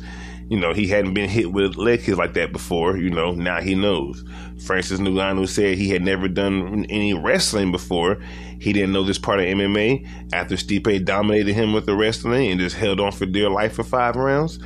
you 0.52 0.60
know, 0.60 0.74
he 0.74 0.86
hadn't 0.86 1.14
been 1.14 1.30
hit 1.30 1.54
with 1.54 1.78
leg 1.78 2.04
kicks 2.04 2.18
like 2.18 2.34
that 2.34 2.52
before. 2.52 2.98
You 2.98 3.10
know, 3.10 3.32
now 3.32 3.62
he 3.62 3.74
knows. 3.74 4.22
Francis 4.66 5.00
Ngannou 5.00 5.48
said 5.48 5.78
he 5.78 5.88
had 5.88 6.02
never 6.02 6.28
done 6.28 6.86
any 6.90 7.14
wrestling 7.14 7.72
before. 7.72 8.18
He 8.60 8.74
didn't 8.74 8.92
know 8.92 9.06
this 9.06 9.18
part 9.18 9.40
of 9.40 9.46
MMA. 9.46 10.06
After 10.34 10.56
Stipe 10.56 11.06
dominated 11.06 11.54
him 11.54 11.72
with 11.72 11.86
the 11.86 11.96
wrestling 11.96 12.52
and 12.52 12.60
just 12.60 12.76
held 12.76 13.00
on 13.00 13.14
for 13.14 13.26
dear 13.26 13.50
life 13.50 13.76
for 13.76 13.86
five 13.86 14.18
rounds, 14.18 14.60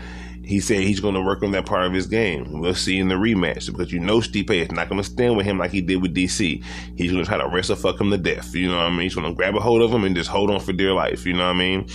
he 0.46 0.60
said 0.60 0.82
he's 0.82 1.00
going 1.00 1.16
to 1.16 1.22
work 1.22 1.44
on 1.44 1.52
that 1.52 1.66
part 1.66 1.86
of 1.86 1.94
his 1.94 2.06
game. 2.06 2.60
We'll 2.60 2.76
see 2.76 3.00
in 3.00 3.08
the 3.08 3.16
rematch 3.16 3.66
because 3.68 3.92
you 3.92 4.00
know 4.00 4.20
Stipe 4.20 4.50
is 4.50 4.72
not 4.72 4.90
going 4.90 5.02
to 5.02 5.08
stand 5.08 5.36
with 5.36 5.46
him 5.46 5.58
like 5.58 5.72
he 5.72 5.82
did 5.82 6.02
with 6.02 6.16
DC. 6.16 6.64
He's 6.96 7.12
going 7.12 7.24
to 7.24 7.28
try 7.28 7.38
to 7.38 7.48
wrestle 7.48 7.76
fuck 7.76 8.00
him 8.00 8.12
to 8.12 8.18
death. 8.18 8.54
You 8.54 8.70
know 8.70 8.78
what 8.78 8.86
I 8.86 8.90
mean? 8.90 9.02
He's 9.02 9.16
going 9.16 9.28
to 9.28 9.34
grab 9.34 9.56
a 9.56 9.60
hold 9.60 9.82
of 9.82 9.92
him 9.92 10.04
and 10.04 10.16
just 10.16 10.30
hold 10.30 10.52
on 10.52 10.60
for 10.60 10.74
dear 10.74 10.94
life. 10.94 11.26
You 11.26 11.34
know 11.34 11.46
what 11.46 11.56
I 11.56 11.60
mean? 11.60 11.88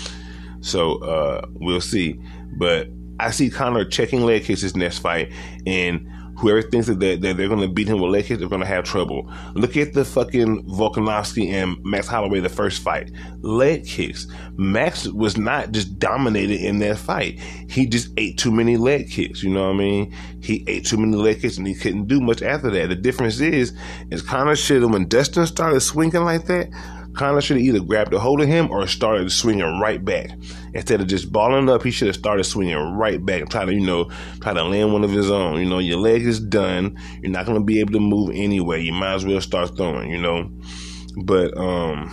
So 0.61 0.99
uh, 1.03 1.47
we'll 1.53 1.81
see. 1.81 2.21
But 2.57 2.89
I 3.19 3.31
see 3.31 3.51
Conor 3.51 3.85
checking 3.85 4.25
leg 4.25 4.45
kicks 4.45 4.63
his 4.63 4.77
next 4.77 4.99
fight, 4.99 5.33
and 5.67 6.07
whoever 6.41 6.63
thinks 6.63 6.87
that 6.87 6.99
they're, 6.99 7.17
that 7.17 7.37
they're 7.37 7.49
going 7.49 7.61
to 7.61 7.69
beat 7.69 7.87
him 7.87 8.01
with 8.01 8.11
leg 8.11 8.25
kicks, 8.25 8.41
they're 8.41 8.49
going 8.49 8.63
to 8.63 8.67
have 8.67 8.85
trouble. 8.85 9.31
Look 9.55 9.77
at 9.77 9.93
the 9.93 10.05
fucking 10.05 10.65
Volkanovski 10.65 11.49
and 11.49 11.77
Max 11.85 12.07
Holloway, 12.07 12.41
the 12.41 12.49
first 12.49 12.83
fight. 12.83 13.11
Leg 13.43 13.87
kicks. 13.87 14.27
Max 14.57 15.07
was 15.07 15.37
not 15.37 15.73
just 15.73 15.99
dominated 15.99 16.61
in 16.61 16.79
that 16.79 16.97
fight. 16.97 17.39
He 17.69 17.87
just 17.87 18.09
ate 18.17 18.39
too 18.39 18.51
many 18.51 18.79
leg 18.79 19.11
kicks. 19.11 19.43
You 19.43 19.51
know 19.51 19.67
what 19.67 19.75
I 19.75 19.79
mean? 19.79 20.17
He 20.41 20.65
ate 20.67 20.87
too 20.87 20.97
many 20.97 21.15
leg 21.15 21.43
kicks 21.43 21.59
and 21.59 21.67
he 21.67 21.75
couldn't 21.75 22.07
do 22.07 22.21
much 22.21 22.41
after 22.41 22.71
that. 22.71 22.89
The 22.89 22.97
difference 22.97 23.41
is, 23.41 23.75
is 24.11 24.23
Conor 24.23 24.57
have, 24.57 24.93
when 24.93 25.09
Dustin 25.09 25.47
started 25.47 25.81
swinging 25.81 26.25
like 26.25 26.47
that, 26.47 26.71
Conor 27.15 27.41
should 27.41 27.57
have 27.57 27.67
either 27.67 27.81
grabbed 27.81 28.15
a 28.15 28.19
hold 28.19 28.41
of 28.41 28.47
him 28.49 28.71
or 28.71 28.87
started 28.87 29.31
swinging 29.33 29.81
right 29.81 30.05
back. 30.05 30.31
Instead 30.75 31.01
of 31.01 31.09
just 31.09 31.33
balling 31.33 31.69
up, 31.69 31.83
he 31.83 31.91
should 31.91 32.07
have 32.07 32.17
started 32.17 32.45
swinging 32.45 32.77
right 32.77 33.25
back 33.25 33.49
try 33.49 33.65
to, 33.65 33.75
you 33.75 33.81
know, 33.81 34.11
try 34.41 34.53
to 34.53 34.63
land 34.63 34.93
one 34.93 35.05
of 35.05 35.11
his 35.11 35.31
own. 35.31 35.61
You 35.61 35.69
know, 35.69 35.79
your 35.79 35.99
leg 35.99 36.23
is 36.23 36.41
done. 36.41 36.97
You're 37.23 37.33
not 37.33 37.47
going 37.47 37.59
to 37.59 37.65
be 37.65 37.81
able 37.81 37.93
to 37.93 38.01
move 38.01 38.31
anyway. 38.35 38.83
You 38.83 38.93
might 38.93 39.15
as 39.15 39.27
well 39.27 39.41
start 39.41 39.77
throwing, 39.77 40.11
you 40.11 40.21
know. 40.21 40.51
But, 41.25 41.57
um, 41.57 42.11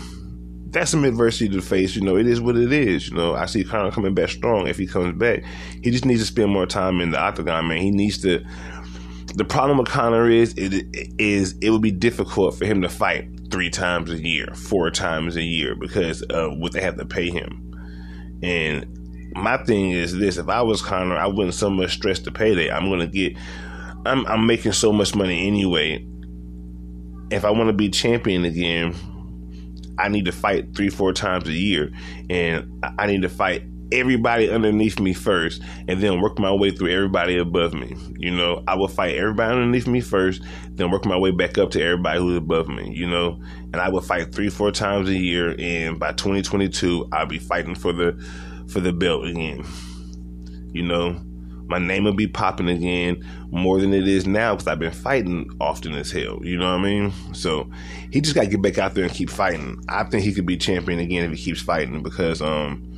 that's 0.70 0.92
some 0.92 1.06
adversity 1.06 1.50
to 1.50 1.62
face. 1.62 1.96
You 1.96 2.02
know, 2.02 2.18
it 2.18 2.28
is 2.28 2.42
what 2.42 2.58
it 2.58 2.72
is. 2.72 3.10
You 3.10 3.16
know, 3.16 3.36
I 3.36 3.46
see 3.46 3.64
Conor 3.64 3.92
coming 3.92 4.14
back 4.14 4.30
strong 4.30 4.68
if 4.68 4.78
he 4.78 4.86
comes 4.86 5.18
back. 5.18 5.44
He 5.82 5.92
just 5.92 6.06
needs 6.06 6.22
to 6.22 6.28
spend 6.28 6.52
more 6.52 6.66
time 6.66 7.00
in 7.00 7.12
the 7.12 7.20
octagon, 7.20 7.68
man. 7.68 7.80
He 7.80 7.92
needs 7.92 8.22
to. 8.24 8.44
The 9.38 9.46
problem 9.46 9.78
with 9.78 9.88
Conor 9.88 10.28
is 10.28 10.56
it 10.58 10.88
is 11.20 11.56
it 11.62 11.70
would 11.70 11.84
be 11.84 11.92
difficult 11.92 12.58
for 12.58 12.66
him 12.66 12.82
to 12.82 12.90
fight 12.90 13.30
three 13.52 13.70
times 13.70 14.10
a 14.10 14.20
year, 14.20 14.48
four 14.56 14.90
times 14.90 15.36
a 15.36 15.44
year 15.44 15.76
because 15.76 16.24
of 16.24 16.58
what 16.58 16.72
they 16.72 16.82
have 16.82 16.98
to 16.98 17.06
pay 17.06 17.30
him. 17.30 18.40
And 18.42 19.32
my 19.36 19.58
thing 19.58 19.92
is 19.92 20.18
this: 20.18 20.38
if 20.38 20.50
I 20.50 20.64
was 20.64 20.82
Conor, 20.82 21.16
I 21.16 21.28
wouldn't 21.28 21.54
so 21.54 21.70
much 21.70 21.94
stress 21.94 22.18
the 22.18 22.32
payday. 22.32 22.72
I'm 22.72 22.90
gonna 22.90 23.06
get, 23.06 23.38
I'm 24.08 24.26
I'm 24.26 24.48
making 24.48 24.72
so 24.72 24.92
much 24.92 25.14
money 25.14 25.46
anyway. 25.46 26.04
If 27.30 27.46
I 27.46 27.52
want 27.52 27.68
to 27.68 27.74
be 27.74 27.90
champion 27.92 28.44
again, 28.44 28.96
I 30.00 30.10
need 30.10 30.26
to 30.26 30.32
fight 30.32 30.76
three, 30.76 30.90
four 30.90 31.14
times 31.14 31.48
a 31.48 31.54
year, 31.54 31.92
and 32.28 32.84
I 32.98 33.06
need 33.06 33.22
to 33.22 33.30
fight 33.30 33.62
everybody 33.92 34.50
underneath 34.50 35.00
me 35.00 35.14
first 35.14 35.62
and 35.88 36.02
then 36.02 36.22
work 36.22 36.40
my 36.40 36.52
way 36.52 36.72
through 36.72 36.92
everybody 36.92 37.38
above 37.38 37.74
me. 37.74 37.96
You 38.18 38.32
know, 38.32 38.64
I 38.68 38.76
will 38.76 38.88
fight 38.88 39.16
everybody 39.16 39.54
underneath 39.54 39.88
me 39.88 40.02
first, 40.02 40.44
then 40.72 40.92
work 40.92 41.06
my 41.06 41.18
way 41.18 41.32
back 41.32 41.58
up 41.58 41.72
to 41.72 41.84
everybody 41.84 42.20
who's 42.20 42.38
above 42.38 42.68
me, 42.68 42.94
you 42.94 43.08
know, 43.08 43.40
and 43.74 43.78
I 43.78 43.90
will 43.90 44.02
fight 44.02 44.34
three, 44.34 44.50
four 44.50 44.72
times 44.72 45.10
a 45.10 45.18
year. 45.18 45.56
And 45.60 46.00
by 46.00 46.12
2022, 46.14 47.10
I'll 47.12 47.26
be 47.26 47.40
fighting 47.40 47.76
for 47.76 47.94
the, 47.94 48.14
for 48.68 48.80
the 48.80 48.94
belt 48.94 49.26
again. 49.26 49.64
You 50.74 50.84
know, 50.84 51.20
my 51.68 51.80
name 51.80 52.06
will 52.06 52.14
be 52.14 52.28
popping 52.28 52.70
again 52.70 53.24
more 53.52 53.80
than 53.80 53.94
it 53.94 54.08
is 54.08 54.26
now 54.26 54.56
because 54.56 54.68
I've 54.68 54.80
been 54.80 54.92
fighting 54.92 55.50
often 55.60 55.94
as 55.94 56.12
hell. 56.12 56.40
You 56.44 56.58
know 56.58 56.72
what 56.72 56.80
I 56.80 56.84
mean? 56.84 57.14
So 57.34 57.70
he 58.12 58.22
just 58.22 58.36
got 58.36 58.44
to 58.44 58.48
get 58.48 58.62
back 58.62 58.78
out 58.78 58.94
there 58.94 59.04
and 59.04 59.14
keep 59.14 59.30
fighting. 59.30 59.82
I 59.90 60.04
think 60.06 60.24
he 60.24 60.34
could 60.34 60.46
be 60.46 60.58
champion 60.58 61.00
again 61.00 61.26
if 61.26 61.38
he 61.38 61.44
keeps 61.44 61.62
fighting 61.62 62.04
because, 62.04 62.42
um, 62.42 62.97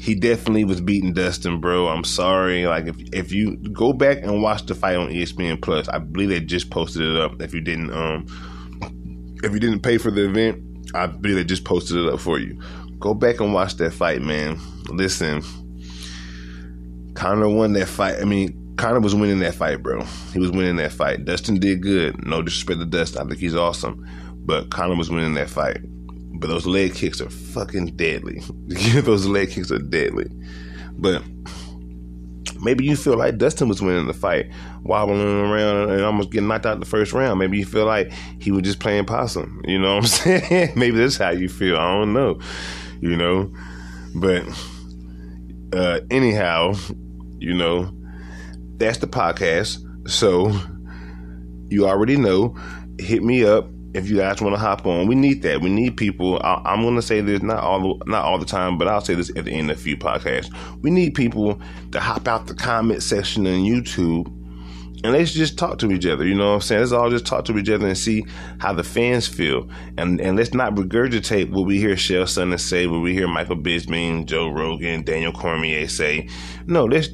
he 0.00 0.14
definitely 0.14 0.64
was 0.64 0.80
beating 0.80 1.12
Dustin, 1.12 1.60
bro. 1.60 1.88
I'm 1.88 2.04
sorry. 2.04 2.66
Like 2.66 2.86
if 2.86 2.96
if 3.12 3.32
you 3.32 3.56
go 3.56 3.92
back 3.92 4.18
and 4.22 4.42
watch 4.42 4.66
the 4.66 4.74
fight 4.74 4.96
on 4.96 5.08
ESPN 5.08 5.60
Plus, 5.60 5.88
I 5.88 5.98
believe 5.98 6.28
they 6.28 6.40
just 6.40 6.70
posted 6.70 7.02
it 7.02 7.16
up. 7.16 7.42
If 7.42 7.52
you 7.52 7.60
didn't 7.60 7.92
um 7.92 8.26
if 9.42 9.52
you 9.52 9.60
didn't 9.60 9.80
pay 9.80 9.98
for 9.98 10.10
the 10.10 10.28
event, 10.28 10.62
I 10.94 11.06
believe 11.06 11.36
they 11.36 11.44
just 11.44 11.64
posted 11.64 11.96
it 11.96 12.12
up 12.12 12.20
for 12.20 12.38
you. 12.38 12.60
Go 12.98 13.14
back 13.14 13.40
and 13.40 13.52
watch 13.52 13.76
that 13.76 13.92
fight, 13.92 14.22
man. 14.22 14.58
Listen, 14.88 15.42
Conor 17.14 17.48
won 17.48 17.72
that 17.74 17.86
fight. 17.86 18.20
I 18.20 18.24
mean, 18.24 18.74
Conor 18.76 19.00
was 19.00 19.14
winning 19.14 19.40
that 19.40 19.54
fight, 19.54 19.82
bro. 19.82 20.02
He 20.32 20.38
was 20.38 20.50
winning 20.50 20.76
that 20.76 20.92
fight. 20.92 21.24
Dustin 21.24 21.58
did 21.58 21.82
good. 21.82 22.24
No 22.24 22.42
disrespect 22.42 22.80
to 22.80 22.86
Dustin. 22.86 23.22
I 23.22 23.24
think 23.28 23.40
he's 23.40 23.56
awesome. 23.56 24.06
But 24.36 24.70
Conor 24.70 24.96
was 24.96 25.10
winning 25.10 25.34
that 25.34 25.50
fight. 25.50 25.78
But 26.38 26.48
those 26.48 26.66
leg 26.66 26.94
kicks 26.94 27.20
are 27.20 27.30
fucking 27.30 27.96
deadly. 27.96 28.42
those 29.00 29.26
leg 29.26 29.50
kicks 29.50 29.72
are 29.72 29.78
deadly. 29.78 30.30
But 30.96 31.22
maybe 32.60 32.84
you 32.84 32.96
feel 32.96 33.16
like 33.16 33.38
Dustin 33.38 33.68
was 33.68 33.82
winning 33.82 34.06
the 34.06 34.14
fight, 34.14 34.50
wobbling 34.82 35.20
around 35.20 35.90
and 35.90 36.02
almost 36.02 36.30
getting 36.30 36.48
knocked 36.48 36.66
out 36.66 36.78
the 36.80 36.86
first 36.86 37.12
round. 37.12 37.38
Maybe 37.38 37.58
you 37.58 37.66
feel 37.66 37.86
like 37.86 38.12
he 38.40 38.52
was 38.52 38.62
just 38.62 38.78
playing 38.80 39.04
possum. 39.04 39.60
You 39.66 39.78
know 39.80 39.96
what 39.96 40.04
I'm 40.04 40.06
saying? 40.40 40.72
maybe 40.76 40.98
that's 40.98 41.16
how 41.16 41.30
you 41.30 41.48
feel. 41.48 41.76
I 41.76 41.98
don't 41.98 42.12
know. 42.12 42.38
You 43.00 43.16
know, 43.16 43.52
but 44.14 44.44
uh, 45.72 46.00
anyhow, 46.10 46.74
you 47.38 47.54
know, 47.54 47.92
that's 48.76 48.98
the 48.98 49.06
podcast. 49.06 49.78
So 50.08 50.52
you 51.68 51.86
already 51.86 52.16
know. 52.16 52.56
Hit 53.00 53.22
me 53.22 53.44
up 53.44 53.68
if 53.94 54.08
you 54.08 54.16
guys 54.18 54.40
want 54.40 54.54
to 54.54 54.60
hop 54.60 54.86
on. 54.86 55.06
We 55.06 55.14
need 55.14 55.42
that. 55.42 55.60
We 55.60 55.70
need 55.70 55.96
people. 55.96 56.40
I, 56.42 56.74
am 56.74 56.82
going 56.82 56.96
to 56.96 57.02
say 57.02 57.20
this 57.20 57.42
not 57.42 57.62
all 57.62 58.00
not 58.06 58.24
all 58.24 58.38
the 58.38 58.46
time, 58.46 58.78
but 58.78 58.88
I'll 58.88 59.00
say 59.00 59.14
this 59.14 59.30
at 59.36 59.44
the 59.44 59.52
end 59.52 59.70
of 59.70 59.78
a 59.78 59.80
few 59.80 59.96
podcasts. 59.96 60.52
We 60.82 60.90
need 60.90 61.14
people 61.14 61.60
to 61.92 62.00
hop 62.00 62.28
out 62.28 62.46
the 62.46 62.54
comment 62.54 63.02
section 63.02 63.46
on 63.46 63.60
YouTube 63.60 64.32
and 65.04 65.12
let's 65.12 65.32
just 65.32 65.56
talk 65.56 65.78
to 65.78 65.92
each 65.92 66.06
other. 66.06 66.26
You 66.26 66.34
know 66.34 66.48
what 66.48 66.54
I'm 66.54 66.60
saying? 66.60 66.80
Let's 66.80 66.92
all 66.92 67.10
just 67.10 67.26
talk 67.26 67.44
to 67.46 67.56
each 67.56 67.70
other 67.70 67.86
and 67.86 67.96
see 67.96 68.24
how 68.58 68.72
the 68.72 68.82
fans 68.82 69.28
feel. 69.28 69.68
And 69.96 70.20
and 70.20 70.36
let's 70.36 70.54
not 70.54 70.74
regurgitate 70.74 71.50
what 71.50 71.66
we 71.66 71.78
hear 71.78 71.94
Chael 71.94 72.24
Sonnen 72.24 72.58
say, 72.58 72.86
what 72.86 73.00
we 73.00 73.12
hear 73.12 73.28
Michael 73.28 73.56
Bisping, 73.56 74.26
Joe 74.26 74.48
Rogan, 74.48 75.04
Daniel 75.04 75.32
Cormier 75.32 75.88
say. 75.88 76.28
No, 76.66 76.84
let's 76.84 77.08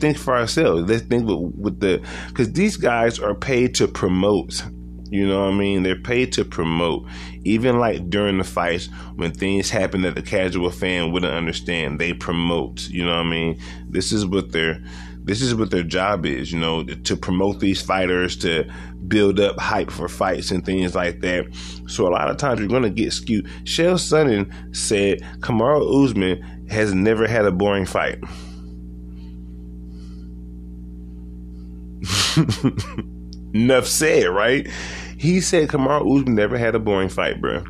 think 0.00 0.16
for 0.16 0.34
ourselves. 0.34 0.88
Let's 0.88 1.02
think 1.02 1.26
with, 1.26 1.52
with 1.56 1.80
the 1.80 2.02
because 2.28 2.52
these 2.52 2.76
guys 2.76 3.18
are 3.18 3.34
paid 3.34 3.74
to 3.76 3.88
promote. 3.88 4.62
You 5.10 5.26
know 5.26 5.44
what 5.44 5.54
I 5.54 5.56
mean? 5.56 5.82
They're 5.82 5.96
paid 5.96 6.32
to 6.34 6.44
promote. 6.44 7.06
Even 7.44 7.78
like 7.78 8.10
during 8.10 8.38
the 8.38 8.44
fights, 8.44 8.88
when 9.14 9.32
things 9.32 9.70
happen 9.70 10.02
that 10.02 10.14
the 10.14 10.22
casual 10.22 10.70
fan 10.70 11.12
wouldn't 11.12 11.32
understand, 11.32 12.00
they 12.00 12.12
promote. 12.12 12.88
You 12.88 13.04
know 13.04 13.16
what 13.16 13.26
I 13.26 13.30
mean? 13.30 13.60
This 13.88 14.12
is 14.12 14.26
what 14.26 14.52
they're 14.52 14.82
this 15.26 15.42
is 15.42 15.56
what 15.56 15.72
their 15.72 15.82
job 15.82 16.24
is, 16.24 16.52
you 16.52 16.58
know, 16.58 16.84
to 16.84 17.16
promote 17.16 17.58
these 17.58 17.82
fighters, 17.82 18.36
to 18.36 18.64
build 19.08 19.40
up 19.40 19.58
hype 19.58 19.90
for 19.90 20.08
fights 20.08 20.52
and 20.52 20.64
things 20.64 20.94
like 20.94 21.18
that. 21.20 21.46
So 21.88 22.06
a 22.06 22.10
lot 22.10 22.30
of 22.30 22.36
times 22.36 22.60
you're 22.60 22.80
to 22.80 22.90
get 22.90 23.12
skewed. 23.12 23.46
Chael 23.64 23.96
Sonnen 23.96 24.52
said 24.74 25.22
Kamaru 25.40 26.04
Usman 26.04 26.66
has 26.70 26.94
never 26.94 27.26
had 27.26 27.44
a 27.44 27.50
boring 27.50 27.86
fight. 27.86 28.20
Enough 33.56 33.86
said, 33.86 34.28
right? 34.28 34.68
He 35.16 35.40
said 35.40 35.70
Kamaru 35.70 36.20
Usman 36.20 36.34
never 36.34 36.58
had 36.58 36.74
a 36.74 36.78
boring 36.78 37.08
fight, 37.08 37.40
bro. 37.40 37.64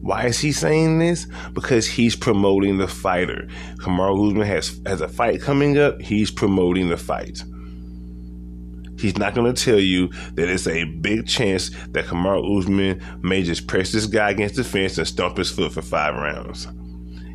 Why 0.00 0.26
is 0.26 0.40
he 0.40 0.50
saying 0.50 0.98
this? 0.98 1.28
Because 1.52 1.86
he's 1.86 2.16
promoting 2.16 2.78
the 2.78 2.88
fighter. 2.88 3.46
Kamaru 3.76 4.30
Usman 4.30 4.46
has 4.48 4.80
has 4.84 5.00
a 5.00 5.08
fight 5.08 5.40
coming 5.40 5.78
up. 5.78 6.00
He's 6.00 6.32
promoting 6.32 6.88
the 6.88 6.96
fight. 6.96 7.44
He's 8.98 9.16
not 9.16 9.34
going 9.34 9.54
to 9.54 9.64
tell 9.64 9.78
you 9.78 10.08
that 10.34 10.48
it's 10.48 10.66
a 10.66 10.82
big 10.82 11.28
chance 11.28 11.70
that 11.90 12.06
Kamaru 12.06 12.58
Usman 12.58 13.00
may 13.22 13.44
just 13.44 13.68
press 13.68 13.92
this 13.92 14.06
guy 14.06 14.30
against 14.30 14.56
the 14.56 14.64
fence 14.64 14.98
and 14.98 15.06
stomp 15.06 15.36
his 15.36 15.52
foot 15.52 15.72
for 15.72 15.82
five 15.82 16.16
rounds. 16.16 16.66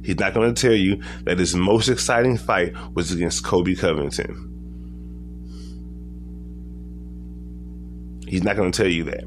He's 0.04 0.20
not 0.20 0.34
going 0.34 0.54
to 0.54 0.62
tell 0.62 0.76
you 0.76 1.02
that 1.24 1.40
his 1.40 1.56
most 1.56 1.88
exciting 1.88 2.38
fight 2.38 2.74
was 2.96 3.14
against 3.14 3.46
Colby 3.46 3.78
Covington. 3.78 4.53
He's 8.34 8.44
not 8.44 8.56
going 8.56 8.72
to 8.72 8.76
tell 8.76 8.92
you 8.92 9.04
that. 9.04 9.26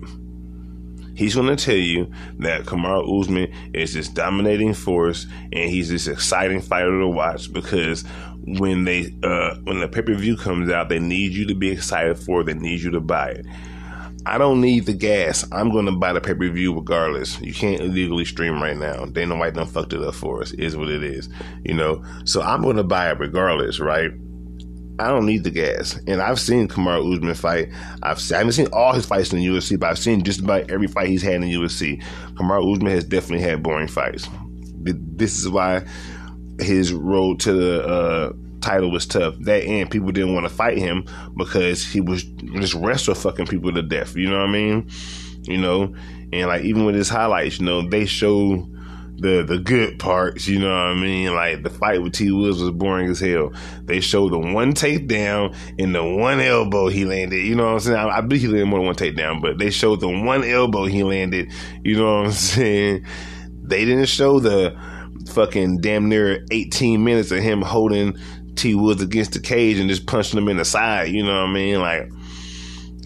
He's 1.15 1.37
going 1.37 1.47
to 1.47 1.65
tell 1.65 1.77
you 1.77 2.11
that 2.41 2.65
Kamaru 2.65 3.21
Usman 3.21 3.53
is 3.73 3.95
this 3.95 4.09
dominating 4.09 4.75
force 4.75 5.29
and 5.53 5.71
he's 5.71 5.91
this 5.91 6.09
exciting 6.09 6.61
fighter 6.61 6.99
to 6.99 7.07
watch 7.07 7.53
because 7.53 8.03
when 8.45 8.83
they 8.83 9.15
uh, 9.23 9.55
when 9.63 9.79
the 9.79 9.87
pay 9.87 10.03
per 10.03 10.15
view 10.15 10.37
comes 10.37 10.71
out, 10.71 10.89
they 10.89 10.99
need 10.99 11.35
you 11.35 11.47
to 11.47 11.55
be 11.55 11.71
excited 11.71 12.19
for. 12.19 12.41
it. 12.41 12.47
They 12.47 12.55
need 12.55 12.81
you 12.81 12.91
to 12.91 13.01
buy 13.01 13.29
it. 13.29 13.47
I 14.27 14.39
don't 14.39 14.61
need 14.61 14.87
the 14.87 14.93
gas. 14.93 15.47
I'm 15.53 15.71
going 15.71 15.87
to 15.87 15.93
buy 15.93 16.13
the 16.13 16.21
pay 16.21 16.35
per 16.35 16.49
view 16.49 16.75
regardless. 16.75 17.41
You 17.41 17.55
can't 17.55 17.81
illegally 17.81 18.25
stream 18.25 18.61
right 18.61 18.77
now. 18.77 19.05
Dana 19.05 19.37
White 19.37 19.55
done 19.55 19.69
fucked 19.69 19.93
it 19.93 20.03
up 20.03 20.17
for 20.17 20.43
us. 20.43 20.51
It 20.51 20.65
is 20.65 20.77
what 20.77 20.89
it 20.89 21.05
is, 21.05 21.29
you 21.63 21.75
know. 21.75 22.05
So 22.25 22.43
I'm 22.43 22.61
going 22.61 22.79
to 22.79 22.83
buy 22.83 23.09
it 23.13 23.21
regardless, 23.21 23.79
right? 23.79 24.11
I 24.99 25.09
don't 25.09 25.27
need 25.27 25.45
the 25.45 25.51
gas. 25.51 25.99
And 26.07 26.23
I've 26.23 26.41
seen 26.41 26.69
Kamaru 26.69 27.15
Usman 27.15 27.35
fight. 27.35 27.69
I've 28.03 28.21
seen, 28.21 28.37
I 28.37 28.39
haven't 28.39 28.53
seen 28.55 28.69
all 28.73 28.93
his 28.93 29.07
fights 29.07 29.33
in 29.33 29.41
the 29.41 29.47
UFC, 29.47 29.79
but 29.79 29.91
I've 29.91 29.99
seen 29.99 30.23
just 30.23 30.41
about 30.41 30.71
every 30.71 30.87
fight 30.87 31.09
he's 31.09 31.23
had 31.23 31.35
in 31.35 31.43
the 31.43 31.53
UFC. 31.53 32.03
Kamaru 32.35 32.75
Usman 32.75 32.93
has 32.93 33.05
definitely 33.05 33.45
had 33.45 33.63
boring 33.63 33.89
fights. 33.89 34.29
This 34.83 35.39
is 35.39 35.49
why 35.49 35.85
his 36.61 36.93
road 36.93 37.41
to 37.41 37.53
the 37.53 37.87
uh, 37.87 38.33
title 38.61 38.91
was 38.91 39.07
tough. 39.07 39.35
That 39.41 39.65
end, 39.65 39.91
people 39.91 40.13
didn't 40.13 40.35
want 40.35 40.49
to 40.49 40.55
fight 40.55 40.79
him 40.79 41.05
because 41.37 41.85
he 41.85 42.01
was 42.01 42.25
just 42.25 42.75
wrestle 42.75 43.15
fucking 43.15 43.47
people 43.47 43.73
to 43.73 43.83
death. 43.83 44.17
You 44.17 44.31
know 44.31 44.41
what 44.41 44.49
I 44.49 44.53
mean? 44.53 44.89
You 45.43 45.59
know, 45.59 45.95
and 46.33 46.49
like 46.49 46.63
even 46.63 46.85
with 46.85 46.95
his 46.95 47.09
highlights, 47.09 47.61
you 47.61 47.67
know, 47.67 47.89
they 47.89 48.07
show 48.07 48.69
the 49.19 49.43
the 49.43 49.59
good 49.59 49.99
parts, 49.99 50.47
you 50.47 50.59
know 50.59 50.69
what 50.69 50.75
I 50.75 50.95
mean? 50.95 51.35
Like 51.35 51.63
the 51.63 51.71
fight 51.71 52.03
with 52.03 52.13
T 52.13 52.31
Woods 52.31 52.61
was 52.61 52.71
boring 52.71 53.09
as 53.09 53.21
hell. 53.21 53.53
They 53.85 54.01
showed 54.01 54.33
the 54.33 54.39
one 54.39 54.73
takedown 54.73 55.57
and 55.79 55.95
the 55.95 56.05
one 56.05 56.41
elbow 56.41 56.89
he 56.89 57.05
landed. 57.05 57.45
You 57.45 57.55
know 57.55 57.65
what 57.65 57.73
I'm 57.73 57.81
saying? 57.81 57.99
I, 57.99 58.19
I 58.19 58.21
believe 58.21 58.43
he 58.43 58.49
landed 58.49 58.67
more 58.67 58.81
than 58.81 58.87
one 58.87 58.95
takedown, 58.95 59.41
but 59.41 59.59
they 59.59 59.71
showed 59.71 60.01
the 60.01 60.09
one 60.09 60.45
elbow 60.45 60.85
he 60.85 61.03
landed. 61.03 61.51
You 61.83 61.97
know 61.97 62.19
what 62.19 62.27
I'm 62.27 62.33
saying? 62.33 63.07
They 63.63 63.85
didn't 63.85 64.07
show 64.07 64.39
the 64.39 64.77
fucking 65.31 65.81
damn 65.81 66.09
near 66.09 66.45
18 66.51 67.03
minutes 67.03 67.31
of 67.31 67.41
him 67.41 67.63
holding 67.63 68.17
T 68.55 68.75
Woods 68.75 69.03
against 69.03 69.33
the 69.33 69.41
cage 69.41 69.79
and 69.79 69.89
just 69.89 70.07
punching 70.07 70.39
him 70.39 70.49
in 70.49 70.57
the 70.57 70.65
side. 70.65 71.09
You 71.09 71.25
know 71.25 71.43
what 71.43 71.51
I 71.51 71.53
mean? 71.53 71.81
Like 71.81 72.11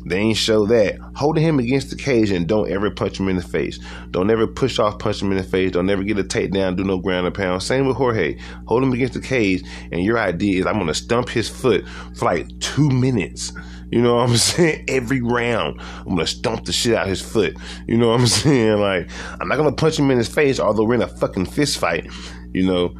they 0.07 0.18
ain't 0.18 0.36
show 0.36 0.66
that. 0.66 0.98
Holding 1.14 1.44
him 1.44 1.59
against 1.59 1.90
the 1.90 1.96
cage 1.96 2.30
and 2.30 2.46
don't 2.46 2.70
ever 2.70 2.90
punch 2.90 3.20
him 3.20 3.28
in 3.28 3.36
the 3.36 3.42
face. 3.42 3.78
Don't 4.11 4.30
ever 4.30 4.46
push 4.46 4.78
off, 4.78 4.98
punch 4.98 5.22
him 5.22 5.30
in 5.30 5.36
the 5.36 5.42
face. 5.42 5.72
Don't 5.72 5.90
ever 5.90 6.03
get 6.03 6.18
a 6.18 6.24
takedown, 6.24 6.76
do 6.76 6.84
no 6.84 6.98
ground 6.98 7.26
and 7.26 7.34
pound. 7.34 7.62
Same 7.62 7.86
with 7.86 7.96
Jorge. 7.96 8.38
Hold 8.66 8.82
him 8.82 8.92
against 8.92 9.14
the 9.14 9.20
cage, 9.20 9.62
and 9.92 10.03
your 10.03 10.18
idea 10.18 10.61
is 10.61 10.66
I'm 10.66 10.78
gonna 10.78 10.94
stump 10.94 11.28
his 11.28 11.48
foot 11.48 11.84
for 12.14 12.24
like 12.24 12.59
two 12.61 12.88
minutes. 12.90 13.53
You 13.90 14.01
know 14.01 14.16
what 14.16 14.28
I'm 14.28 14.36
saying? 14.36 14.84
Every 14.88 15.20
round, 15.20 15.80
I'm 15.80 16.11
gonna 16.11 16.26
stomp 16.26 16.64
the 16.64 16.72
shit 16.72 16.94
out 16.94 17.07
his 17.07 17.20
foot. 17.20 17.57
You 17.86 17.98
know 17.98 18.09
what 18.09 18.20
I'm 18.20 18.26
saying? 18.26 18.78
Like, 18.78 19.11
I'm 19.40 19.48
not 19.48 19.57
gonna 19.57 19.72
punch 19.72 19.98
him 19.98 20.11
in 20.11 20.18
his 20.18 20.28
face, 20.28 20.59
although 20.59 20.84
we're 20.84 20.94
in 20.94 21.03
a 21.03 21.09
fucking 21.09 21.46
fist 21.46 21.78
fight. 21.78 22.11
You 22.53 22.66
know, 22.66 22.94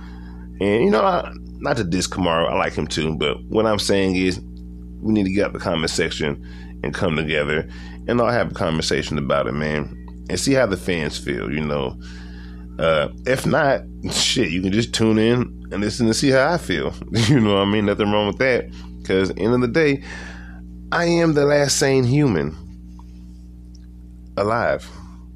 and 0.61 0.84
you 0.84 0.90
know, 0.90 1.03
I, 1.03 1.32
not 1.59 1.76
to 1.78 1.84
diss 1.84 2.07
Kamaru, 2.07 2.51
I 2.51 2.55
like 2.55 2.74
him 2.74 2.86
too. 2.86 3.16
But 3.16 3.42
what 3.44 3.66
I'm 3.66 3.78
saying 3.78 4.16
is, 4.16 4.40
we 5.01 5.12
need 5.12 5.24
to 5.24 5.32
get 5.32 5.46
out 5.46 5.53
the 5.53 5.59
comment 5.59 5.90
section 5.90 6.44
and 6.82 6.94
come 6.94 7.16
together 7.16 7.68
and 8.08 8.20
all 8.20 8.30
have 8.30 8.50
a 8.50 8.54
conversation 8.54 9.18
about 9.18 9.46
it, 9.46 9.52
man, 9.52 9.96
and 10.28 10.40
see 10.40 10.52
how 10.52 10.66
the 10.66 10.76
fans 10.76 11.18
feel, 11.18 11.52
you 11.52 11.60
know. 11.60 11.98
Uh, 12.78 13.08
if 13.26 13.46
not, 13.46 13.82
shit, 14.10 14.50
you 14.50 14.62
can 14.62 14.72
just 14.72 14.94
tune 14.94 15.18
in 15.18 15.40
and 15.70 15.80
listen 15.80 16.06
to 16.06 16.14
see 16.14 16.30
how 16.30 16.52
I 16.52 16.58
feel. 16.58 16.94
you 17.12 17.40
know 17.40 17.54
what 17.54 17.62
I 17.62 17.64
mean? 17.66 17.86
Nothing 17.86 18.10
wrong 18.10 18.26
with 18.26 18.38
that. 18.38 18.70
Because 18.98 19.30
end 19.36 19.54
of 19.54 19.60
the 19.60 19.68
day, 19.68 20.02
I 20.92 21.04
am 21.04 21.34
the 21.34 21.44
last 21.44 21.78
sane 21.78 22.04
human 22.04 22.56
alive. 24.36 24.88